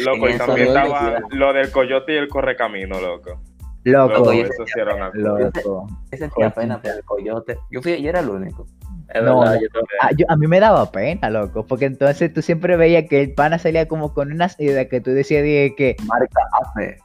Loco, 0.04 0.30
y 0.30 0.38
también 0.40 0.68
estaba 0.70 1.20
lo 1.30 1.54
del 1.54 1.72
coyote 1.72 2.14
y 2.14 2.18
el 2.18 2.28
correcamino, 2.28 3.00
loco. 3.00 3.40
Loco, 3.84 4.14
Loco, 4.16 4.34
y- 4.34 4.40
eso 4.40 4.66
sí 4.66 4.80
era 4.80 5.12
loco. 5.14 5.88
Yo 6.12 6.18
sentía 6.18 6.50
pena 6.50 6.82
por 6.82 6.90
el 6.92 7.04
coyote. 7.04 7.60
Yo, 7.70 7.84
fui, 7.84 8.02
yo 8.02 8.10
era 8.10 8.22
el 8.22 8.30
único. 8.30 8.66
Es 9.14 9.22
No, 9.22 9.42
verdad, 9.42 9.54
no. 9.56 9.62
yo 9.62 9.68
también. 9.70 10.00
Ah, 10.02 10.10
yo- 10.18 10.26
a 10.28 10.36
mí 10.36 10.48
me 10.48 10.60
daba 10.60 10.92
pena, 10.92 11.30
loco, 11.30 11.68
porque 11.68 11.86
entonces 11.86 12.34
tú 12.34 12.42
siempre 12.42 12.76
veías 12.76 13.06
que 13.08 13.22
el 13.22 13.34
pana 13.36 13.60
salía 13.60 13.88
como 13.88 14.12
con 14.16 14.32
unas 14.32 14.60
ideas 14.60 14.88
que 14.88 15.02
tú 15.02 15.12
decías 15.12 15.44
de 15.44 15.76
que, 15.78 15.98
Marca 16.08 16.42
AP. 16.64 16.98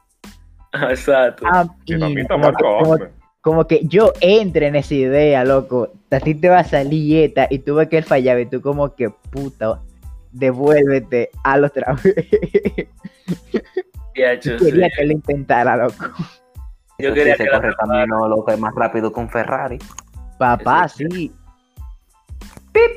Exacto. 0.90 1.44
ah, 1.50 1.66
y 1.84 1.98
que, 1.98 1.98
Marco 2.38 2.96
como- 3.44 3.66
que 3.66 3.80
yo 3.84 4.14
entre 4.22 4.68
en 4.68 4.76
esa 4.76 4.94
idea, 4.94 5.44
loco, 5.44 5.90
a 6.10 6.18
ti 6.18 6.34
te 6.34 6.48
va 6.48 6.60
a 6.60 6.64
salir 6.64 7.24
esta 7.24 7.46
y 7.50 7.58
tú 7.58 7.74
ves 7.74 7.88
que 7.88 7.98
él 7.98 8.04
fallaba 8.04 8.40
y 8.40 8.46
tú 8.46 8.62
como 8.62 8.94
que, 8.94 9.10
puta, 9.10 9.80
devuélvete 10.32 11.28
a 11.44 11.58
hecho, 14.32 14.58
sí. 14.58 14.64
Quería 14.64 14.88
que 14.96 15.04
lo 15.04 15.12
intentara, 15.12 15.76
loco. 15.76 16.06
Yo 16.98 17.08
Eso 17.08 17.14
quería 17.14 17.34
sí, 17.34 17.38
que 17.38 17.44
se 17.44 17.50
la 17.50 17.60
corre 17.60 17.74
camino 17.76 18.28
loco 18.28 18.50
es 18.50 18.58
más 18.58 18.74
rápido 18.74 19.12
que 19.12 19.20
un 19.20 19.28
Ferrari. 19.28 19.78
Papá, 20.38 20.88
Sí, 20.88 21.04
sí. 21.10 21.32
Pip, 22.72 22.92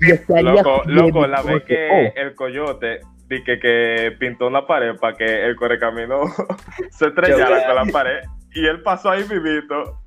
pip, 0.00 0.40
Loco, 0.42 0.82
loco, 0.86 1.26
la 1.26 1.42
vez 1.42 1.64
que 1.64 1.88
oh, 1.90 2.18
el 2.18 2.34
coyote 2.34 3.00
di 3.28 3.44
que, 3.44 3.58
que 3.58 4.16
pintó 4.18 4.46
una 4.46 4.66
pared 4.66 4.96
para 4.96 5.16
que 5.16 5.44
el 5.44 5.54
correcamino 5.54 6.22
se 6.90 7.08
estrellara 7.08 7.66
con 7.66 7.74
la 7.74 7.84
pared 7.92 8.20
y 8.60 8.66
él 8.66 8.82
pasó 8.82 9.10
ahí 9.10 9.22
vivito 9.24 10.00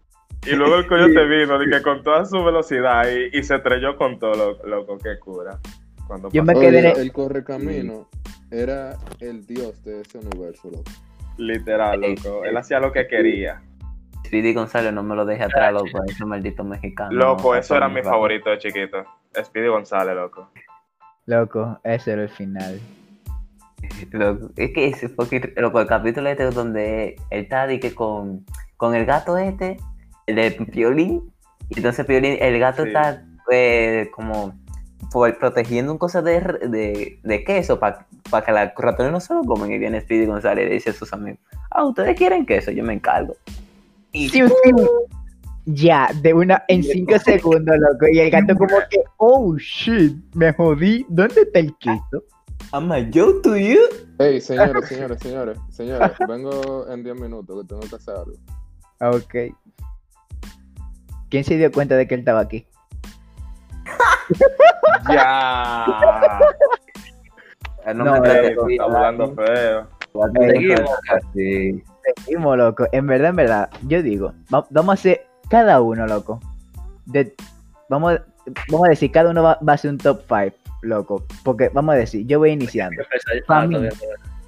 y 0.45 0.55
luego 0.55 0.75
el 0.77 0.87
coyote 0.87 1.25
vino 1.27 1.59
di 1.59 1.69
que 1.69 1.81
con 1.81 2.03
toda 2.03 2.25
su 2.25 2.43
velocidad 2.43 3.03
y, 3.09 3.37
y 3.37 3.43
se 3.43 3.55
estrelló 3.55 3.95
con 3.95 4.17
todo, 4.19 4.33
loco, 4.35 4.67
loco 4.67 4.97
qué 4.97 5.19
cura. 5.19 5.59
Cuando 6.07 6.29
Yo 6.31 6.43
pasó, 6.45 6.59
me 6.59 6.65
quedé 6.65 6.91
Oye, 6.91 7.01
el- 7.01 7.13
correcamino 7.13 8.09
era 8.49 8.97
el 9.19 9.45
dios 9.45 9.83
de 9.83 10.01
ese 10.01 10.17
universo, 10.17 10.69
loco. 10.69 10.83
literal, 11.37 12.01
loco, 12.01 12.43
él 12.45 12.57
hacía 12.57 12.79
lo 12.79 12.91
que 12.91 13.07
quería. 13.07 13.61
Speedy 14.25 14.53
González 14.53 14.93
no 14.93 15.03
me 15.03 15.15
lo 15.15 15.25
deje 15.25 15.43
atrás, 15.43 15.73
loco, 15.73 16.03
ese 16.07 16.25
maldito 16.25 16.63
mexicano. 16.63 17.11
Loco, 17.11 17.55
eso 17.55 17.75
era 17.75 17.87
mi 17.89 18.01
favorito 18.03 18.49
de 18.49 18.57
chiquito. 18.59 19.03
Speedy 19.43 19.67
González, 19.67 20.15
loco. 20.15 20.49
Loco, 21.25 21.79
ese 21.83 22.11
era 22.13 22.23
el 22.23 22.29
final. 22.29 22.79
Loco, 24.11 24.49
es 24.57 24.71
que 24.71 24.87
ese 24.87 25.09
que, 25.29 25.53
loco, 25.57 25.79
el 25.79 25.87
capítulo 25.87 26.29
este 26.29 26.45
donde 26.45 27.15
él 27.29 27.41
está 27.43 27.67
de 27.67 27.79
que 27.79 27.93
con, 27.93 28.45
con 28.77 28.95
el 28.95 29.05
gato 29.05 29.37
este, 29.37 29.77
el 30.27 30.35
de 30.35 30.51
Piolín, 30.51 31.21
y 31.69 31.77
entonces 31.77 32.05
Piolín, 32.05 32.37
el 32.39 32.59
gato 32.59 32.83
Sí. 32.83 32.89
está 32.89 33.23
eh, 33.51 34.09
como 34.13 34.53
por- 35.11 35.37
protegiendo 35.37 35.91
un 35.91 35.97
cosa 35.97 36.21
de, 36.21 36.39
de, 36.69 37.19
de 37.23 37.43
queso 37.43 37.79
para 37.79 38.05
que 38.45 38.51
los 38.51 38.69
ratones 38.77 39.11
no 39.11 39.19
se 39.19 39.33
lo 39.33 39.43
comen 39.43 39.71
y 39.71 39.77
viene 39.77 39.99
Speedy 40.01 40.25
González 40.25 40.65
y 40.65 40.69
le 40.69 40.73
dice 40.75 40.89
a 40.91 40.93
sus 40.93 41.11
amigos, 41.13 41.39
ah, 41.69 41.83
ustedes 41.85 42.15
quieren 42.17 42.45
queso, 42.45 42.71
yo 42.71 42.83
me 42.83 42.93
encargo. 42.93 43.35
Y 44.11 44.29
Sí, 44.29 44.41
sí. 44.47 44.73
Ya, 45.65 46.09
de 46.21 46.33
una, 46.33 46.63
en 46.67 46.83
cinco 46.83 47.19
segundos, 47.19 47.75
loco. 47.77 48.07
Y 48.11 48.19
el 48.19 48.31
gato 48.31 48.55
como 48.57 48.75
que, 48.89 49.03
oh 49.17 49.55
shit, 49.57 50.15
me 50.33 50.51
jodí. 50.53 51.05
¿Dónde 51.07 51.41
está 51.41 51.59
el 51.59 51.75
queso? 51.77 52.23
I'm 52.73 52.91
a 52.91 52.99
yo 53.09 53.41
to 53.41 53.55
you. 53.57 53.79
Hey, 54.19 54.39
señores, 54.41 54.87
señores, 54.87 55.19
señores, 55.21 55.57
señores, 55.71 56.11
vengo 56.27 56.85
en 56.89 57.03
10 57.03 57.19
minutos 57.19 57.61
que 57.61 57.67
tengo 57.67 57.81
que 57.81 57.95
hacer 57.95 58.15
algo. 58.15 58.33
Ah, 58.99 59.11
Ok. 59.11 59.35
¿Quién 61.29 61.43
se 61.45 61.57
dio 61.57 61.71
cuenta 61.71 61.95
de 61.95 62.07
que 62.07 62.15
él 62.15 62.19
estaba 62.21 62.41
aquí? 62.41 62.65
Ya. 65.09 65.85
No, 67.95 68.03
No, 68.05 68.21
me 68.21 68.51
tú 68.53 68.65
de 68.65 68.73
estás 68.75 68.87
hablando 68.87 69.33
feo. 69.35 69.87
Seguimos. 70.33 70.89
Sí. 71.33 71.83
Seguimos, 72.15 72.57
loco. 72.57 72.85
En 72.91 73.07
verdad, 73.07 73.29
en 73.29 73.35
verdad, 73.37 73.69
yo 73.87 74.01
digo, 74.03 74.33
va- 74.53 74.67
vamos 74.69 74.89
a 74.91 74.93
hacer 74.93 75.25
cada 75.49 75.81
uno, 75.81 76.05
loco. 76.05 76.39
De, 77.05 77.33
vamos, 77.89 78.13
a- 78.13 78.25
vamos 78.69 78.87
a 78.87 78.89
decir, 78.91 79.11
cada 79.11 79.31
uno 79.31 79.41
va, 79.43 79.57
va 79.67 79.73
a 79.73 79.75
hacer 79.75 79.89
un 79.91 79.97
top 79.97 80.21
5, 80.27 80.55
loco. 80.81 81.25
Porque 81.43 81.69
vamos 81.69 81.95
a 81.95 81.97
decir, 81.97 82.25
yo 82.25 82.39
voy 82.39 82.51
iniciando. 82.51 83.01
Pa' 83.47 83.61
ah, 83.61 83.67
mí. 83.67 83.77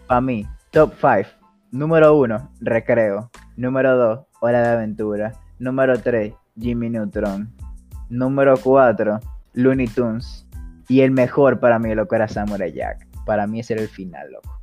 Para 0.07 0.21
mí, 0.21 0.47
top 0.71 0.93
5. 0.99 1.29
Número 1.71 2.15
1, 2.15 2.51
Recreo. 2.61 3.31
Número 3.57 3.97
2, 3.97 4.19
Hora 4.41 4.61
de 4.61 4.69
Aventura. 4.69 5.33
Número 5.59 5.99
3, 5.99 6.33
Jimmy 6.59 6.89
Neutron. 6.89 7.51
Número 8.09 8.55
4, 8.57 9.19
Looney 9.53 9.87
Tunes. 9.87 10.47
Y 10.87 11.01
el 11.01 11.11
mejor 11.11 11.59
para 11.59 11.79
mí, 11.79 11.93
loco, 11.95 12.15
era 12.15 12.27
Samurai 12.27 12.71
Jack. 12.71 13.07
Para 13.25 13.47
mí 13.47 13.61
ese 13.61 13.73
era 13.73 13.81
el 13.81 13.87
final, 13.87 14.31
loco. 14.31 14.61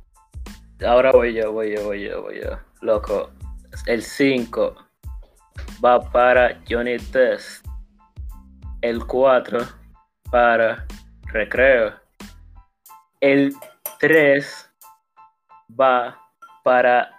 Ahora 0.85 1.11
voy 1.11 1.33
yo, 1.33 1.51
voy 1.51 1.75
yo, 1.75 1.85
voy 1.85 2.07
yo, 2.07 2.21
voy 2.21 2.41
yo. 2.41 2.57
Loco, 2.81 3.31
el 3.87 4.01
5 4.01 4.75
va 5.83 5.99
para 5.99 6.59
Johnny 6.69 6.97
Test. 6.97 7.65
El 8.81 9.05
4 9.05 9.59
para 10.31 10.85
Recreo. 11.33 11.93
El 13.19 13.53
3 13.99 14.69
va 15.79 16.17
para 16.63 17.09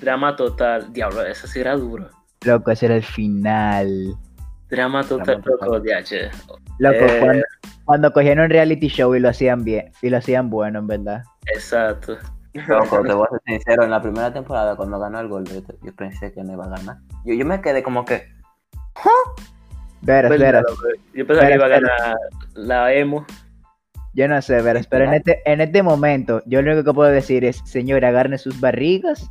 Drama 0.00 0.36
Total. 0.36 0.92
Diablo, 0.92 1.24
ese 1.24 1.46
sí 1.46 1.60
era 1.60 1.76
duro. 1.76 2.08
Loco, 2.44 2.70
ese 2.70 2.86
era 2.86 2.96
el 2.96 3.02
final. 3.04 4.14
Drama 4.70 5.02
Total, 5.04 5.40
Drama 5.42 5.66
loco, 5.66 5.80
DH. 5.80 6.30
Loco, 6.78 6.96
Eh. 6.96 7.18
cuando, 7.20 7.42
cuando 7.84 8.12
cogieron 8.12 8.44
un 8.44 8.50
reality 8.50 8.88
show 8.88 9.14
y 9.14 9.20
lo 9.20 9.28
hacían 9.28 9.64
bien. 9.64 9.92
Y 10.02 10.10
lo 10.10 10.16
hacían 10.18 10.48
bueno, 10.48 10.78
en 10.78 10.86
verdad. 10.86 11.22
Exacto. 11.46 12.16
Loco, 12.54 13.02
te 13.02 13.12
voy 13.12 13.26
a 13.26 13.30
ser 13.30 13.40
sincero, 13.46 13.84
en 13.84 13.90
la 13.90 14.00
primera 14.02 14.32
temporada 14.32 14.74
cuando 14.76 14.98
ganó 14.98 15.20
el 15.20 15.28
gol, 15.28 15.44
yo, 15.44 15.60
yo 15.82 15.94
pensé 15.94 16.32
que 16.32 16.42
no 16.42 16.52
iba 16.54 16.64
a 16.64 16.68
ganar. 16.68 16.96
Yo, 17.24 17.34
yo 17.34 17.44
me 17.44 17.60
quedé 17.60 17.82
como 17.82 18.04
que, 18.04 18.26
Vera, 20.02 20.28
Verdad, 20.30 20.32
espera. 20.48 20.60
loco. 20.62 20.82
Yo 21.14 21.26
pensaba 21.26 21.48
que 21.48 21.54
iba 21.54 21.66
a 21.66 21.68
ganar 21.68 22.16
la 22.54 22.92
emo. 22.94 23.26
Yo 24.12 24.28
no 24.28 24.40
sé, 24.42 24.60
pero 24.90 25.04
en 25.04 25.14
este, 25.14 25.40
en 25.44 25.60
este 25.60 25.82
momento, 25.82 26.42
yo 26.46 26.62
lo 26.62 26.72
único 26.72 26.84
que 26.90 26.94
puedo 26.94 27.10
decir 27.10 27.44
es, 27.44 27.58
señor, 27.64 28.04
agarren 28.04 28.38
sus 28.38 28.60
barrigas 28.60 29.30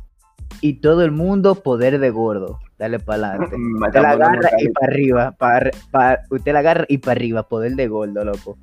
y 0.62 0.80
todo 0.80 1.04
el 1.04 1.10
mundo 1.10 1.54
poder 1.56 1.98
de 1.98 2.10
gordo. 2.10 2.58
Dale 2.78 2.98
para 2.98 3.28
adelante. 3.32 3.56
Usted 3.56 4.00
la 4.00 4.10
agarra 4.10 4.50
y 4.58 4.68
para 4.70 4.86
arriba. 4.86 5.32
pa- 5.32 5.70
pa- 5.90 6.18
usted 6.30 6.52
la 6.54 6.60
agarra 6.60 6.84
y 6.88 6.96
para 6.98 7.12
arriba. 7.12 7.42
Poder 7.46 7.72
de 7.72 7.88
gordo, 7.88 8.24
loco. 8.24 8.56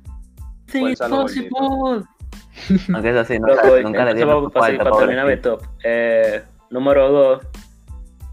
Sí. 0.66 0.78
Aunque 2.92 3.10
eso 3.10 3.24
sí, 3.24 3.38
nunca, 3.38 3.54
Loco, 3.64 3.80
nunca 3.82 4.04
le 4.12 4.24
cuarta, 4.24 4.84
para 4.84 4.96
terminar 4.98 5.26
mi 5.26 5.36
pobrecito. 5.36 5.58
top. 5.58 5.62
Eh, 5.84 6.42
número 6.70 7.10
2, 7.12 7.42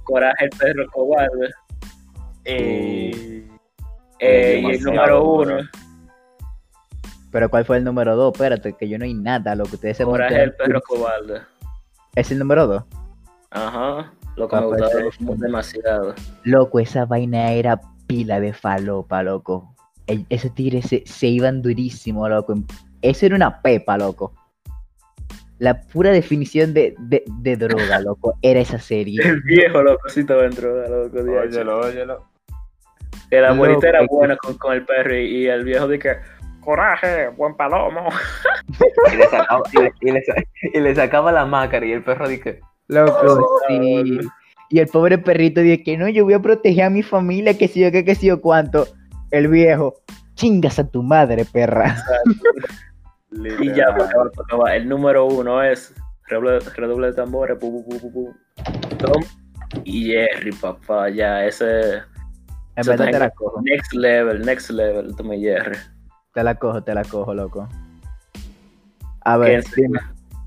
Coraje 0.03 0.45
el 0.45 0.49
perro 0.49 0.85
cobarde. 0.91 1.49
Y... 2.45 3.43
Eh, 4.19 4.61
y 4.63 4.71
el 4.71 4.81
número 4.83 5.19
duro. 5.19 5.55
1, 5.57 5.69
Pero 7.35 7.49
¿cuál 7.49 7.65
fue 7.65 7.75
el 7.75 7.83
número 7.83 8.15
2? 8.15 8.31
Espérate, 8.33 8.71
que 8.79 8.87
yo 8.87 8.97
no 8.97 9.03
hay 9.03 9.13
nada, 9.13 9.55
loco. 9.55 9.71
Ustedes 9.73 9.97
se 9.97 10.05
Coraje 10.05 10.35
montan- 10.35 10.41
el 10.43 10.53
perro 10.53 10.81
cobarde. 10.87 11.41
¿Es 12.15 12.31
el 12.31 12.39
número 12.39 12.65
2? 12.65 12.83
Ajá, 13.51 14.13
lo 14.37 14.47
que 14.47 14.55
Ah, 14.55 14.61
me 14.61 14.67
pues, 14.67 14.81
gustaba 14.81 15.11
sí. 15.11 15.25
demasiado. 15.41 16.15
Loco, 16.45 16.79
esa 16.79 17.03
vaina 17.03 17.51
era 17.51 17.81
pila 18.07 18.39
de 18.39 18.53
falopa, 18.53 19.21
loco. 19.21 19.75
El- 20.07 20.25
esos 20.29 20.55
tigres 20.55 20.85
se, 20.85 21.03
se 21.05 21.27
iban 21.27 21.61
durísimo, 21.61 22.29
loco. 22.29 22.55
Eso 23.01 23.25
era 23.25 23.35
una 23.35 23.61
pepa, 23.61 23.97
loco. 23.97 24.33
La 25.59 25.81
pura 25.81 26.11
definición 26.11 26.73
de, 26.73 26.95
de, 26.99 27.25
de 27.41 27.57
droga, 27.57 27.67
loco, 27.99 28.35
era 28.43 28.61
esa 28.61 28.79
serie. 28.79 29.19
El 29.21 29.41
viejo 29.41 29.83
loco 29.83 30.07
sí 30.07 30.21
estaba 30.21 30.45
en 30.45 30.51
droga, 30.51 30.87
loco. 30.87 31.17
Óyelo, 31.19 31.79
óyelo. 31.81 32.29
Que 33.29 33.41
la 33.41 33.53
era 33.53 33.99
que- 33.99 34.07
buena 34.09 34.37
con, 34.37 34.57
con 34.57 34.73
el 34.73 34.85
perro 34.85 35.17
y, 35.17 35.25
y 35.25 35.47
el 35.47 35.65
viejo 35.65 35.87
de 35.89 35.99
que, 35.99 36.15
Coraje, 36.65 37.29
buen 37.29 37.55
palomo. 37.55 38.09
Y 39.13 39.15
le, 39.17 39.27
sacaba, 39.27 39.61
y, 39.71 39.77
le, 39.77 39.91
y 40.01 40.11
le 40.11 40.21
sa- 40.23 40.33
y 40.73 40.79
le 40.79 40.95
sacaba 40.95 41.31
la 41.31 41.45
máscara 41.45 41.85
y 41.85 41.91
el 41.93 42.03
perro 42.03 42.27
dije, 42.27 42.59
Loco, 42.87 43.59
sí. 43.67 44.19
Y 44.71 44.79
el 44.79 44.87
pobre 44.87 45.17
perrito 45.19 45.61
dice 45.61 45.83
que 45.83 45.95
no, 45.97 46.09
yo 46.09 46.23
voy 46.25 46.33
a 46.33 46.39
proteger 46.41 46.85
a 46.85 46.89
mi 46.89 47.03
familia, 47.03 47.55
que 47.57 47.67
si 47.67 47.81
yo, 47.81 47.91
que, 47.91 48.03
que 48.03 48.15
si 48.15 48.27
yo 48.27 48.41
cuánto. 48.41 48.87
El 49.31 49.47
viejo, 49.47 49.95
chingas 50.33 50.79
a 50.79 50.89
tu 50.89 51.03
madre, 51.03 51.45
perra. 51.45 51.95
Y 53.59 53.73
ya, 53.73 53.85
acaba. 53.89 54.75
El 54.75 54.87
número 54.87 55.25
uno 55.25 55.61
es 55.61 55.93
redoble, 56.27 56.59
redoble 56.75 57.07
de 57.07 57.13
tambores, 57.13 57.57
pu, 57.59 57.83
pu, 57.83 57.89
pu, 57.89 57.99
pu, 57.99 58.13
pu. 58.13 58.35
Tom 58.97 59.21
y 59.83 60.05
Jerry, 60.07 60.51
papá, 60.53 61.09
ya, 61.09 61.45
ese 61.45 61.95
En 62.77 62.85
verdad 62.85 63.11
te 63.11 63.19
la 63.19 63.29
cojo. 63.31 63.61
next 63.63 63.93
level, 63.93 64.45
next 64.45 64.69
level, 64.69 65.13
Tom 65.17 65.33
y 65.33 65.41
Jerry. 65.41 65.77
Te 66.35 66.43
la 66.43 66.55
cojo, 66.55 66.83
te 66.83 66.93
la 66.93 67.05
cojo, 67.05 67.33
loco. 67.33 67.69
A 69.21 69.37
ver, 69.37 69.63
dime, 69.73 69.99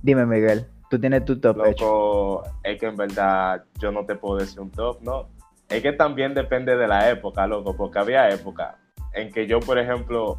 dime, 0.03 0.27
Miguel. 0.27 0.67
Tú 0.91 1.01
tienes 1.01 1.25
tu 1.25 1.41
top 1.41 1.65
hecho. 1.65 1.85
Loco, 1.87 2.43
es 2.63 2.79
que 2.79 2.87
en 2.87 2.97
verdad 2.97 3.65
yo 3.79 3.91
no 3.91 4.05
te 4.05 4.15
puedo 4.15 4.37
decir 4.39 4.61
un 4.61 4.71
top, 4.71 4.99
¿no? 5.01 5.29
Es 5.71 5.83
que 5.83 5.95
también 5.95 6.35
depende 6.35 6.77
de 6.77 6.87
la 6.87 7.09
época, 7.09 7.47
loco, 7.47 7.75
porque 7.75 7.99
había 7.99 8.29
época 8.29 8.77
en 9.15 9.33
que 9.33 9.47
yo, 9.47 9.61
por 9.61 9.79
ejemplo, 9.79 10.39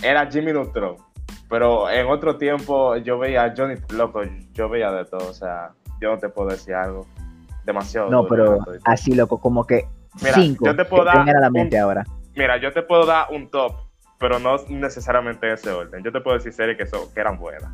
era 0.00 0.30
Jimmy 0.30 0.52
Neutron 0.52 0.96
Pero 1.48 1.90
en 1.90 2.06
otro 2.06 2.36
tiempo 2.38 2.96
yo 2.96 3.18
veía 3.18 3.44
a 3.46 3.54
Johnny, 3.56 3.74
loco, 3.90 4.22
yo 4.52 4.68
veía 4.68 4.92
de 4.92 5.04
todo, 5.06 5.28
o 5.28 5.34
sea, 5.34 5.72
yo 6.00 6.12
no 6.12 6.18
te 6.18 6.28
puedo 6.28 6.50
decir 6.50 6.74
algo. 6.74 7.04
Demasiado. 7.64 8.10
No, 8.10 8.26
pero 8.28 8.58
así 8.84 9.12
loco, 9.12 9.40
como 9.40 9.64
que 9.66 9.88
Mira, 10.22 10.34
cinco 10.34 10.66
yo 10.66 10.76
te 10.76 10.84
puedo 10.84 11.02
que 11.02 11.08
dar 11.16 11.28
a 11.36 11.40
la 11.40 11.48
un- 11.48 11.52
mente 11.52 11.78
ahora. 11.80 12.04
Mira, 12.36 12.58
yo 12.58 12.72
te 12.72 12.82
puedo 12.82 13.04
dar 13.06 13.26
un 13.32 13.48
top, 13.50 13.74
pero 14.24 14.38
no 14.38 14.56
necesariamente 14.70 15.46
en 15.46 15.52
ese 15.52 15.70
orden. 15.70 16.02
Yo 16.02 16.10
te 16.10 16.18
puedo 16.18 16.38
decir 16.38 16.50
series 16.50 16.78
que, 16.78 16.86
son, 16.86 17.12
que 17.12 17.20
eran 17.20 17.38
buenas. 17.38 17.70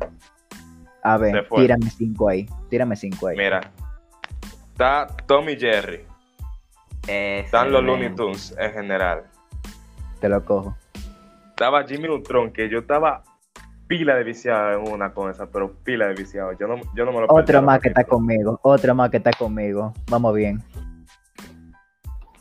A 1.01 1.15
ver, 1.15 1.47
tírame 1.47 1.89
cinco 1.89 2.27
ahí. 2.27 2.45
Tírame 2.69 2.97
cinco 2.97 3.27
ahí. 3.27 3.37
Mira, 3.37 3.71
está 4.73 5.07
Tommy 5.27 5.55
Jerry, 5.55 6.05
están 7.07 7.71
los 7.71 7.81
Looney. 7.81 8.13
Tunes 8.15 8.53
en 8.59 8.73
general. 8.73 9.23
Te 10.19 10.27
lo 10.27 10.43
cojo. 10.43 10.75
Estaba 11.51 11.85
Jimmy 11.87 12.09
Neutron, 12.09 12.51
que 12.51 12.67
yo 12.67 12.79
estaba 12.79 13.23
pila 13.87 14.15
de 14.15 14.25
viciado 14.25 14.73
en 14.73 14.91
una 14.91 15.13
con 15.13 15.31
esa, 15.31 15.49
pero 15.49 15.73
pila 15.85 16.07
de 16.07 16.15
viciado. 16.15 16.51
Yo 16.59 16.67
no, 16.67 16.81
yo 16.93 17.05
no 17.05 17.13
me 17.13 17.21
lo 17.21 17.27
Otro 17.29 17.61
más 17.61 17.79
que 17.79 17.87
está 17.87 18.03
conmigo. 18.03 18.59
Otro 18.63 18.93
más 18.93 19.09
que 19.09 19.17
está 19.17 19.31
conmigo. 19.31 19.93
Vamos 20.09 20.35
bien. 20.35 20.61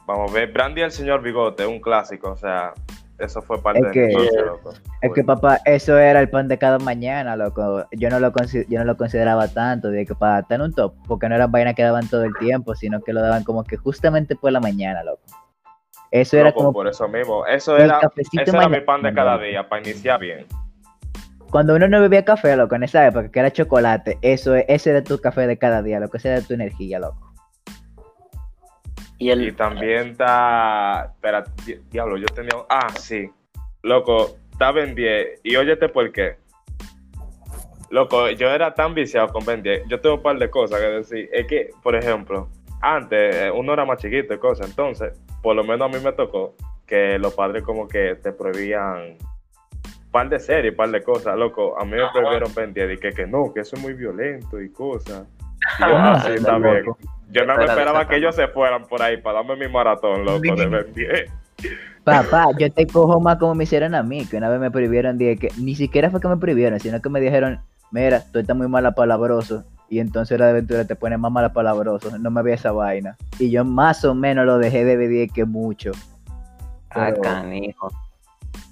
Vamos 0.05 0.33
a 0.33 0.35
ver, 0.35 0.51
Brandy 0.53 0.81
el 0.81 0.91
señor 0.91 1.23
Bigote, 1.23 1.65
un 1.65 1.81
clásico, 1.81 2.33
o 2.33 2.37
sea, 2.37 2.75
eso 3.21 3.41
fue 3.43 3.63
parte 3.63 3.81
Es 3.81 3.87
de 3.87 3.93
que- 3.93 4.07
mi 4.07 4.13
infancia, 4.15 4.43
loco. 4.43 4.73
Es 5.03 5.13
que 5.13 5.25
papá, 5.25 5.59
eso 5.65 5.97
era 5.99 6.21
el 6.21 6.29
pan 6.29 6.49
de 6.49 6.59
cada 6.59 6.79
mañana, 6.79 7.37
loco. 7.37 7.85
Yo 7.93 8.11
no 8.11 8.19
lo, 8.21 8.33
consi- 8.33 8.67
yo 8.69 8.79
no 8.81 8.85
lo 8.85 8.97
consideraba 8.97 9.49
tanto 9.49 9.91
de 9.91 10.05
que 10.07 10.15
para 10.15 10.41
estar 10.41 10.57
en 10.57 10.63
un 10.67 10.75
top, 10.75 10.95
porque 11.07 11.29
no 11.29 11.35
eran 11.37 11.53
vainas 11.53 11.75
que 11.75 11.83
daban 11.83 12.09
todo 12.09 12.25
el 12.25 12.33
tiempo, 12.39 12.75
sino 12.75 13.01
que 13.01 13.13
lo 13.13 13.21
daban 13.23 13.45
como 13.45 13.65
que 13.65 13.77
justamente 13.77 14.37
por 14.37 14.53
la 14.53 14.61
mañana, 14.61 15.03
loco. 15.05 15.23
Eso 16.11 16.37
era 16.37 16.47
Loco, 16.49 16.59
como 16.59 16.73
por 16.73 16.89
eso 16.89 17.07
mismo. 17.09 17.47
Eso 17.47 17.77
era, 17.77 18.01
ese 18.17 18.43
era 18.51 18.69
mi 18.69 18.81
pan 18.81 19.01
de 19.03 19.15
cada 19.15 19.39
día, 19.39 19.69
para 19.69 19.83
iniciar 19.83 20.19
bien. 20.19 20.47
cuando 21.51 21.75
uno 21.75 21.89
no 21.89 22.01
bebía 22.01 22.25
café, 22.25 22.55
loco, 22.57 22.77
en 22.77 22.85
esa 22.85 23.05
época, 23.07 23.29
que 23.31 23.41
era 23.41 23.51
chocolate, 23.51 24.19
eso 24.23 24.55
es- 24.55 24.65
ese 24.69 24.91
era 24.91 25.03
tu 25.03 25.19
café 25.19 25.47
de 25.49 25.59
cada 25.59 25.83
día, 25.83 25.99
loco, 25.99 26.17
ese 26.17 26.29
era 26.31 26.41
tu 26.43 26.55
energía, 26.55 26.99
loco. 27.01 27.30
Y 29.23 29.53
también 29.53 30.09
está. 30.13 31.13
Espera, 31.15 31.45
di- 31.67 31.79
diablo, 31.91 32.17
yo 32.17 32.27
tenía. 32.27 32.53
Ah, 32.69 32.89
sí. 32.99 33.31
Loco, 33.83 34.37
estaba 34.51 34.83
en 34.83 34.95
10. 34.95 35.41
Y 35.45 35.57
óyete 35.57 35.89
por 35.91 36.11
qué. 36.11 36.37
Loco, 37.91 38.29
yo 38.31 38.49
era 38.51 38.73
tan 38.75 38.95
viciado 38.95 39.29
con 39.29 39.45
Ben 39.45 39.63
10. 39.63 39.89
Yo 39.89 40.01
tengo 40.01 40.17
un 40.17 40.23
par 40.23 40.39
de 40.39 40.49
cosas 40.49 40.81
que 40.81 40.87
decir. 40.87 41.29
Es 41.33 41.47
que, 41.47 41.71
por 41.83 41.95
ejemplo, 41.97 42.49
antes 42.81 43.35
eh, 43.37 43.51
uno 43.51 43.73
era 43.75 43.85
más 43.85 43.99
chiquito 43.99 44.33
y 44.33 44.39
cosas. 44.39 44.69
Entonces, 44.71 45.13
por 45.43 45.55
lo 45.57 45.65
menos 45.65 45.93
a 45.93 45.97
mí 45.99 46.03
me 46.03 46.13
tocó 46.13 46.55
que 46.87 47.19
los 47.19 47.35
padres 47.35 47.63
como 47.63 47.87
que 47.89 48.15
te 48.17 48.33
prohibían 48.33 49.19
par 50.11 50.29
de 50.29 50.41
series, 50.41 50.75
par 50.75 50.91
de 50.91 51.03
cosas. 51.03 51.37
Loco, 51.37 51.79
a 51.79 51.85
mí 51.85 51.93
me 51.93 52.03
Ajá. 52.03 52.13
prohibieron 52.13 52.55
Ben 52.55 52.73
10 52.73 52.93
y 52.93 52.97
que, 52.97 53.11
que 53.13 53.27
no, 53.27 53.53
que 53.53 53.61
eso 53.61 53.77
es 53.77 53.83
muy 53.83 53.93
violento 53.93 54.61
y 54.61 54.71
cosas. 54.73 55.27
Yo, 55.79 55.87
Ah, 55.87 56.13
ah, 56.17 56.21
sí, 56.27 56.43
loco. 56.43 56.99
Yo 57.33 57.43
no 57.45 57.55
me 57.55 57.63
Espera, 57.63 57.73
esperaba 57.73 58.01
espera. 58.01 58.09
que 58.09 58.17
ellos 58.17 58.35
se 58.35 58.49
fueran 58.49 58.85
por 58.87 59.03
ahí 59.03 59.17
para 59.19 59.39
darme 59.43 59.57
mi 59.57 59.73
maratón, 59.73 60.25
loco, 60.25 60.41
de 60.57 60.67
Ben 60.67 60.93
10. 60.95 61.31
Papá, 62.05 62.47
yo 62.59 62.73
te 62.73 62.87
cojo 62.87 63.21
más 63.21 63.37
como 63.39 63.55
me 63.55 63.65
hicieron 63.65 63.95
a 63.95 64.03
mí, 64.03 64.27
que 64.27 64.37
una 64.39 64.49
vez 64.49 64.59
me 64.59 64.71
prohibieron, 64.71 65.17
dije 65.19 65.37
que 65.37 65.49
ni 65.59 65.75
siquiera 65.75 66.11
fue 66.11 66.21
que 66.21 66.29
me 66.29 66.37
prohibieron, 66.39 66.81
sino 66.81 67.01
que 67.01 67.09
me 67.09 67.21
dijeron, 67.21 67.61
mira, 67.93 68.23
tú 68.33 68.39
estás 68.41 68.57
muy 68.57 68.67
malapalabroso, 68.69 69.65
y 69.89 69.99
entonces 70.01 70.39
la 70.41 70.49
aventura 70.49 70.85
te 70.87 70.97
pone 70.97 71.19
más 71.19 71.31
malapalabroso, 71.31 72.17
no 72.19 72.31
me 72.31 72.43
veía 72.43 72.55
esa 72.57 72.73
vaina. 72.73 73.17
Y 73.39 73.51
yo 73.51 73.65
más 73.65 74.05
o 74.05 74.15
menos 74.15 74.47
lo 74.47 74.59
dejé 74.59 74.85
de 74.85 74.97
ver 74.97 75.29
que 75.31 75.45
mucho. 75.45 75.93
Ah, 76.91 77.11
Pero- 77.11 77.21
canijo. 77.23 77.91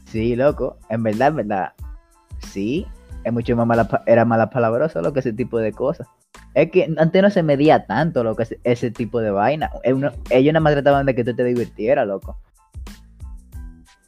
Sí, 0.07 0.35
loco, 0.35 0.79
en 0.89 1.03
verdad, 1.03 1.29
en 1.29 1.37
verdad, 1.37 1.73
sí, 2.39 2.87
es 3.25 3.33
mucho 3.33 3.55
más 3.57 3.67
mala, 3.67 3.87
era 4.07 4.25
malapalabroso 4.25 5.03
lo 5.03 5.13
que 5.13 5.21
ese 5.21 5.33
tipo 5.35 5.59
de 5.59 5.71
cosas. 5.73 6.09
Es 6.55 6.71
que 6.71 6.93
antes 6.99 7.23
no 7.23 7.31
se 7.31 7.43
medía 7.43 7.87
tanto 7.87 8.25
lo 8.25 8.35
que 8.35 8.43
ese, 8.45 8.59
ese 8.65 8.91
tipo 8.91 9.21
de 9.21 9.31
vaina. 9.31 9.71
Uno- 9.85 10.13
ellos 10.31 10.53
nada 10.53 10.61
más 10.63 10.73
trataban 10.73 11.07
de 11.07 11.15
que 11.15 11.25
tú 11.25 11.35
te 11.35 11.45
divirtieras, 11.45 12.07
loco. 12.07 12.37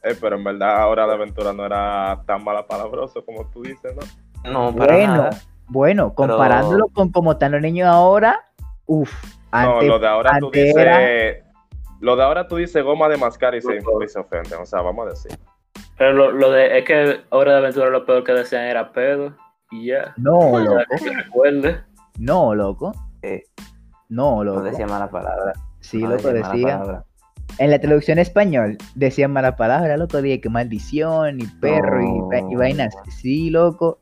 Eh, 0.03 0.15
pero 0.19 0.35
en 0.35 0.43
verdad 0.43 0.77
ahora 0.81 1.05
la 1.05 1.13
aventura 1.13 1.53
no 1.53 1.65
era 1.65 2.21
tan 2.25 2.43
mala 2.43 2.65
palabroso 2.65 3.23
como 3.23 3.45
tú 3.51 3.61
dices, 3.61 3.93
¿no? 3.95 4.51
No, 4.51 4.75
para 4.75 4.95
Bueno, 4.95 5.15
nada. 5.17 5.29
bueno, 5.67 6.13
Pero- 6.15 6.15
comparándolo 6.29 6.87
con 6.87 7.11
cómo 7.11 7.33
están 7.33 7.51
los 7.51 7.61
niños 7.61 7.87
ahora, 7.87 8.43
uff, 8.87 9.13
no, 9.53 9.81
lo 9.81 9.99
de 9.99 10.07
ahora 10.07 10.39
tú 10.39 10.49
dices... 10.51 10.75
era- 10.75 11.45
Lo 11.99 12.15
de 12.15 12.23
ahora 12.23 12.47
tú 12.47 12.55
dices 12.55 12.83
goma 12.83 13.07
de 13.09 13.17
mascar 13.17 13.53
y 13.53 13.61
se, 13.61 13.75
Loco. 13.75 14.03
y 14.03 14.07
se 14.07 14.17
ofenden, 14.19 14.59
o 14.59 14.65
sea, 14.65 14.81
vamos 14.81 15.05
a 15.05 15.09
decir. 15.11 15.37
Pero 15.99 16.13
lo, 16.13 16.31
lo 16.31 16.49
de. 16.49 16.79
Es 16.79 16.85
que 16.85 17.21
Hora 17.29 17.51
de 17.51 17.57
Aventura 17.59 17.91
lo 17.91 18.03
peor 18.07 18.23
que 18.23 18.31
decían 18.31 18.63
era 18.63 18.91
pedo. 18.91 19.35
Y 19.69 19.85
ya. 19.89 20.15
no, 20.17 20.57
loco, 20.59 20.81
que 20.97 21.13
recuerde. 21.15 21.83
No, 22.19 22.53
loco, 22.55 22.93
Eh, 23.21 23.43
no, 24.09 24.37
no 24.37 24.43
loco, 24.43 24.61
decía 24.63 24.87
mala 24.87 25.09
palabra. 25.09 25.53
sí, 25.79 25.99
no 25.99 26.09
loco, 26.09 26.31
decía 26.33 26.51
decía, 26.79 27.03
en 27.57 27.69
la 27.71 27.79
traducción 27.79 28.17
español 28.19 28.77
decían 28.95 29.31
mala 29.31 29.55
palabra, 29.55 29.97
loco, 29.97 30.21
dije 30.21 30.39
que 30.41 30.49
maldición 30.49 31.41
y 31.41 31.45
perro 31.47 32.01
y, 32.01 32.05
y 32.49 32.53
No. 32.53 32.59
vainas, 32.59 32.93
sí, 33.09 33.49
loco, 33.49 33.97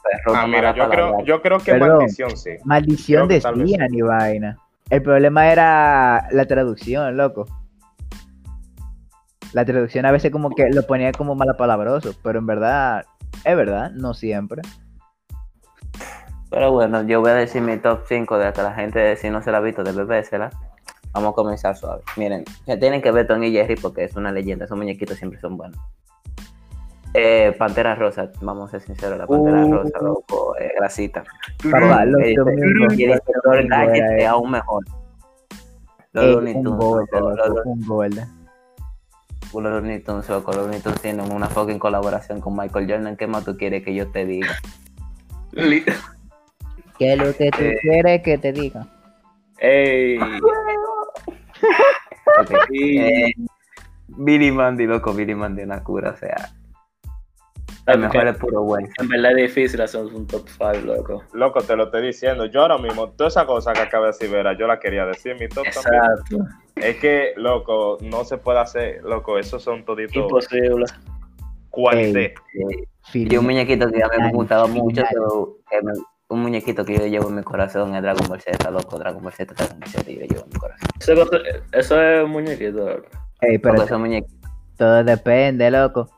Perro, 0.00 0.36
Ah, 0.38 0.42
no 0.42 0.48
mira, 0.48 0.74
yo 0.74 0.88
creo, 0.88 1.24
yo 1.24 1.42
creo 1.42 1.58
que 1.58 1.72
Perdón. 1.72 1.98
maldición 1.98 2.36
sí. 2.36 2.50
maldición 2.64 3.28
decían 3.28 3.92
y 3.92 4.00
vaina. 4.00 4.56
El 4.90 5.02
problema 5.02 5.50
era 5.52 6.28
la 6.30 6.46
traducción, 6.46 7.16
loco. 7.16 7.44
La 9.52 9.64
traducción 9.64 10.06
a 10.06 10.12
veces 10.12 10.30
como 10.30 10.50
que 10.50 10.68
lo 10.70 10.86
ponía 10.86 11.12
como 11.12 11.34
malapalabroso, 11.34 12.14
pero 12.22 12.38
en 12.38 12.46
verdad, 12.46 13.04
es 13.44 13.56
verdad, 13.56 13.90
no 13.90 14.14
siempre. 14.14 14.62
Pero 16.50 16.72
bueno, 16.72 17.02
yo 17.02 17.20
voy 17.20 17.30
a 17.30 17.34
decir 17.34 17.60
mi 17.62 17.76
top 17.76 18.00
5 18.08 18.38
de 18.38 18.52
que 18.52 18.62
la 18.62 18.72
gente, 18.74 19.16
si 19.16 19.28
no 19.30 19.42
se 19.42 19.50
la 19.52 19.58
ha 19.58 19.60
visto, 19.60 19.82
debe 19.84 20.04
vérsela. 20.04 20.50
Vamos 21.12 21.32
a 21.32 21.34
comenzar 21.34 21.76
suave. 21.76 22.02
Miren, 22.16 22.44
que 22.66 22.76
tienen 22.76 23.02
que 23.02 23.10
ver 23.10 23.26
Tony 23.26 23.46
y 23.48 23.52
Jerry 23.52 23.76
porque 23.76 24.04
es 24.04 24.14
una 24.16 24.30
leyenda. 24.32 24.64
Esos 24.64 24.76
muñequitos 24.78 25.16
siempre 25.18 25.38
son 25.40 25.56
buenos. 25.56 25.78
Eh, 27.14 27.54
Pantera 27.58 27.94
Rosa, 27.94 28.30
vamos 28.42 28.68
a 28.68 28.70
ser 28.72 28.82
sinceros, 28.82 29.18
la 29.18 29.26
Pantera 29.26 29.64
Uh. 29.64 29.72
Rosa, 29.72 29.98
loco, 30.00 30.56
eh, 30.58 30.70
grasita. 30.76 31.24
Papá, 31.70 32.04
los 32.04 32.20
Eh, 32.22 32.34
domingos. 32.36 32.94
Y 32.98 33.04
el 33.04 33.10
inspector 33.12 33.66
Gadget 33.68 34.04
es 34.18 34.26
aún 34.26 34.50
mejor. 34.50 34.84
Los 36.12 36.24
Ey, 36.24 36.32
Looney 36.34 36.54
un 36.56 36.62
Tunes, 36.64 36.78
los- 36.80 36.98
Looney 39.72 40.00
Tunes, 40.00 40.28
loco, 40.28 40.52
los 40.52 40.62
Looney 40.64 40.80
Tunes 40.80 41.00
tienen 41.00 41.32
una 41.32 41.46
fucking 41.48 41.78
colaboración 41.78 42.40
con 42.40 42.54
Michael 42.56 42.86
Jordan. 42.90 43.16
¿Qué 43.16 43.26
más 43.26 43.44
tú 43.44 43.56
quieres 43.56 43.82
que 43.84 43.94
yo 43.94 44.10
te 44.10 44.24
diga? 44.26 44.48
¿Qué 46.98 47.12
es 47.12 47.18
lo 47.18 47.34
que 47.36 47.50
tú 47.50 47.62
Eh. 47.62 47.78
quieres 47.80 48.22
que 48.22 48.38
te 48.38 48.52
diga? 48.52 48.86
Ey. 49.58 50.18
Ok, 52.40 52.50
eh, 52.72 53.32
Billy 54.08 54.52
Mandy, 54.52 54.86
loco, 54.86 55.12
Billy 55.12 55.34
Mandy 55.34 55.62
una 55.62 55.82
cura, 55.82 56.10
o 56.10 56.16
sea, 56.16 56.50
el 57.86 57.98
mejor 58.00 58.28
es 58.28 58.36
puro 58.36 58.62
bueno. 58.62 58.86
En 59.00 59.08
verdad 59.08 59.32
es 59.38 59.54
difícil 59.54 59.80
hacer 59.80 60.04
un 60.04 60.26
top 60.26 60.46
5, 60.46 60.72
loco. 60.84 61.24
Loco, 61.32 61.60
te 61.62 61.74
lo 61.74 61.84
estoy 61.84 62.06
diciendo. 62.06 62.44
Yo 62.46 62.60
ahora 62.62 62.76
mismo, 62.78 63.08
toda 63.12 63.28
esa 63.28 63.46
cosa 63.46 63.72
que 63.72 63.80
acabé 63.80 64.06
de 64.06 64.12
decir, 64.12 64.30
Vera, 64.30 64.56
yo 64.56 64.66
la 64.66 64.78
quería 64.78 65.06
decir 65.06 65.32
en 65.32 65.38
mi 65.38 65.48
top 65.48 65.64
también. 65.72 66.02
Exacto. 66.04 66.36
Es 66.76 66.96
que, 66.98 67.32
loco, 67.36 67.96
no 68.02 68.24
se 68.24 68.36
puede 68.38 68.58
hacer, 68.60 69.02
loco, 69.04 69.38
esos 69.38 69.62
son 69.62 69.84
toditos 69.84 70.14
Imposible. 70.16 70.84
cualité. 71.70 72.34
Y 73.14 73.36
un 73.36 73.44
muñequito 73.46 73.90
que 73.90 74.02
a 74.02 74.08
mí 74.08 74.22
me 74.24 74.32
gustaba 74.32 74.66
mucho, 74.66 75.02
pero 75.10 75.56
que 75.70 75.82
me- 75.82 75.92
un 76.30 76.42
muñequito 76.42 76.84
que 76.84 76.98
yo 76.98 77.06
llevo 77.06 77.28
en 77.30 77.36
mi 77.36 77.42
corazón 77.42 77.94
es 77.94 78.02
Dragon 78.02 78.26
Ball 78.28 78.40
Z, 78.40 78.70
loco, 78.70 78.98
Dragon 78.98 79.22
Ball 79.22 79.32
Z, 79.32 79.54
Dragon 79.54 79.80
Ball 79.80 79.88
Z, 79.88 80.10
yo 80.10 80.20
llevo 80.20 80.42
en 80.44 80.50
mi 80.52 80.58
corazón. 80.58 80.88
Eso, 81.00 81.30
eso 81.72 82.02
es 82.02 82.24
un 82.24 82.30
muñequito, 82.30 82.86
loco. 82.86 83.06
Ey, 83.40 83.58
pero 83.58 83.74
Porque 83.74 83.86
esos 83.86 83.98
muñequitos, 84.00 84.50
todo 84.76 85.04
depende, 85.04 85.70
loco. 85.70 86.10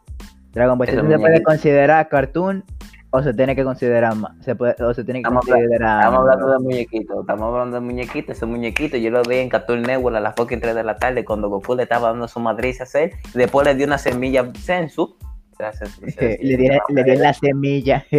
Dragon 0.53 0.77
Ball 0.77 0.89
Z 0.89 1.07
se 1.09 1.19
puede 1.19 1.43
considerar 1.45 2.09
cartoon 2.09 2.65
o 3.13 3.23
se 3.23 3.35
tiene 3.35 3.55
que 3.55 3.63
considerar 3.65 4.15
más. 4.17 4.33
Se 4.45 4.55
puede, 4.57 4.75
o 4.83 4.93
se 4.95 5.05
tiene 5.05 5.21
que 5.23 5.29
Estamos 5.29 5.45
hablando- 5.45 5.63
considerar. 5.69 5.99
estamos 6.01 6.21
hablando 6.21 6.53
de 6.53 6.59
muñequitos, 6.59 7.21
estamos 7.21 7.45
hablando 7.53 7.75
de 7.77 7.81
muñequitos, 7.81 8.37
esos 8.37 8.49
muñequitos, 8.49 9.01
yo 9.01 9.11
lo 9.11 9.23
vi 9.23 9.37
en 9.37 9.49
Cartoon 9.49 9.83
Network 9.83 10.17
a 10.17 10.21
las 10.21 10.35
fucking 10.35 10.61
3 10.61 10.75
de 10.75 10.83
la 10.85 10.97
tarde 10.97 11.25
cuando 11.25 11.49
Goku 11.49 11.77
le 11.77 11.85
estaba 11.85 12.09
dando 12.09 12.27
su 12.27 12.41
madriz 12.41 12.81
a 12.81 12.85
hacer, 12.85 13.13
después 13.35 13.65
le 13.67 13.77
dio 13.77 13.87
una 13.87 13.99
semilla 13.99 14.51
Sensu, 14.61 15.17
gracias. 15.61 16.01
le 16.21 16.57
di 16.57 16.69
le 16.89 17.05
di 17.05 17.17
la 17.17 17.33
semilla. 17.33 18.05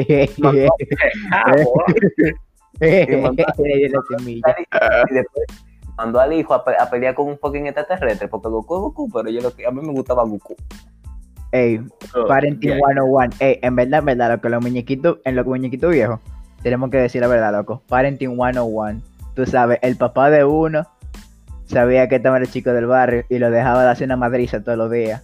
Ah, 1.31 1.53
le 2.79 3.05
di 3.05 3.89
la 3.89 4.01
semilla. 4.09 4.55
y 5.09 5.13
después 5.13 5.45
mandó 5.97 6.19
al 6.19 6.33
hijo 6.33 6.53
a, 6.53 6.63
pe- 6.63 6.75
a 6.79 6.89
pelear 6.89 7.13
con 7.13 7.27
un 7.27 7.37
fucking 7.37 7.67
extraterrestre, 7.67 8.27
porque 8.27 8.49
Goku 8.49 8.75
es 8.75 8.81
Goku, 8.81 9.09
pero 9.11 9.29
yo 9.29 9.41
lo 9.41 9.53
que 9.55 9.65
a 9.67 9.71
mí 9.71 9.81
me 9.81 9.91
gustaba 9.91 10.23
Goku. 10.23 10.55
Ey, 11.51 11.81
Parenting 12.27 12.71
Bien. 12.71 12.79
101. 12.79 13.29
Ey, 13.39 13.59
en 13.61 13.75
verdad, 13.75 13.99
en 13.99 14.05
verdad, 14.05 14.31
loco, 14.31 14.49
los 14.49 14.61
muñequitos, 14.63 15.17
en 15.25 15.35
los 15.35 15.45
muñequitos 15.45 15.91
viejos, 15.91 16.19
tenemos 16.63 16.89
que 16.89 16.97
decir 16.97 17.21
la 17.21 17.27
verdad, 17.27 17.51
loco. 17.51 17.83
Parenting 17.87 18.35
101. 18.35 19.01
Tú 19.35 19.45
sabes, 19.45 19.77
el 19.81 19.97
papá 19.97 20.29
de 20.29 20.43
uno 20.45 20.87
sabía 21.65 22.07
que 22.07 22.15
estaba 22.15 22.37
el 22.37 22.49
chico 22.49 22.71
del 22.71 22.85
barrio 22.87 23.25
y 23.29 23.37
lo 23.37 23.51
dejaba 23.51 23.83
de 23.83 23.89
hacer 23.91 24.07
una 24.07 24.17
madriza 24.17 24.63
todos 24.63 24.77
los 24.77 24.89
días. 24.89 25.23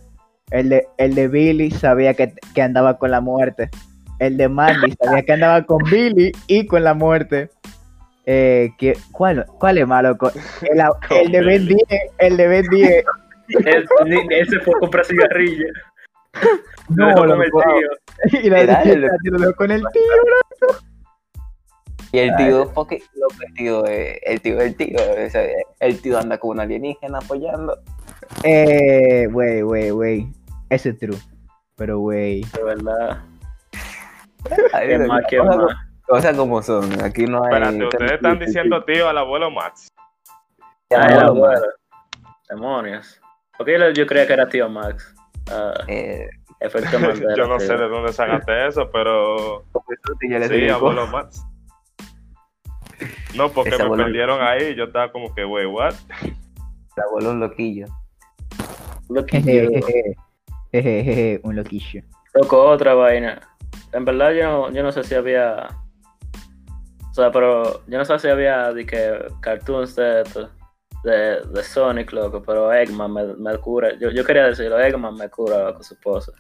El 0.52 0.70
de, 0.70 0.88
el 0.98 1.14
de 1.16 1.28
Billy 1.28 1.72
sabía 1.72 2.14
que, 2.14 2.34
que 2.56 2.62
andaba 2.62 2.98
con 2.98 3.12
la 3.12 3.22
muerte. 3.22 3.70
El 4.20 4.38
de 4.38 4.48
Mandy 4.50 4.93
sabía 5.04 5.22
que 5.24 5.34
andaba 5.34 5.64
con 5.64 5.80
Billy 5.89 6.32
y 6.48 6.66
con 6.66 6.84
la 6.84 6.93
muerte. 6.93 7.50
Eh, 8.26 8.72
¿qué- 8.78 8.98
cuál, 9.12 9.45
¿Cuál 9.60 9.78
es 9.78 9.88
loco? 9.88 10.32
El, 10.62 10.82
el 11.26 11.32
de 11.32 11.41
Ben 11.41 11.66
10, 11.66 11.80
el 12.20 12.38
de 12.38 12.48
Ben 12.48 12.66
10. 12.70 13.06
Él, 13.66 13.88
ni- 14.06 14.36
él 14.36 14.50
se 14.50 14.60
fue 14.60 14.74
a 14.76 14.80
comprar 14.80 15.06
cigarrillos. 15.06 15.72
No, 16.89 17.26
Lo 17.26 17.38
dejó 17.38 17.52
con 17.60 17.70
el 17.70 17.82
tío. 18.32 18.39
Y 18.43 18.50
la 18.50 18.62
Era 18.62 18.82
dieta, 18.82 19.08
lo 19.24 19.54
con 19.56 19.72
el 19.72 19.82
tío. 19.91 20.70
Y 22.14 22.20
el 22.20 22.36
tío, 22.38 22.72
porque 22.74 23.02
loco, 23.16 23.36
el 23.45 23.54
tío, 23.54 23.86
eh, 23.88 24.22
el 24.24 24.39
tío, 24.41 24.62
el 24.62 24.76
tío, 24.76 24.98
ese, 25.18 25.54
el 25.82 26.02
tío 26.02 26.18
anda 26.18 26.38
con 26.38 26.52
un 26.52 26.60
alienígena 26.62 27.18
apoyando. 27.18 27.78
Eh, 28.43 29.28
wey, 29.34 29.64
wey, 29.64 29.91
wey. 29.91 30.32
Eso 30.70 30.89
es 30.89 30.97
true. 30.99 31.18
Pero, 31.76 31.99
wey. 32.01 32.41
De 32.53 32.63
verdad. 32.63 33.22
Ay, 34.74 34.88
¿Qué 34.88 34.97
de- 34.97 35.07
más? 35.07 35.24
¿Qué 35.30 35.38
cosas, 35.38 35.57
más? 35.57 35.76
cosas 36.05 36.38
como 36.38 36.61
son, 36.61 37.03
aquí 37.03 37.26
no 37.26 37.43
hay... 37.43 37.53
Espérate, 37.53 37.84
ustedes 37.86 38.11
están 38.13 38.39
diciendo 38.39 38.84
tío 38.86 39.09
al 39.09 39.18
abuelo 39.18 39.51
Max. 39.51 39.88
Ya, 40.89 41.01
Ay, 41.03 41.18
abuelo. 41.18 41.65
Demonios. 42.49 43.20
Porque 43.57 43.78
yo, 43.78 43.89
yo 43.91 44.05
creía 44.05 44.26
que 44.26 44.34
era 44.34 44.47
tío 44.47 44.70
Max. 44.70 45.13
Eh, 45.88 46.28
efecto 46.59 46.99
Mandela. 46.99 47.36
Yo 47.36 47.47
no 47.47 47.59
sé 47.59 47.76
de 47.76 47.88
dónde 47.88 48.13
sacaste 48.13 48.68
eso, 48.68 48.89
pero 48.91 49.65
sí, 50.20 50.70
abuelo 50.70 51.07
Max. 51.07 51.43
No, 53.36 53.49
porque 53.49 53.72
Ese 53.72 53.88
me 53.88 53.95
perdieron 53.97 54.41
ahí. 54.41 54.76
Yo 54.76 54.86
estaba 54.86 55.11
como 55.11 55.34
que, 55.36 55.45
wey, 55.45 55.65
what? 55.65 55.93
el 56.24 57.03
abuelo 57.03 57.32
un 57.32 57.39
loquillo. 57.41 57.86
Loquillo. 59.09 59.70
Jejeje. 60.72 61.39
Un 61.43 61.55
loquillo. 61.55 62.01
Loco, 62.34 62.61
otra 62.63 62.93
vaina. 62.93 63.39
En 63.93 64.05
verdad 64.05 64.32
yo 64.32 64.43
no, 64.43 64.72
yo 64.72 64.84
no 64.84 64.91
sé 64.91 65.03
si 65.03 65.15
había... 65.15 65.68
O 67.09 67.13
sea, 67.13 67.32
pero 67.32 67.82
yo 67.88 67.97
no 67.97 68.05
sé 68.05 68.20
si 68.20 68.28
había 68.28 68.72
de 68.74 68.86
que 68.86 69.26
cartoons 69.41 69.95
de 69.95 70.22
esto, 70.22 70.49
de, 71.03 71.41
de 71.41 71.63
Sonic, 71.63 72.11
loco, 72.11 72.43
pero 72.45 72.72
Eggman 72.72 73.11
me, 73.11 73.24
me 73.36 73.57
cura. 73.57 73.97
Yo, 73.99 74.11
yo 74.11 74.24
quería 74.24 74.43
decirlo, 74.43 74.80
Eggman 74.80 75.15
me 75.15 75.28
cura 75.30 75.74
con 75.74 75.84
su 75.84 75.95
esposa. 75.95 76.32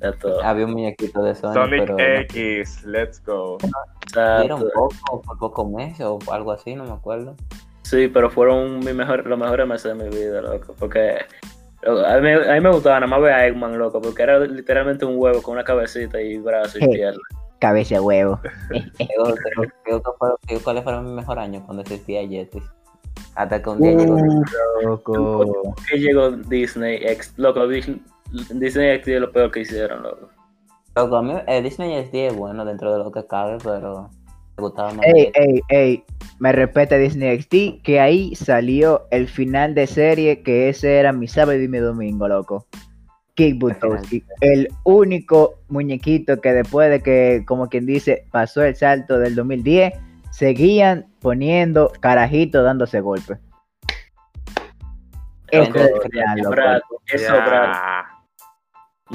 Esto, 0.00 0.42
Había 0.42 0.64
un 0.64 0.72
muñequito 0.72 1.22
de 1.22 1.34
Sonic, 1.34 1.54
Sonic 1.54 1.86
pero 1.86 1.98
X, 2.20 2.84
let's 2.84 3.22
go. 3.24 3.58
dieron 3.58 4.62
exacto. 4.62 4.70
poco, 4.72 5.22
por 5.22 5.38
pocos 5.38 5.70
meses 5.72 6.06
o 6.06 6.18
algo 6.30 6.52
así, 6.52 6.74
no 6.74 6.84
me 6.84 6.92
acuerdo. 6.92 7.34
Sí, 7.82 8.08
pero 8.08 8.30
fueron 8.30 8.78
mi 8.80 8.92
mejor, 8.92 9.26
los 9.26 9.38
mejores 9.38 9.66
meses 9.66 9.96
de 9.96 10.04
mi 10.04 10.14
vida, 10.14 10.40
loco. 10.40 10.74
Porque 10.78 11.18
loco, 11.18 11.57
a, 11.86 12.14
mí, 12.16 12.20
me- 12.22 12.50
a 12.50 12.54
mí 12.54 12.60
me 12.60 12.70
gustaba 12.70 13.00
nada 13.00 13.06
más 13.10 13.20
ver 13.20 13.32
a 13.32 13.46
Eggman, 13.46 13.78
loco, 13.78 14.00
porque 14.00 14.22
era 14.22 14.38
literalmente 14.40 15.04
un 15.04 15.14
huevo 15.16 15.42
con 15.42 15.54
una 15.54 15.64
cabecita 15.64 16.20
y 16.20 16.38
brazo 16.38 16.78
y 16.78 16.82
Sí. 16.82 16.88
pierna. 16.88 17.20
Cabeza 17.60 17.94
de 17.96 18.00
huevo. 18.00 18.40
Creo, 18.68 18.78
creo- 18.98 19.72
creo 19.84 20.02
que 20.02 20.10
fueron- 20.18 20.36
creo 20.46 20.60
cuáles 20.62 20.84
fueron 20.84 21.04
mis 21.06 21.14
mejores 21.14 21.44
años 21.44 21.62
cuando 21.64 21.82
existía 21.82 22.26
Jetix. 22.26 22.64
Hasta 23.34 23.62
que 23.62 23.70
un 23.70 23.80
día 23.80 23.92
llegó 23.92 24.14
Uh, 24.14 24.44
loco. 24.82 25.74
Llegó 25.92 26.30
Disney 26.30 27.00
X, 27.04 27.34
loco, 27.36 27.66
Disney, 27.66 28.00
Disney 28.50 28.90
X 28.96 29.08
es 29.14 29.20
lo 29.20 29.30
peor 29.32 29.50
que 29.50 29.60
hicieron, 29.60 30.02
loco. 30.02 30.28
Loco, 30.96 31.16
a 31.16 31.22
mí 31.22 31.34
eh, 31.46 31.62
Disney 31.62 32.04
XD 32.06 32.14
es 32.28 32.36
bueno 32.36 32.64
dentro 32.64 32.92
de 32.92 32.98
lo 32.98 33.10
que 33.12 33.26
cabe, 33.26 33.58
pero 33.62 34.10
gustaba 34.60 34.92
más. 34.92 35.06
Ey, 35.06 35.30
ey, 35.34 35.60
ey. 35.68 36.04
Me 36.38 36.52
respeta 36.52 36.96
Disney 36.96 37.40
XD 37.40 37.82
que 37.82 38.00
ahí 38.00 38.34
salió 38.34 39.06
el 39.10 39.28
final 39.28 39.74
de 39.74 39.86
serie 39.86 40.42
que 40.42 40.68
ese 40.68 40.98
era 40.98 41.12
mi 41.12 41.26
sábado 41.26 41.60
y 41.60 41.68
mi 41.68 41.78
domingo, 41.78 42.28
loco. 42.28 42.66
Kick 43.34 43.58
Butowski, 43.58 44.24
el 44.40 44.68
único 44.82 45.60
muñequito 45.68 46.40
que 46.40 46.52
después 46.52 46.90
de 46.90 47.00
que, 47.00 47.44
como 47.46 47.68
quien 47.68 47.86
dice, 47.86 48.26
pasó 48.32 48.64
el 48.64 48.74
salto 48.74 49.18
del 49.20 49.36
2010, 49.36 49.94
seguían 50.32 51.06
poniendo 51.20 51.92
carajitos 52.00 52.64
dándose 52.64 53.00
golpes. 53.00 53.38
Es 55.50 55.68
loco. 55.68 55.78
Eso, 57.06 57.34
Ya. 57.34 57.46
Brad, 57.46 58.02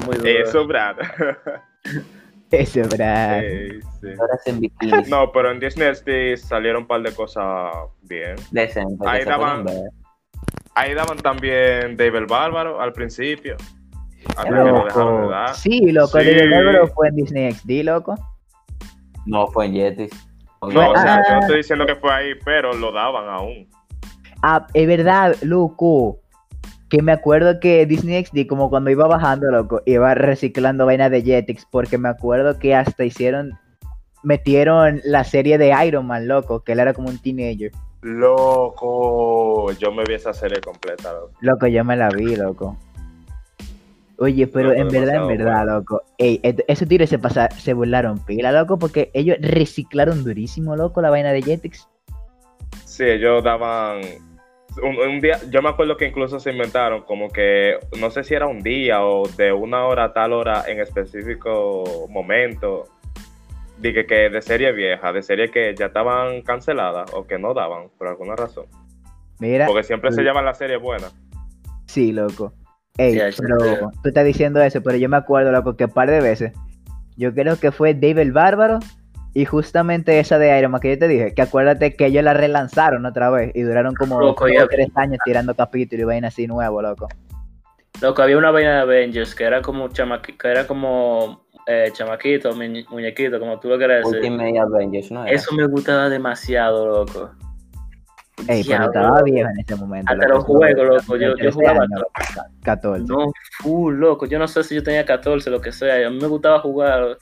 muy 0.06 0.16
duro. 0.16 0.28
Eso, 0.28 0.66
Brad. 0.66 0.96
Ese 2.60 2.82
Brad. 2.82 3.40
Sí, 3.40 3.80
sí. 4.00 4.06
Ahora 4.18 4.34
es 4.34 4.46
en 4.46 4.60
bikini. 4.60 4.92
No, 5.08 5.30
pero 5.32 5.50
en 5.50 5.60
Disney 5.60 5.94
XD 5.94 6.36
salieron 6.42 6.82
un 6.82 6.88
par 6.88 7.02
de 7.02 7.12
cosas 7.12 7.72
bien. 8.02 8.36
Decente, 8.50 9.06
Ahí 9.06 9.24
daban-. 9.24 9.66
Ahí 10.74 10.94
daban 10.94 11.18
también 11.18 11.96
Dave 11.96 12.18
el 12.18 12.26
Bárbaro 12.26 12.80
al 12.80 12.92
principio. 12.92 13.56
Lo 14.50 14.64
Loco. 14.64 15.54
Sí, 15.54 15.92
loco, 15.92 16.18
Sí. 16.20 16.28
el 16.30 16.50
Bárbaro 16.50 16.88
fue 16.88 17.08
en 17.08 17.16
Disney 17.16 17.52
XD, 17.52 17.84
loco. 17.84 18.14
No, 19.26 19.46
fue 19.48 19.66
en 19.66 19.74
Jetix. 19.74 20.26
No, 20.62 20.90
o 20.90 20.96
sea, 20.96 21.16
Ah. 21.16 21.22
yo 21.28 21.34
no 21.34 21.40
estoy 21.40 21.56
diciendo 21.58 21.86
que 21.86 21.94
fue 21.96 22.12
ahí, 22.12 22.30
pero 22.44 22.72
lo 22.72 22.90
daban 22.90 23.28
aún. 23.28 23.68
Ah, 24.42 24.66
es 24.74 24.86
verdad, 24.86 25.36
loco. 25.42 26.20
Que 26.88 27.02
me 27.02 27.12
acuerdo 27.12 27.60
que 27.60 27.86
Disney 27.86 28.24
XD, 28.24 28.46
como 28.46 28.70
cuando 28.70 28.90
iba 28.90 29.06
bajando, 29.06 29.50
loco, 29.50 29.82
iba 29.86 30.14
reciclando 30.14 30.86
vainas 30.86 31.10
de 31.10 31.22
Jetix, 31.22 31.66
porque 31.70 31.98
me 31.98 32.08
acuerdo 32.08 32.58
que 32.58 32.74
hasta 32.74 33.04
hicieron, 33.04 33.58
metieron 34.22 35.00
la 35.04 35.24
serie 35.24 35.58
de 35.58 35.74
Iron 35.86 36.06
Man, 36.06 36.28
loco, 36.28 36.60
que 36.62 36.72
él 36.72 36.80
era 36.80 36.94
como 36.94 37.08
un 37.08 37.18
teenager. 37.18 37.72
Loco, 38.02 39.72
yo 39.72 39.90
me 39.92 40.04
vi 40.04 40.14
esa 40.14 40.34
serie 40.34 40.60
completa. 40.60 41.12
loco. 41.12 41.32
Loco, 41.40 41.66
yo 41.66 41.84
me 41.84 41.96
la 41.96 42.10
vi, 42.10 42.36
loco. 42.36 42.76
Oye, 44.18 44.46
pero 44.46 44.68
Loco, 44.68 44.80
en 44.80 44.88
verdad, 44.88 45.16
en 45.16 45.26
verdad, 45.28 45.56
bueno. 45.64 45.72
loco. 45.78 46.02
Ey, 46.18 46.40
esos 46.68 46.86
tiros 46.86 47.08
se 47.08 47.18
pasa, 47.18 47.48
se 47.50 47.72
burlaron 47.72 48.18
pila, 48.24 48.52
loco, 48.52 48.78
porque 48.78 49.10
ellos 49.14 49.36
reciclaron 49.40 50.22
durísimo, 50.22 50.76
loco, 50.76 51.00
la 51.02 51.10
vaina 51.10 51.32
de 51.32 51.42
Jetix. 51.42 51.88
Sí, 52.84 53.04
ellos 53.04 53.42
daban. 53.42 54.02
Un, 54.82 54.98
un 54.98 55.20
día, 55.20 55.38
yo 55.50 55.62
me 55.62 55.68
acuerdo 55.68 55.96
que 55.96 56.06
incluso 56.06 56.40
se 56.40 56.50
inventaron 56.50 57.02
como 57.02 57.30
que, 57.30 57.78
no 58.00 58.10
sé 58.10 58.24
si 58.24 58.34
era 58.34 58.46
un 58.46 58.60
día 58.62 59.04
o 59.04 59.28
de 59.28 59.52
una 59.52 59.84
hora 59.86 60.04
a 60.04 60.12
tal 60.12 60.32
hora 60.32 60.64
en 60.66 60.80
específico 60.80 62.06
momento, 62.10 62.88
dije 63.78 64.06
que 64.06 64.30
de 64.30 64.42
serie 64.42 64.72
vieja, 64.72 65.12
de 65.12 65.22
serie 65.22 65.50
que 65.50 65.74
ya 65.76 65.86
estaban 65.86 66.42
canceladas 66.42 67.12
o 67.14 67.26
que 67.26 67.38
no 67.38 67.54
daban 67.54 67.88
por 67.98 68.08
alguna 68.08 68.34
razón. 68.34 68.66
Mira. 69.38 69.66
Porque 69.66 69.84
siempre 69.84 70.12
se 70.12 70.22
llaman 70.22 70.44
las 70.44 70.58
series 70.58 70.80
buenas. 70.80 71.14
Sí, 71.86 72.12
loco. 72.12 72.52
Ey, 72.96 73.32
Sí, 73.32 73.42
pero 73.42 73.58
sí. 73.60 73.98
tú 74.02 74.08
estás 74.08 74.24
diciendo 74.24 74.62
eso, 74.62 74.82
pero 74.82 74.96
yo 74.96 75.08
me 75.08 75.16
acuerdo, 75.16 75.52
loco, 75.52 75.76
que 75.76 75.84
un 75.84 75.90
par 75.90 76.10
de 76.10 76.20
veces. 76.20 76.52
Yo 77.16 77.34
creo 77.34 77.58
que 77.58 77.72
fue 77.72 77.94
Dave 77.94 78.22
el 78.22 78.32
Bárbaro 78.32 78.78
y 79.34 79.44
justamente 79.44 80.18
esa 80.20 80.38
de 80.38 80.56
Iron 80.58 80.70
Man 80.72 80.80
que 80.80 80.90
yo 80.90 80.98
te 80.98 81.08
dije, 81.08 81.34
que 81.34 81.42
acuérdate 81.42 81.94
que 81.94 82.06
ellos 82.06 82.22
la 82.24 82.34
relanzaron 82.34 83.04
otra 83.04 83.30
vez 83.30 83.50
y 83.54 83.62
duraron 83.62 83.94
como 83.94 84.20
Loco, 84.20 84.46
dos 84.46 84.68
tres 84.70 84.88
años 84.94 85.18
tirando 85.24 85.54
capítulos 85.54 86.02
y 86.02 86.04
vaina 86.04 86.28
así 86.28 86.46
nuevo, 86.46 86.80
loco. 86.80 87.08
Loco, 88.00 88.22
había 88.22 88.38
una 88.38 88.50
vaina 88.50 88.76
de 88.76 88.80
Avengers 88.80 89.34
que 89.34 89.44
era 89.44 89.60
como 89.60 89.88
chamaqui, 89.88 90.32
que 90.36 90.48
era 90.48 90.66
como 90.66 91.44
eh, 91.66 91.90
chamaquito, 91.92 92.52
muñe- 92.52 92.86
muñequito, 92.90 93.38
como 93.40 93.58
tú 93.58 93.68
lo 93.68 93.78
quieras 93.78 94.04
decir. 94.04 94.30
Ultimate 94.30 94.58
Avengers, 94.58 95.10
¿no? 95.10 95.24
Era? 95.24 95.32
Eso 95.34 95.54
me 95.54 95.66
gustaba 95.66 96.08
demasiado, 96.08 96.86
loco. 96.86 97.30
Ey, 98.48 98.62
pero 98.68 98.84
estaba 98.84 99.22
viejo 99.22 99.48
en 99.48 99.60
ese 99.60 99.76
momento. 99.76 100.12
Hasta 100.12 100.26
loco, 100.28 100.34
los 100.36 100.44
juegos, 100.44 100.86
loco. 100.86 101.16
Yo, 101.16 101.28
yo 101.28 101.34
13 101.36 101.52
jugaba 101.52 101.82
años, 101.84 102.02
14. 102.62 103.04
No, 103.08 103.32
full, 103.62 103.94
loco. 103.94 104.26
Yo 104.26 104.38
no 104.38 104.46
sé 104.48 104.62
si 104.64 104.74
yo 104.74 104.82
tenía 104.82 105.04
14, 105.04 105.48
lo 105.50 105.60
que 105.60 105.72
sea. 105.72 106.06
A 106.06 106.10
mí 106.10 106.18
me 106.20 106.26
gustaba 106.26 106.58
jugar. 106.58 107.16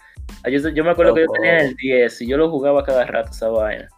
Yo, 0.51 0.69
yo 0.71 0.85
me 0.85 0.91
acuerdo 0.91 1.15
que 1.15 1.23
yo 1.23 1.33
tenía 1.33 1.61
el 1.61 1.75
10 1.77 2.21
y 2.23 2.27
yo 2.29 2.37
lo 2.37 2.51
jugaba 2.51 2.83
cada 2.85 3.05
rato 3.07 3.31
esa 3.31 3.49
vaina. 3.49 3.89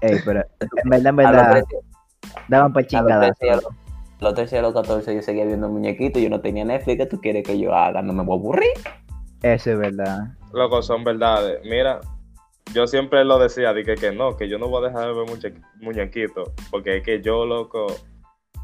Ey, 0.00 0.18
pero 0.24 0.40
en 0.60 0.90
verdad, 0.90 1.06
en 1.10 1.16
verdad, 1.16 1.50
13 1.50 1.66
daban 2.48 2.72
por 2.72 2.80
a 2.80 2.82
los 2.82 2.88
chingada. 2.90 3.20
13 3.32 3.46
y 3.46 3.48
a 3.50 3.54
los- 3.56 3.64
a 3.66 4.24
los 4.24 4.34
13 4.34 4.56
y 4.56 4.58
a 4.58 4.62
los 4.62 4.72
14 4.74 5.14
yo 5.14 5.22
seguía 5.22 5.44
viendo 5.44 5.68
muñequitos, 5.68 6.22
yo 6.22 6.30
no 6.30 6.40
tenía 6.40 6.64
Netflix, 6.64 6.96
¿qué 6.98 7.06
tú 7.06 7.20
quieres 7.20 7.42
que 7.44 7.58
yo 7.58 7.74
haga? 7.74 8.00
No 8.00 8.12
me 8.12 8.22
voy 8.24 8.36
a 8.36 8.40
aburrir. 8.40 8.70
Eso 9.42 9.72
es 9.72 9.78
verdad. 9.78 10.18
Loco, 10.52 10.80
son 10.82 11.04
verdades. 11.04 11.60
Mira, 11.64 12.00
yo 12.72 12.86
siempre 12.86 13.24
lo 13.24 13.38
decía, 13.38 13.74
dije 13.74 13.96
que 13.96 14.12
no, 14.12 14.36
que 14.36 14.48
yo 14.48 14.58
no 14.58 14.68
voy 14.68 14.84
a 14.84 14.88
dejar 14.88 15.08
de 15.08 15.14
ver 15.14 15.26
muñe- 15.28 15.62
muñequitos, 15.80 16.50
porque 16.70 16.98
es 16.98 17.02
que 17.02 17.20
yo, 17.20 17.44
loco, 17.44 17.86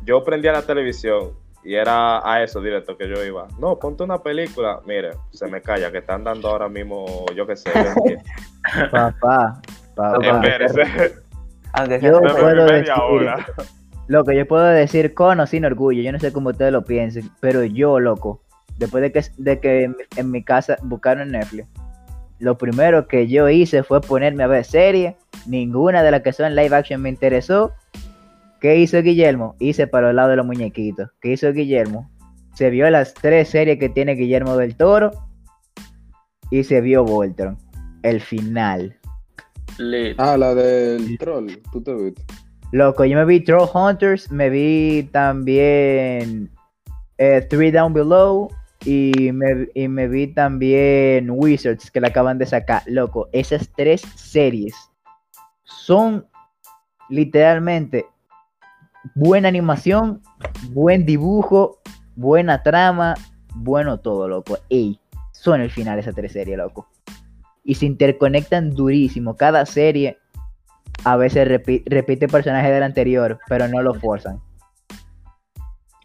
yo 0.05 0.25
prendía 0.25 0.53
la 0.53 0.63
televisión 0.63 1.33
y 1.65 1.75
era 1.75 2.21
a 2.29 2.43
eso 2.43 2.61
directo 2.61 2.97
que 2.97 3.09
yo 3.09 3.23
iba. 3.25 3.47
No, 3.59 3.79
ponte 3.79 4.03
una 4.03 4.19
película. 4.19 4.81
Mire, 4.87 5.11
se 5.31 5.47
me 5.47 5.61
calla, 5.61 5.91
que 5.93 5.99
están 5.99 6.25
dando 6.25 6.49
ahora 6.49 6.69
mismo, 6.69 7.27
yo 7.37 7.47
qué 7.47 7.57
sé, 7.57 7.71
Ben 7.75 7.95
10. 8.05 8.23
Papá, 8.91 9.61
papá. 9.95 10.19
espérese, 10.47 11.15
Aunque 11.73 12.01
Yo 12.01 12.19
sea 12.19 12.21
dame 12.29 12.41
puedo 12.41 12.65
media 12.67 12.79
decir- 12.95 13.03
hora. 13.03 13.47
Loco, 14.09 14.33
yo 14.33 14.47
puedo 14.47 14.65
decir 14.65 15.15
con 15.15 15.39
o 15.41 15.47
sin 15.47 15.65
orgullo, 15.65 16.03
yo 16.03 16.11
no 16.13 16.19
sé 16.19 16.33
cómo 16.33 16.51
ustedes 16.51 16.73
lo 16.73 16.83
piensen, 16.85 17.31
pero 17.41 17.63
yo, 17.65 18.01
loco, 18.01 18.43
después 18.77 19.03
de 19.03 19.13
que, 19.13 19.23
de 19.39 19.61
que 19.61 19.85
en, 19.85 19.91
mi- 19.93 20.05
en 20.17 20.31
mi 20.33 20.43
casa 20.43 20.77
buscaron 20.83 21.31
Netflix, 21.31 21.69
lo 22.41 22.57
primero 22.59 23.07
que 23.07 23.29
yo 23.29 23.49
hice 23.49 23.83
fue 23.85 24.01
ponerme 24.01 24.43
a 24.43 24.47
ver 24.49 24.65
series, 24.65 25.15
ninguna 25.47 26.03
de 26.03 26.11
las 26.11 26.23
que 26.23 26.33
son 26.33 26.57
live 26.57 26.75
action 26.75 27.01
me 27.03 27.09
interesó. 27.11 27.73
¿Qué 28.61 28.77
hizo 28.77 29.03
Guillermo? 29.03 29.57
Hice 29.59 29.87
para 29.87 30.11
el 30.11 30.17
lado 30.17 30.31
de 30.31 30.37
los 30.37 30.47
muñequitos. 30.47 31.11
¿Qué 31.21 31.33
hizo 31.33 31.53
Guillermo? 31.53 32.11
se 32.55 32.71
vio 32.71 32.89
las 32.91 33.15
tres 33.15 33.49
series 33.49 33.79
que 33.79 33.89
tiene 33.89 34.15
Guillermo 34.15 34.57
del 34.57 34.77
Toro 34.77 35.13
y 36.51 36.65
se 36.65 36.81
vio 36.81 37.05
Voltron. 37.05 37.57
El 38.03 38.21
final. 38.21 38.99
Lit. 39.79 40.19
Ah, 40.19 40.37
la 40.37 40.55
del 40.55 41.17
troll, 41.19 41.53
tú 41.73 41.83
te 41.83 41.95
viste. 41.95 42.23
Loco, 42.73 43.05
yo 43.05 43.17
me 43.17 43.25
vi 43.25 43.41
Troll 43.41 43.69
Hunters, 43.73 44.31
me 44.31 44.49
vi 44.49 45.09
también 45.13 46.51
eh, 47.19 47.47
Three 47.49 47.71
Down 47.71 47.93
Below 47.93 48.49
y 48.85 49.33
me, 49.33 49.69
y 49.75 49.89
me 49.89 50.07
vi 50.07 50.29
también 50.29 51.31
Wizards 51.31 51.91
que 51.91 52.01
la 52.01 52.09
acaban 52.09 52.39
de 52.39 52.47
sacar. 52.47 52.83
Loco, 52.87 53.29
esas 53.33 53.71
tres 53.77 54.03
series 54.17 54.75
son 55.65 56.27
literalmente 57.09 58.07
buena 59.14 59.48
animación, 59.48 60.22
buen 60.70 61.07
dibujo, 61.07 61.80
buena 62.16 62.62
trama, 62.62 63.14
bueno 63.55 63.98
todo, 63.98 64.28
loco. 64.28 64.59
Ey, 64.68 65.01
son 65.32 65.61
el 65.61 65.70
final 65.70 65.98
esas 65.98 66.14
tres 66.14 66.32
series, 66.32 66.59
loco. 66.59 66.88
Y 67.64 67.74
se 67.74 67.86
interconectan 67.86 68.70
durísimo. 68.70 69.36
Cada 69.36 69.66
serie 69.66 70.18
a 71.05 71.16
veces 71.16 71.48
repi- 71.48 71.82
repite 71.86 72.28
personajes 72.28 72.70
del 72.70 72.82
anterior, 72.82 73.38
pero 73.48 73.68
no 73.68 73.82
lo 73.82 73.94
forzan. 73.94 74.40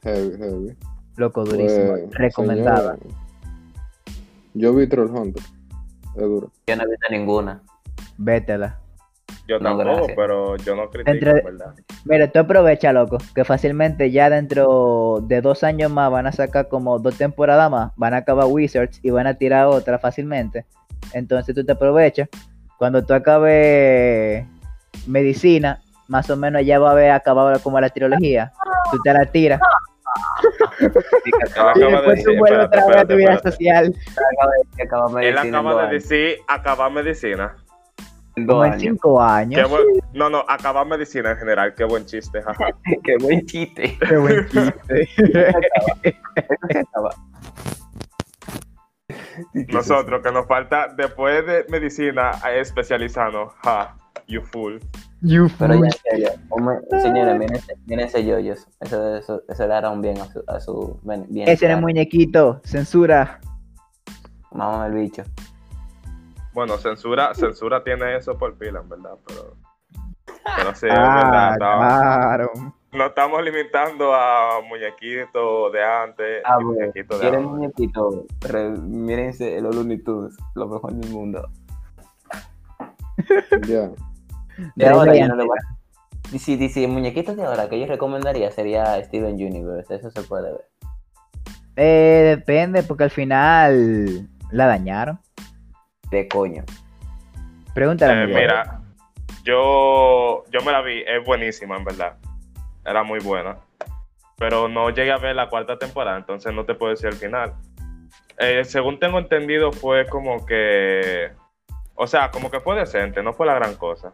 Heavy, 0.04 0.38
heavy. 0.38 0.78
Loco, 1.18 1.44
durísimo. 1.46 1.92
Pues, 1.92 2.12
Recomendada. 2.12 2.98
Yo 4.54 4.74
vi 4.74 4.88
Troll 4.88 5.10
Hunter. 5.10 5.44
Es 6.16 6.22
duro. 6.22 6.52
Yo 6.68 6.76
no 6.76 6.84
he 6.84 6.88
visto 6.88 7.08
ninguna. 7.10 7.62
Vétela. 8.18 8.80
Yo 9.48 9.60
No, 9.60 9.70
tampoco, 9.78 9.96
gracias. 9.98 10.18
pero 10.18 10.56
yo 10.58 10.76
no 10.76 10.90
critico, 10.90 11.12
Entre- 11.12 11.42
¿verdad? 11.44 11.74
Mira, 12.06 12.32
tú 12.32 12.40
aprovecha, 12.40 12.92
loco, 12.92 13.18
que 13.36 13.44
fácilmente 13.44 14.10
ya 14.12 14.30
dentro 14.30 15.20
de 15.24 15.42
dos 15.42 15.64
años 15.64 15.92
más 15.92 16.10
van 16.12 16.26
a 16.28 16.32
sacar 16.32 16.68
como 16.68 16.98
dos 17.00 17.18
temporadas 17.18 17.70
más, 17.70 17.92
van 17.96 18.14
a 18.14 18.18
acabar 18.18 18.46
Wizards 18.48 19.00
y 19.04 19.12
van 19.12 19.28
a 19.28 19.36
tirar 19.36 19.68
otra 19.68 20.00
fácilmente. 20.00 20.66
Entonces 21.14 21.54
tú 21.54 21.64
te 21.64 21.74
aprovechas. 21.74 22.28
Cuando 22.78 23.06
tú 23.06 23.14
acabes 23.14 24.46
medicina, 25.08 25.80
más 26.08 26.30
o 26.30 26.36
menos 26.36 26.66
ya 26.66 26.80
va 26.80 26.90
a 26.90 26.92
haber 26.94 27.12
acabado 27.12 27.60
como 27.62 27.80
la 27.80 27.90
trilogía. 27.90 28.52
Tú 28.92 28.98
te 29.04 29.14
la 29.14 29.26
tiras 29.26 29.60
Él 30.82 30.92
y 31.26 31.50
acaba 31.50 31.74
de 31.74 31.86
después 31.86 32.24
tú 32.24 32.36
vuelves 32.38 32.66
otra 32.68 32.88
vez 32.88 32.98
a 32.98 33.06
tu 33.06 33.16
vida 33.16 33.40
social. 33.40 33.96
Acaba 34.84 35.22
Él 35.22 35.38
acaba 35.38 35.88
de 35.88 35.94
decir 35.94 36.38
acabar 36.48 36.92
medicina. 36.92 37.56
En 38.38 38.46
dos 38.48 38.54
Como 38.56 38.66
en 38.66 38.72
años. 38.74 38.82
cinco 38.84 39.18
Qué 39.18 39.24
años. 39.24 39.70
buen- 39.70 39.86
No, 40.14 40.30
no, 40.30 40.44
acabar 40.48 40.86
medicina 40.86 41.32
en 41.32 41.38
general. 41.38 41.74
Qué 41.74 41.84
buen 41.86 42.06
chiste, 42.06 42.42
jaja. 42.42 42.68
Qué 43.04 43.18
buen 43.18 43.46
chiste. 43.46 43.98
Qué 44.08 44.18
buen 44.18 44.46
chiste. 44.50 45.10
Nosotros, 49.68 50.22
que 50.24 50.32
nos 50.32 50.48
falta, 50.48 50.88
después 50.96 51.46
de 51.46 51.66
medicina, 51.70 52.32
especializarnos. 52.56 53.54
Ja, 53.64 53.96
you 54.28 54.42
fool. 54.42 54.80
You 55.22 55.48
Pero 55.60 55.74
ya 55.76 55.80
fool. 55.80 55.90
serio, 56.04 56.30
señores, 57.02 57.52
mírense, 57.86 58.26
yoyos. 58.26 58.68
Eso, 58.80 59.16
eso, 59.18 59.44
eso 59.48 59.68
le 59.68 59.74
hará 59.74 59.90
un 59.90 60.02
bien 60.02 60.18
a 60.20 60.26
su, 60.26 60.44
a 60.48 60.60
su 60.60 61.00
bien. 61.30 61.48
Ese 61.50 61.66
era 61.66 61.76
el 61.76 61.82
muñequito. 61.82 62.62
Censura. 62.64 63.40
Mamá 64.52 64.88
el 64.88 64.94
bicho. 64.94 65.24
Bueno, 66.56 66.78
censura, 66.78 67.34
censura 67.36 67.84
tiene 67.84 68.16
eso 68.18 68.36
por 68.38 68.58
pila, 68.58 68.80
en 68.80 68.90
verdad, 68.90 69.16
pero. 69.28 69.56
Pero 70.56 70.74
sí, 70.76 70.88
Ah, 70.90 71.52
verdad. 71.52 71.58
claro. 71.58 72.52
No 72.94 73.08
estamos 73.08 73.44
limitando 73.44 74.14
a 74.16 74.62
muñequitos 74.62 75.74
de 75.74 75.84
antes 75.84 76.42
Ah, 76.46 76.58
muñequitos 76.60 77.20
de 77.20 77.24
¿Quieren 77.28 77.44
ahora. 77.44 77.58
muñequito? 77.58 78.26
Re- 78.42 78.70
mírense 78.70 79.60
los 79.60 79.76
Looney 79.76 79.98
Tunes, 80.02 80.34
lo 80.56 80.68
mejor 80.68 80.94
del 80.94 81.12
mundo. 81.12 81.48
Ya. 83.68 83.90
De 84.76 84.88
ahora 84.88 85.14
yo 85.16 85.28
no 85.28 85.36
le 85.36 85.44
voy 85.46 85.58
a... 85.58 85.76
Si, 86.30 86.40
si, 86.40 86.70
si 86.70 86.88
muñequitos 86.88 87.36
de 87.36 87.44
ahora 87.46 87.68
que 87.70 87.80
yo 87.80 87.86
recomendaría 87.86 88.50
sería 88.52 89.04
Steven 89.04 89.36
Universe, 89.36 89.94
eso 89.96 90.10
se 90.10 90.22
puede 90.24 90.52
ver. 90.54 90.66
Eh, 91.76 92.36
depende, 92.38 92.82
porque 92.84 93.04
al 93.04 93.12
final 93.12 94.30
la 94.52 94.66
dañaron. 94.68 95.20
De 96.16 96.30
coño. 96.30 96.64
Pregúntale 97.74 98.24
Eh, 98.24 98.28
mira, 98.28 98.80
yo, 99.44 100.46
yo 100.50 100.62
me 100.66 100.72
la 100.72 100.82
vi, 100.82 101.04
es 101.06 101.26
buenísima, 101.26 101.76
en 101.76 101.84
verdad. 101.84 102.16
Era 102.86 103.04
muy 103.04 103.20
buena. 103.20 103.58
Pero 104.38 104.70
no 104.70 104.92
llegué 104.92 105.12
a 105.12 105.18
ver 105.18 105.36
la 105.36 105.50
cuarta 105.50 105.78
temporada, 105.78 106.16
entonces 106.16 106.54
no 106.54 106.64
te 106.64 106.74
puedo 106.74 106.92
decir 106.92 107.08
el 107.08 107.16
final. 107.16 107.54
Eh, 108.38 108.64
según 108.64 108.98
tengo 108.98 109.20
entendido, 109.20 109.74
fue 109.74 110.08
como 110.08 110.46
que. 110.46 111.32
O 111.96 112.08
sea, 112.08 112.32
como 112.32 112.50
que 112.50 112.62
fue 112.62 112.78
decente, 112.78 113.22
no 113.22 113.34
fue 113.34 113.46
la 113.46 113.56
gran 113.56 113.76
cosa. 113.76 114.14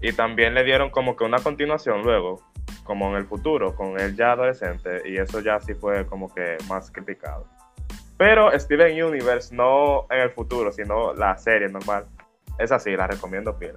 Y 0.00 0.14
también 0.14 0.54
le 0.54 0.64
dieron 0.64 0.88
como 0.88 1.14
que 1.14 1.24
una 1.24 1.40
continuación 1.40 2.04
luego, 2.04 2.42
como 2.84 3.10
en 3.10 3.16
el 3.16 3.26
futuro, 3.26 3.74
con 3.74 4.00
él 4.00 4.16
ya 4.16 4.32
adolescente, 4.32 5.02
y 5.04 5.18
eso 5.18 5.40
ya 5.40 5.60
sí 5.60 5.74
fue 5.74 6.06
como 6.06 6.32
que 6.32 6.56
más 6.68 6.90
criticado. 6.90 7.46
Pero 8.18 8.50
Steven 8.58 9.02
Universe, 9.02 9.54
no 9.54 10.06
en 10.10 10.20
el 10.20 10.30
futuro, 10.30 10.70
sino 10.72 11.14
la 11.14 11.38
serie 11.38 11.68
normal, 11.68 12.04
es 12.58 12.70
así, 12.72 12.94
la 12.96 13.06
recomiendo 13.06 13.56
pila. 13.58 13.74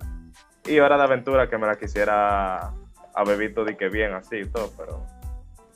Y 0.67 0.79
Hora 0.79 0.97
de 0.97 1.03
Aventura, 1.03 1.49
que 1.49 1.57
me 1.57 1.67
la 1.67 1.77
quisiera 1.77 2.73
haber 3.15 3.37
visto 3.37 3.63
de 3.63 3.77
que 3.77 3.87
bien 3.89 4.13
así 4.13 4.37
y 4.37 4.45
todo, 4.49 4.71
pero 4.77 5.05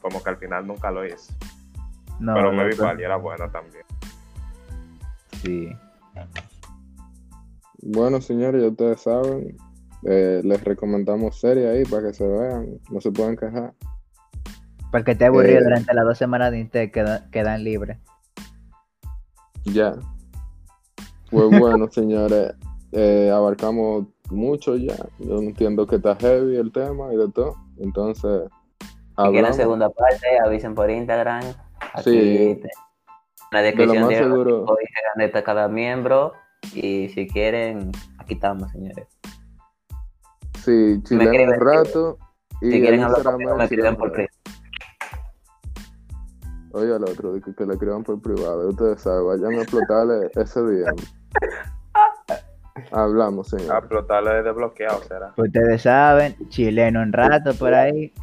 como 0.02 0.22
que 0.24 0.30
al 0.32 0.38
final 0.38 0.66
nunca 0.68 0.90
lo 0.92 1.06
hice. 1.06 1.32
No, 2.20 2.34
pero 2.34 2.52
me 2.52 2.66
vi 2.66 2.76
y 3.00 3.04
era 3.04 3.18
buena 3.18 3.52
también. 3.52 3.84
sí. 5.44 5.70
Bueno, 7.88 8.20
señores, 8.22 8.62
ya 8.64 8.70
ustedes 8.70 9.02
saben. 9.02 9.56
eh, 10.08 10.42
les 10.44 10.64
recomendamos 10.64 11.40
series 11.40 11.68
ahí 11.68 11.84
para 11.84 12.08
que 12.08 12.14
se 12.14 12.28
vean. 12.28 12.80
No 12.92 13.02
se 13.02 13.12
pueden 13.12 13.36
quejar. 13.36 13.74
Porque 14.92 15.16
te 15.16 15.26
aburrido 15.26 15.60
Eh. 15.60 15.64
durante 15.64 15.94
las 15.96 16.06
dos 16.06 16.18
semanas 16.18 16.52
de 16.52 16.60
Intel 16.60 16.92
queda- 16.92 17.30
quedan 17.32 17.64
libres. 17.64 17.98
Ya. 19.66 19.94
Pues 21.32 21.60
bueno, 21.60 21.88
señores, 21.92 22.54
eh, 22.92 23.32
abarcamos 23.34 24.06
mucho 24.30 24.76
ya. 24.78 24.96
Yo 25.20 25.40
entiendo 25.40 25.86
que 25.88 25.98
está 25.98 26.16
heavy 26.16 26.56
el 26.58 26.72
tema 26.72 27.14
y 27.14 27.18
de 27.18 27.30
todo. 27.32 27.56
Entonces, 27.80 28.44
Si 28.80 28.86
quieren 29.16 29.36
hablamos. 29.38 29.56
segunda 29.56 29.90
parte, 29.90 30.28
avisen 30.46 30.76
por 30.76 30.90
Instagram. 30.90 31.44
Aquí 31.94 32.04
Sí. 32.12 32.60
te- 32.62 32.70
la 33.52 33.62
De 33.62 33.72
lo 33.72 33.78
descripción 33.78 34.04
más 34.06 34.16
seguro. 34.18 34.66
de 35.16 35.28
de 35.28 35.44
cada 35.44 35.68
miembro. 35.68 36.34
Y 36.74 37.10
si 37.10 37.28
quieren, 37.28 37.92
aquí 38.18 38.34
estamos, 38.36 38.72
señores. 38.72 39.08
Sí, 40.64 41.02
chileno 41.04 41.54
un 41.54 41.60
rato. 41.60 42.18
Y 42.62 42.72
Si 42.72 42.82
quieren 42.82 43.04
hablar 43.04 43.24
conmigo, 43.24 43.56
me 43.56 43.64
escriben 43.66 43.96
por 43.96 44.12
chileno. 44.12 44.30
Oye, 46.76 46.94
al 46.94 47.04
otro, 47.06 47.32
de 47.34 47.42
que, 47.42 47.56
que 47.56 47.66
le 47.66 47.74
escriban 47.74 48.04
por 48.04 48.22
privado. 48.22 48.68
Ustedes 48.68 49.02
saben, 49.02 49.26
vayan 49.26 49.60
a 49.60 49.62
explotarle 49.62 50.30
ese 50.36 50.62
día. 50.68 50.88
Hablamos, 52.92 53.54
A 53.54 53.58
señor. 53.58 53.78
explotarle 53.78 54.34
de 54.36 54.44
desbloqueado 54.44 55.02
será. 55.04 55.34
Ustedes 55.38 55.82
saben, 55.84 56.36
chileno 56.50 57.02
un 57.02 57.14
rato 57.14 57.54
por 57.58 57.74
ahí. 57.74 58.14